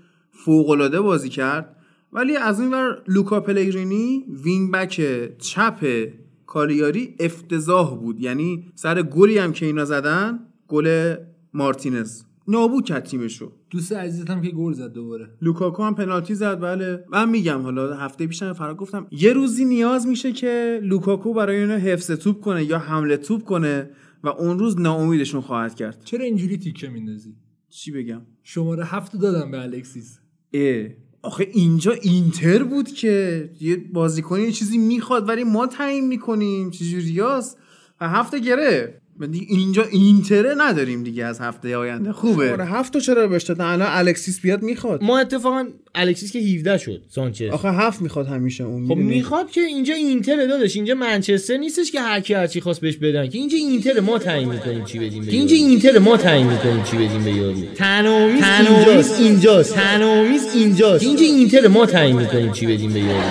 [0.44, 1.76] فوق بازی کرد.
[2.14, 5.02] ولی از این ور لوکا پلگرینی وین بک
[5.38, 6.08] چپ
[6.46, 8.20] کالیاری افتضاح بود.
[8.20, 10.38] یعنی سر گلی هم که اینا زدن
[10.68, 11.14] گل
[11.54, 12.22] مارتینز.
[12.48, 13.52] نابود کرد تیمشو.
[13.70, 15.30] دوست عزیزتم که گل زد دوباره.
[15.42, 17.04] لوکاکو هم پنالتی زد بله.
[17.10, 21.76] من میگم حالا هفته پیشم فرا گفتم یه روزی نیاز میشه که لوکاکو برای اینا
[21.76, 23.90] حفظ توپ کنه یا حمله توپ کنه
[24.24, 26.04] و اون روز ناامیدشون خواهد کرد.
[26.04, 27.34] چرا اینجوری تیکه میندازی؟
[27.68, 30.18] چی بگم؟ شماره هفت دادم به الکسیس.
[30.52, 30.88] اه.
[31.24, 36.70] آخه اینجا اینتر بود که یه بازیکنی یه چیزی می‌خواد ولی ما تعیین می‌کنیم.
[36.70, 37.58] چجوریاست
[38.00, 39.00] و هفته گره
[39.48, 42.12] اینجا اینتره نداریم دیگه از هفته آینده.
[42.12, 42.52] خوبه.
[42.52, 45.04] آره هفت چرا بهش دادن الان الکسیس بیاد می‌خواد.
[45.04, 45.64] ما اتفاقا
[45.94, 47.50] الکسیس که 17 شد سانچز.
[47.50, 52.00] آخه هفت می‌خواد همیشه اون خب می‌خواد که اینجا اینتر داداش اینجا منچستر نیستش که
[52.00, 53.28] هر کی هر چی خواست بهش بدن.
[53.28, 56.96] که اینجا اینتر ما تعیین می‌کنیم چی بدیم که اینجا اینتر ما تعیین می‌کنیم چی
[56.96, 57.54] بدیم به یارو.
[57.74, 59.20] تنامیز اینجاست.
[59.20, 59.74] اینجاست.
[59.74, 61.04] تنامیز اینجاست.
[61.04, 63.22] اینجا اینتر ما تعیین می‌کنیم چی بدیم به یارو.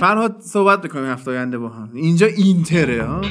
[0.00, 1.90] فرهاد صحبت بکنیم هفته آینده با هم.
[1.94, 3.22] اینجا اینتره ها؟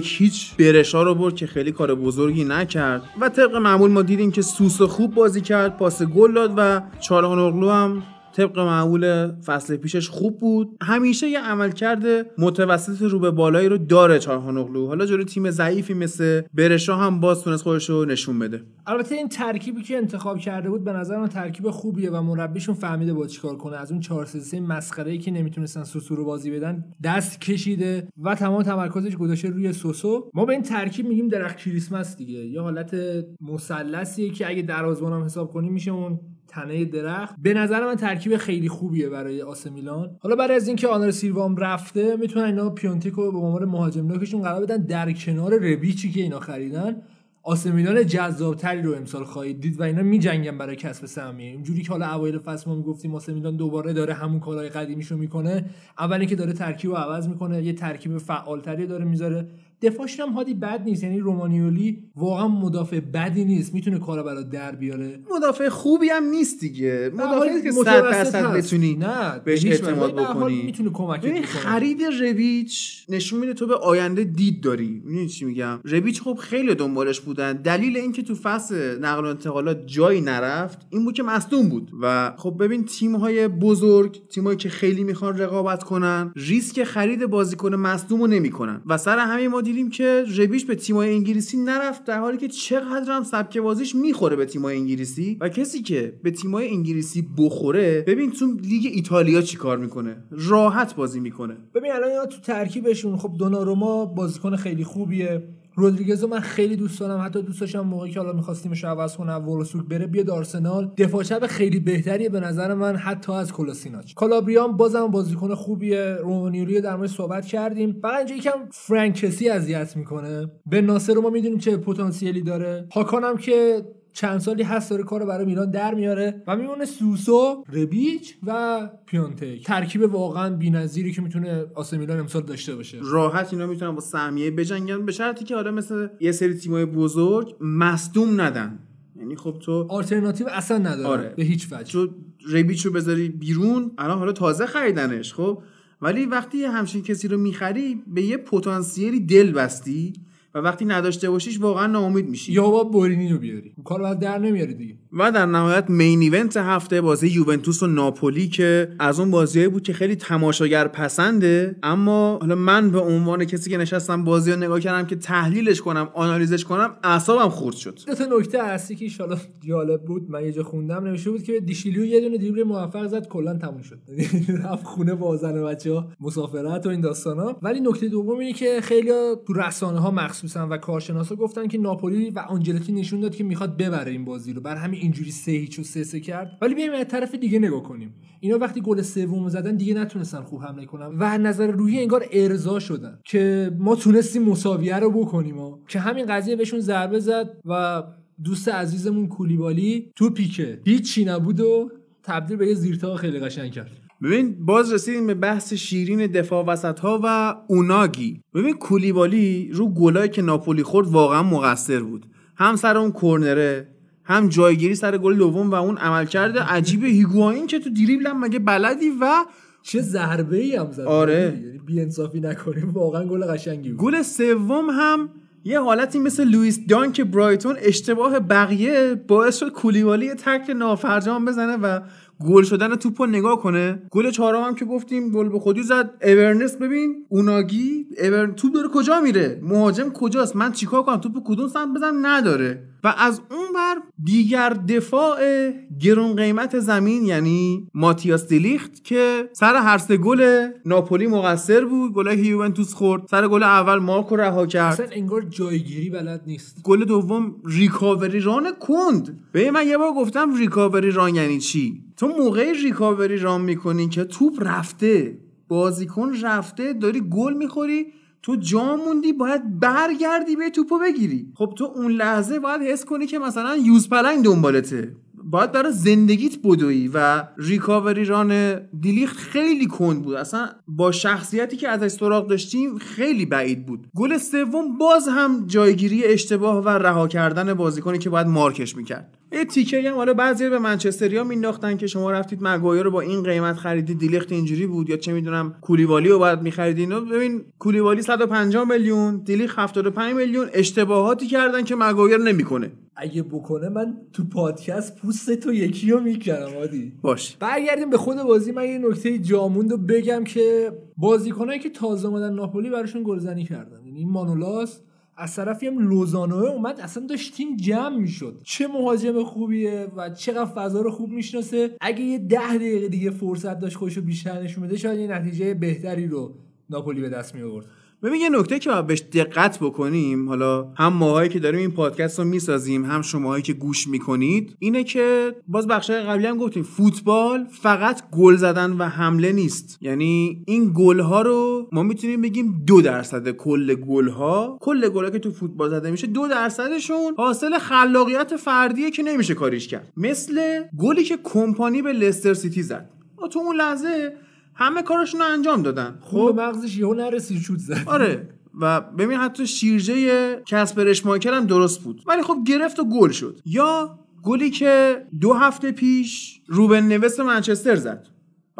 [0.00, 3.02] یک هیچ برشا رو برد که خیلی کار بزرگی نکرد.
[3.20, 7.62] و طبق معمول ما دیدیم که سوس خوب بازی کرد پاس گل داد و چارهان
[7.68, 8.02] هم
[8.32, 10.76] طبق معمول فصل پیشش خوب بود.
[10.82, 12.04] همیشه یه عملکرد
[12.38, 17.44] متوسط رو به بالایی رو داره چارهانوغلو حالا جلوی تیم ضعیفی مثل برشا هم باز
[17.44, 18.62] تونست خودش رو نشون بده.
[18.86, 23.14] البته این ترکیبی که انتخاب کرده بود به نظر من ترکیب خوبیه و مربیشون فهمیده
[23.14, 23.76] با چیکار کنه.
[23.76, 28.34] از اون 4 3 مسخره ای که نمی‌تونستن سوسو رو بازی بدن دست کشیده و
[28.34, 30.30] تمام تمرکزش گذاشته روی سوسو.
[30.34, 32.38] ما به این ترکیب میگیم درخت کریسمس دیگه.
[32.38, 32.96] یه حالت
[33.40, 36.20] مثلثیه که اگه دروازه‌بان حساب کنیم میشه اون
[36.50, 37.34] تنه درخت.
[37.42, 40.16] به نظر من ترکیب خیلی خوبیه برای آس میلان.
[40.20, 44.62] حالا برای از اینکه آنر سیلوام رفته می‌تونن اینا پیونتیکو به عنوان مهاجم نوکشون قرار
[44.62, 44.76] بدن.
[44.76, 46.96] در کنار ربیچی که اینا خریدن
[47.42, 51.50] آسمینان جذابتری رو امسال خواهید دید و اینا میجنگن برای کسب سهمیه.
[51.50, 55.64] اینجوری که حالا اوایل فصل ما می‌گفتیم آسمینان دوباره داره همون کارهای قدیمیشو می‌کنه.
[55.98, 59.48] اولی که داره ترکیب رو عوض می‌کنه یه ترکیب فعالتری داره می‌ذاره.
[59.82, 61.02] دفاعش هم هادی بد نیست.
[61.02, 63.74] یعنی رومانیولی واقعا مدافع بدی نیست.
[63.74, 65.20] می‌تونه کارا برات در بیاره.
[65.36, 67.10] مدافع خوبی هم نیست دیگه.
[67.14, 70.62] مدافعی که 100 درصد بتونی نه بهش اعتماد بکنی.
[70.62, 75.02] می‌تونه کمک کنه خرید رویچ نشون میده تو به آینده دید داری.
[75.04, 77.52] می‌دونی چی میگم؟ رویچ خب خیلی دنبالش بودن.
[77.52, 81.90] دلیل اینکه تو فصل نقل و انتقالات جایی نرفت این بود که مصدوم بود.
[82.02, 87.74] و خب ببین تیم های بزرگ تیمایی که خیلی می‌خوان رقابت کنن ریسک خرید بازیکن
[87.74, 88.82] مصدوم رو نمی‌کنن.
[88.86, 93.12] و سر همین ما دیدیم که ربیش به تیمای انگلیسی نرفت در حالی که چقدر
[93.12, 95.36] هم سبک بازیش می‌خوره به تیمای انگلیسی.
[95.40, 101.20] و کسی که به تیمای انگلیسی بخوره ببین تو لیگ ایتالیا چیکار می‌کنه؟ راحت بازی
[101.20, 101.56] می‌کنه.
[101.74, 105.42] ببین الان تو ترکیبشون خب دوناروما بازیکن خیلی خوبیه.
[105.80, 107.26] رودریگزو من خیلی دوست دارم.
[107.26, 110.92] حتی دوست داشتم موقعی که حالا می‌خواستیمش عوض کنه ولسوک بره بیاد آرسنال.
[110.96, 116.16] دفاع چپ خیلی بهتریه به نظر من حتی از کلاسیناچ کالابریام بازم بازیکن خوبیه.
[116.20, 117.98] رومانیولی در مورد صحبت کردیم.
[118.02, 120.50] فقط اینجا یکم فرانکسی اذیت می‌کنه.
[120.66, 122.86] به ناصر ما می‌دونیم چه پتانسیلی داره.
[122.92, 128.36] هاکانم که چند سالی هست داره کارو برای میلان در میاره و میمونه سوسو ربیچ
[128.46, 129.64] و پیونتک.
[129.64, 132.98] ترکیب واقعا بی‌نظیری که می‌تونه آسه میلان امسال داشته باشه.
[133.02, 137.56] راحت اینا می‌تونن با سهمیه بجنگن به شرطی که حالا مثل یه سری تیمای بزرگ
[137.60, 138.78] مصدوم ندن.
[139.16, 141.34] یعنی خب تو آلترناتیو اصلا نداره آره.
[141.36, 141.92] به هیچ وجه.
[141.92, 142.08] تو
[142.52, 145.62] ربیچ رو بذاری بیرون الان حالا تازه خریدنش خب.
[146.02, 150.12] ولی وقتی همچین کسی رو می‌خری به یه پتانسیلی دل بستی.
[150.54, 152.52] و وقتی نداشته باشیش واقعا ناامید میشی.
[152.52, 153.72] یا با بورینیو بیاری.
[153.76, 154.94] اون کار در نمیاری دیگه.
[155.12, 159.82] و در نهایت main event هفته بازی یوونتوس و ناپولی که از اون بازیایی بود
[159.82, 161.76] که خیلی تماشاگر پسنده.
[161.82, 166.08] اما حالا من به عنوان کسی که نشستم بازی رو نگاه کردم که تحلیلش کنم
[166.14, 167.98] آنالیزش کنم اعصابم خورد شد.
[168.06, 170.30] دو تا نکته اصلی که ایشالا جالب بود.
[170.30, 173.82] من یه جا خوندم نوشته بود که دیشیلیو یه دونه دریبل موفق زد کلا تموم
[173.82, 173.98] شد.
[174.64, 177.56] رفت خونه با زن بچه‌ها مسافرت و این داستانا.
[177.62, 179.10] ولی نکته دوم اینه که خیلی
[179.46, 180.10] تو رسانه ها
[180.44, 184.52] مخصوصا و کارشناسا گفتن که ناپولی و آنجلوتی نشون داد که می‌خواد ببره این بازی
[184.52, 184.60] رو.
[184.60, 186.58] بر همین اینجوری سه هیچ و سه سه کرد.
[186.62, 188.14] ولی بیایم از طرف دیگه نگاه کنیم.
[188.40, 191.16] اینا وقتی گل سوم زدن دیگه نتونستن خوب حمله کنن.
[191.18, 196.26] و نظر روحی انگار ارضا شدن که ما تونستیم مساویه رو بکنیم و که همین
[196.26, 198.02] قضیه بهشون ضربه زد و
[198.44, 200.80] دوست عزیزمون کولیبالی تو پیکه.
[200.84, 201.90] هیچی نبود و
[202.22, 204.09] تبدیل به یه زیرتا خیلی قشنگ کرد.
[204.22, 208.42] ببین باز رسیدیم به بحث شیرین دفاع وسط ها و اوناگی.
[208.54, 212.26] ببین کولیبالی رو گلایی که ناپولی خورد واقعا مقصر بود.
[212.56, 213.88] هم سر اون کرنره
[214.24, 218.58] هم جایگیری سر گل دوم و اون عملکرد عجیب هیگواین که تو دریبل هم مگه
[218.58, 219.44] بلدی و
[219.82, 221.00] چه ضربه ای هم زد.
[221.00, 221.60] آره.
[221.64, 222.90] یعنی بی انصافی نکنیم.
[222.90, 223.98] واقعا گل قشنگی بود.
[223.98, 225.28] گل سوم هم
[225.64, 231.76] یه حالتی مثل لوئیس دانک برایتون اشتباه بقیه باعث شد کولیبالی یه تکل نافرجام بزنه
[231.76, 232.00] و
[232.46, 234.02] گل شدن توپ رو نگاه کنه.
[234.10, 236.10] گل چهارم هم که گفتیم گل به خودی زد.
[236.22, 241.68] awareness ببین اوناگی awareness توپ داره کجا میره؟ مهاجم کجاست؟ من چیکار کنم؟ توپ کدوم
[241.68, 242.89] سمت بزنم؟ نداره.
[243.04, 245.70] و از اون ور دیگر دفاع
[246.00, 252.38] گرون قیمت زمین یعنی ماتیاس دیلیخت که سر هر سه گل ناپولی مقصر بود گل
[252.38, 254.92] یوونتوس خورد سر گل اول مارکو رها کرد.
[254.92, 256.82] اصلا انگار جایگیری بلد نیست.
[256.82, 259.40] گل دوم recovery run کند.
[259.52, 264.24] به من یه بار گفتم recovery run یعنی چی؟ تو موقعی recovery run می‌کنی که
[264.24, 268.06] توپ رفته بازیکن رفته داری گل می‌خوری
[268.42, 271.52] تو جا موندی باید برگردی به توپو بگیری.
[271.54, 275.16] خب تو اون لحظه باید حس کنی که مثلا یوز پلنگ دنبالته.
[275.44, 280.34] باید برای زندگیت بدوی و recovery run دیلیخت خیلی کند بود.
[280.34, 284.06] اصلا با شخصیتی که ازش سراغ داشتیم خیلی بعید بود.
[284.16, 289.39] گل سوم باز هم جایگیری اشتباه و رها کردن بازیکنی که باید مارکش می‌کرد.
[289.52, 293.42] یه تیکه هم حالا بعضی به منچستریا مینداختن که شما رفتید مگایر رو با این
[293.42, 298.88] قیمت خریدید دیلیخت اینجوری بود یا چه می‌دونم کولیوالی رو باید میخریدین ببین کولیوالی 150
[298.88, 302.92] میلیون دیلیخت 75 میلیون اشتباهاتی کردن که مگایر نمی‌کنه.
[303.16, 307.12] اگه بکنه من تو پادکست پوست تو یکی رو می‌کنم عادی.
[307.22, 307.56] باش.
[307.56, 308.72] برگردیم به خود بازی.
[308.72, 314.06] من یه نکته جاموند رو بگم که بازیکنایی که تازه اومدن ناپولی براشون گلزنی کردن.
[314.06, 315.00] یعنی مانولاس
[315.40, 318.60] از طرفی هم لوزانوه اومد اصلا داشت تیم جمع می‌شد.
[318.64, 321.96] چه مهاجم خوبیه و چقدر فضا رو خوب می‌شناسه.
[322.00, 325.74] اگه یه ده دقیقه دیگه فرصت داشت خودش رو بیشتر نشون بده شاید یه نتیجه
[325.74, 326.54] بهتری رو
[326.90, 327.86] ناپولی به دست می آورد
[328.22, 332.38] ببین یه نکته که باید بهش دقت بکنیم حالا هم ماهایی که داریم این پادکست
[332.38, 337.66] رو می‌سازیم هم شماهایی که گوش می‌کنید اینه که باز بخشای قبلی هم گفتیم فوتبال
[337.82, 339.98] فقط گل زدن و حمله نیست.
[340.00, 345.30] یعنی این گل ها رو ما می‌تونیم بگیم دو درصد کل گل ها کل گل
[345.30, 350.12] که تو فوتبال زده میشه دو درصدشون حاصل خلاقیت فردیه که نمیشه کاریش کرد.
[350.16, 353.10] مثل گلی که کمپانی به لستر سیتی زد.
[353.50, 354.32] تو اون لحظه
[354.74, 356.18] همه کارشون رو انجام دادن.
[356.20, 358.02] خب به مغزش یهو نرسید شوت زد.
[358.06, 358.48] آره.
[358.80, 362.22] و ببین حتی شیرجه کسپر اشماکر هم درست بود.
[362.26, 363.60] ولی خب گرفت و گل شد.
[363.64, 368.26] یا گلی که دو هفته پیش روبن نوست منچستر زد.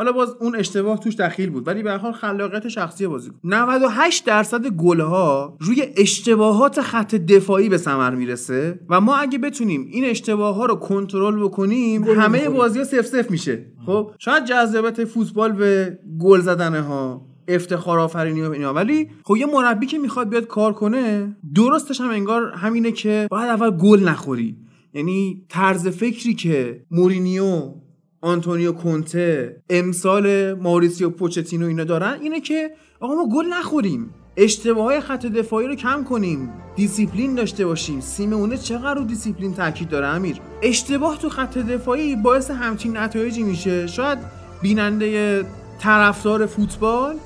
[0.00, 4.24] حالا باز اون اشتباه توش دخیل بود ولی به هر حال خلاقیت شخصی بازی 98
[4.24, 10.54] درصد گلها روی اشتباهات خط دفاعی به ثمر می‌رسه و ما اگه بتونیم این اشتباه
[10.54, 13.66] ها رو کنترل بکنیم همه بازی ها سف سف میشه.
[13.86, 18.74] خب شاید جذابیت فوتبال به گل زدن ها افتخار آفرینی و اینا.
[18.74, 23.48] ولی خب یه مربی که می‌خواد بیاد کار کنه درستش هم انگار همینه که باید
[23.48, 24.56] اول گل نخوری.
[24.94, 27.74] یعنی طرز فکری که مورینیو
[28.22, 32.70] آنتونیو کونته امسال ماریسیو پوچتینو اینا دارن اینه که
[33.00, 34.14] آقا ما گل نخوریم.
[34.36, 36.52] اشتباه های خط دفاعی رو کم کنیم.
[36.76, 38.00] دیسیپلین داشته باشیم.
[38.00, 43.86] سیمونه چقدر رو دیسیپلین تاکید داره امیر؟ اشتباه تو خط دفاعی باعث همچین نتایجی میشه.
[43.86, 44.18] شاید
[44.62, 45.44] بیننده
[45.78, 47.16] طرفدار فوتبال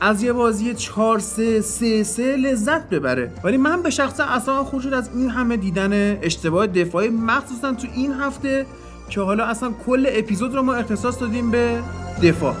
[0.00, 3.32] از یه بازی 4 3 3 3 لذت ببره.
[3.44, 8.12] ولی من به شخصه اصلا خورشید از این همه دیدن اشتباه دفاعی مخصوصا تو این
[8.12, 8.66] هفته
[9.12, 11.82] که حالا اصلا کل اپیزود رو ما اختصاص دادیم به
[12.22, 12.54] دفاع.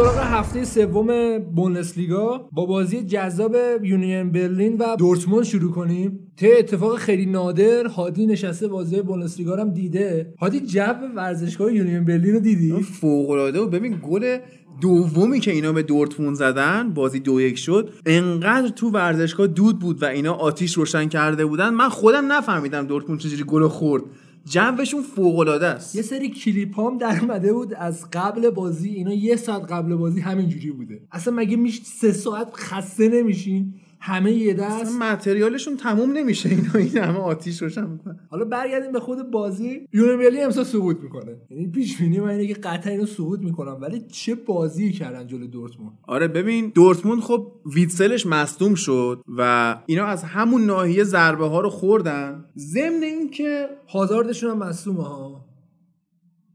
[0.00, 2.48] سراغ هفته سوم بوندسلیگا.
[2.52, 6.32] با بازی جذاب یونین برلین و دورتموند شروع کنیم.
[6.36, 10.34] ته اتفاق خیلی نادر هادی نشسته بازی بوندسلیگا هم دیده.
[10.40, 14.38] هادی جو ورزشگاه یونین برلین رو دیدی؟ فوق العاده و ببین گل
[14.80, 20.02] دومی که اینا به دورتموند زدن بازی دو یک شد انقدر تو ورزشگاه دود بود
[20.02, 21.70] و اینا آتیش روشن کرده بودن.
[21.70, 24.02] من خودم نفهمیدم دورتموند چجوری گل خورد.
[24.50, 25.96] جوشون فوق العاده است.
[25.96, 28.90] یه سری کلیپ هم در اومده بود از قبل بازی.
[28.90, 31.02] اینا یه ساعت قبل بازی همینجوری بوده.
[31.12, 34.96] اصلا مگه میشه سه ساعت خسته نمیشین؟ همه یه دست.
[35.00, 36.48] متریالشون تموم نمیشه.
[36.48, 38.18] اینا این همه آتیش روشن می‌کنن.
[38.30, 39.88] حالا برگردیم به خود بازی.
[39.92, 41.36] یونیورلی امسال سقوط می‌کنه.
[41.50, 45.48] یعنی پیش بینی من اینه که قطعا اینو سقوط می‌کنم ولی چه بازی کردن جلوی
[45.48, 51.60] دورتموند؟ آره ببین دورتموند خب ویتسلش مصدوم شد و اینا از همون ناحیه ضربه ها
[51.60, 52.44] رو خوردن.
[52.56, 55.44] ضمن اینکه هازاردشون هم مصومه ها.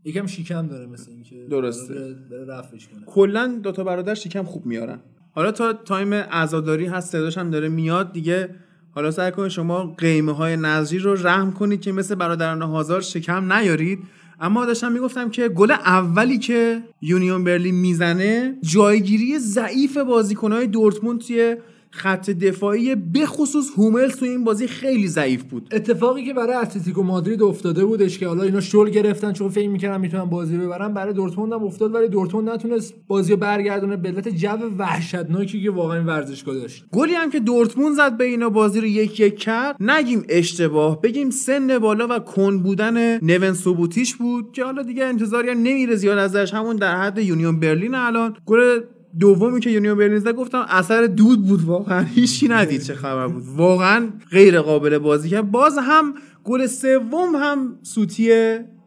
[0.03, 1.93] یکم شیکم داره مثل اینکه درسته.
[1.93, 3.01] داره- داره رفعش کنه.
[3.05, 4.99] کلا دوتا برادر شکم خوب میارن.
[5.35, 8.49] حالا تا time عزاداری هست صداش هم داره میاد دیگه.
[8.91, 13.53] حالا سعی کنید شما قیمه های نذری رو رحم کنید که مثل برادران هازارد شکم
[13.53, 13.99] نیارید.
[14.39, 21.57] اما داشتم می‌گفتم که گل اولی که یونیون برلین می‌زنه جایگیری ضعیف بازیکنهای دورتموند توی
[21.95, 25.67] خط دفاعی بخصوص هوملز تو این بازی خیلی ضعیف بود.
[25.71, 30.01] اتفاقی که برای اتلتیکو مادرید افتاده بودش که حالا اینا شل گرفتن چون فکر می‌کردن
[30.01, 34.29] می‌تونن بازی ببرن برای دورتموند هم افتاد ولی دورتموند نتونست بازی رو برگردونه به علت
[34.29, 36.85] جو وحشتناکی که واقعا این ورزشگاه داشت.
[36.91, 41.29] گلی هم که دورتموند زد به اینا بازی رو یک یک کرد نگیم اشتباه بگیم
[41.29, 46.17] سن بالا و کند بودن نون سوبوتیچ بود که حالا دیگه انتظاری هم نمیره زیاد
[46.17, 48.37] ازش همون در حد یونیون برلین الان.
[48.45, 48.79] گل
[49.19, 53.43] دومی که یونیون برلین گفتم اثر دود بود واقعا هیچی ندید چه خبر بود.
[53.55, 55.51] واقعا غیر قابل بازی کرد.
[55.51, 56.13] باز هم
[56.43, 58.31] گل سوم هم سوتی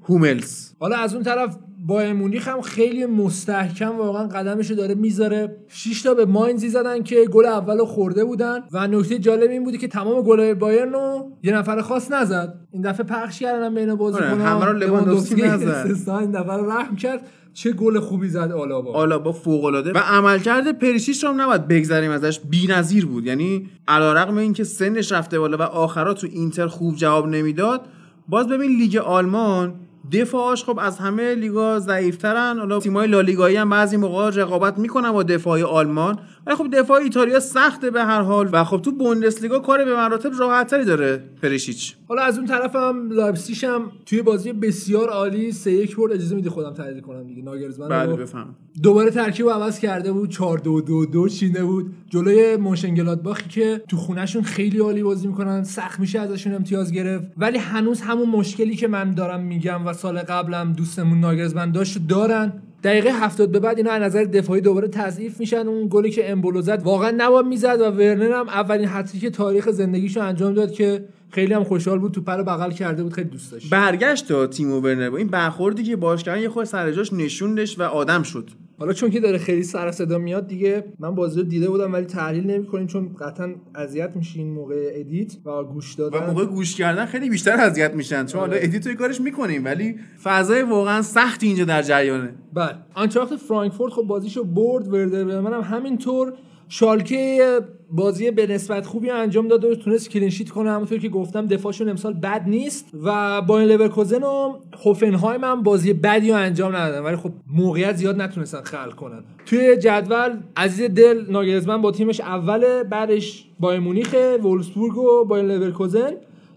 [0.02, 0.72] هوملز.
[0.80, 1.56] حالا از اون طرف
[1.86, 5.56] با مونیخ هم خیلی مستحکم واقعا قدمشو داره می‌ذاره.
[5.68, 8.60] 6 تا به ماینزی زدن که گل اولو خورده بودن.
[8.72, 12.54] و نکته جالب این بودی که تمام گلای بایرن رو یه نفر خاص نزد.
[12.70, 14.32] این دفعه پخش کردن بین بازیکن‌ها.
[14.32, 16.08] آره، همه رو لواندوفسکی نزد.
[16.08, 17.28] این دفعه رحم کرد.
[17.62, 18.92] چه گل خوبی زد آلابا.
[18.92, 22.40] آلابا فوق العاده و عملکرد پریشیچ رو هم نباید بگذریم ازش.
[22.40, 23.26] بی‌نظیر بود.
[23.26, 27.80] یعنی علیرغم اینکه سنش رفته بالا و آخرات تو اینتر خوب جواب نمی‌داد
[28.28, 29.74] باز ببین لیگ آلمان
[30.12, 32.58] دفاعاش خب از همه لیگا ضعیفترن.
[32.58, 36.18] حالا تیمای لالیگایی هم بعضی موقع رقابت می‌کنن با دفاعی آلمان.
[36.46, 38.48] ولی خب دفاع ایتالیا سخته به هر حال.
[38.52, 41.96] و خب تو بوندسلیگا کار به مراتب راحتتری داره پریشیچ.
[42.08, 46.12] حالا از اون طرف هم لایپزیگ هم توی بازی بسیار عالی 3 1 برد.
[46.12, 50.30] اجازه میدی خودم تحلیل کنم دیگه؟ ناگلزمن بله بفهم دوباره ترکیب رو عوض کرده بود.
[50.30, 51.92] 4 2 2 2 چیده بود.
[52.10, 55.64] جلوی مونشنگلادباخی که تو خونهشون خیلی عالی بازی می‌کنن.
[55.64, 57.24] سخت میشه ازشون امتیاز گرفت.
[57.36, 62.52] ولی هنوز همون مشکلی که من دارم میگم و سال قبلم دوستمون ناگلزمن داشت دارن.
[62.84, 65.68] دقیقه هفتاد به بعد اینا از نظر دفاعی دوباره تضعیف میشن.
[65.68, 68.88] اون گلی که امبولو زد واقعا نباید می‌زد و ورنر هم اولین
[69.20, 73.28] هتریک زندگیشو انجام داد که خیلی هم خوشحال بود توپ رو بغل کرده بود خیلی
[73.28, 73.70] دوست داشت.
[73.70, 75.10] برگشت تا تیمو ورنر.
[75.10, 78.50] با این برخوردی که باش کردن یه خورده سر جاش نشوندش و آدم شد.
[78.78, 82.04] حالا چون که داره خیلی سر صدا میاد دیگه من بازی رو دیده بودم ولی
[82.04, 86.18] تحلیل نمی‌کنیم چون قطعا اذیت میشین موقع edit و گوش دادن.
[86.18, 88.26] و موقع گوش کردن خیلی بیشتر اذیت میشن.
[88.26, 92.34] چون حالا edit توی کارش می‌کنیم ولی فضای واقعا سختی اینجا در جریانه.
[92.54, 92.74] بله.
[92.94, 96.32] آینتراخت فرانکفورت خب بازیشو برد وردر برمن هم همینطور
[96.68, 100.70] شالکه بازی به نسبت خوبی انجام داد و تونست clean sheet کنه.
[100.70, 106.30] همونطور که گفتم دفاعشون امسال بد نیست و بایر لورکوزن و هوفنهایم هم بازی بدی
[106.30, 107.04] رو انجام ندادن.
[107.04, 109.24] ولی خب موقعیت زیاد نتونستن خلق کنن.
[109.46, 116.10] توی جدول عزیز دل ناگلزمن با تیمش اوله بعدش بایرن مونیخ وولفسبورگ و بایر لورکوزن.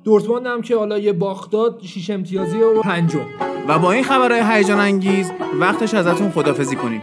[0.03, 3.25] دورتموند هم که حالا یه باخت داد شیش امتیازی و پنجم.
[3.67, 7.01] و با این خبرهای هیجان انگیز وقتش ازتون خدافزی کنیم.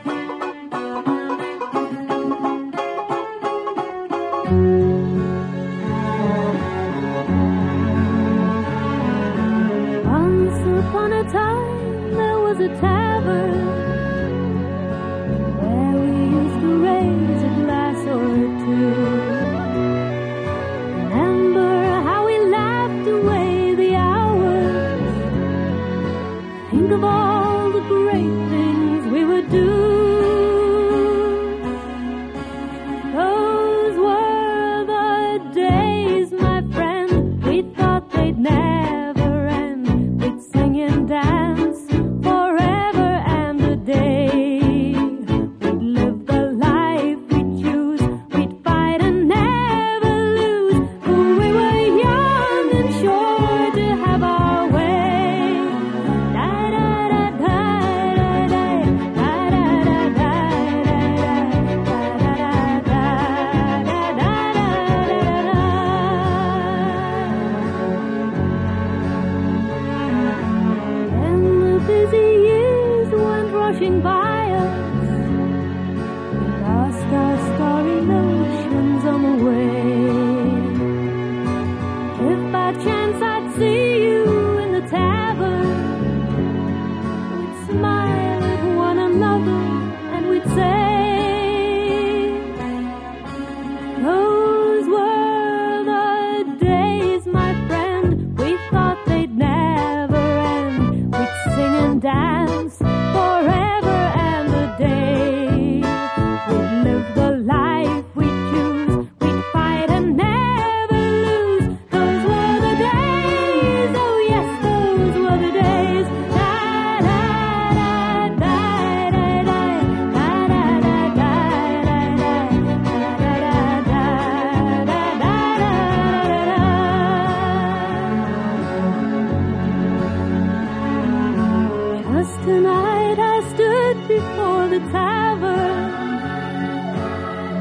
[134.09, 135.80] before the tavern.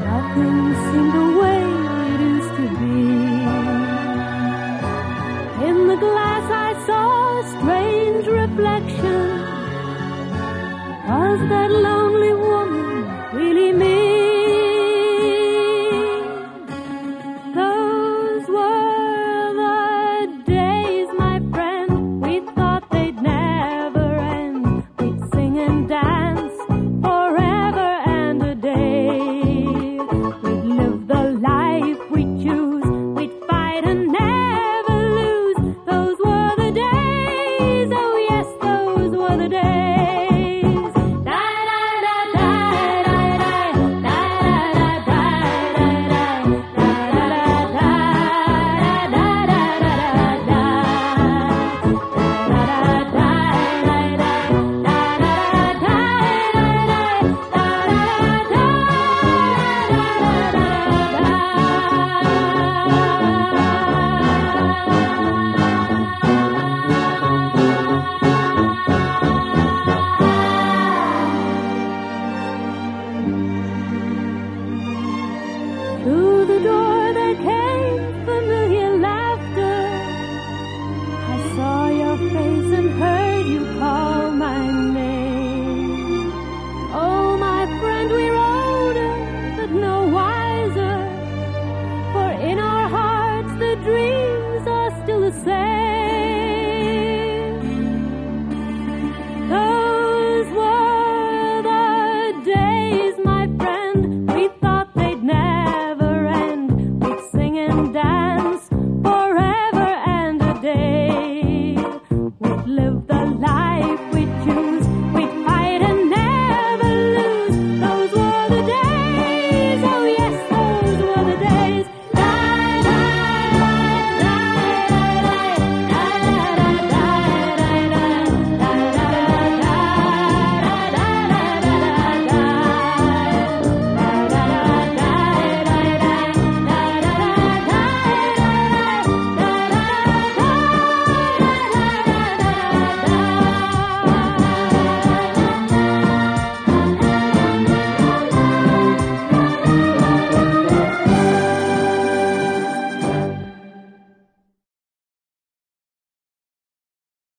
[0.08, 1.62] Nothing seemed the way
[2.14, 3.00] it used to be.
[5.68, 9.24] In the glass I saw a strange reflection.
[11.06, 11.97] Was that love?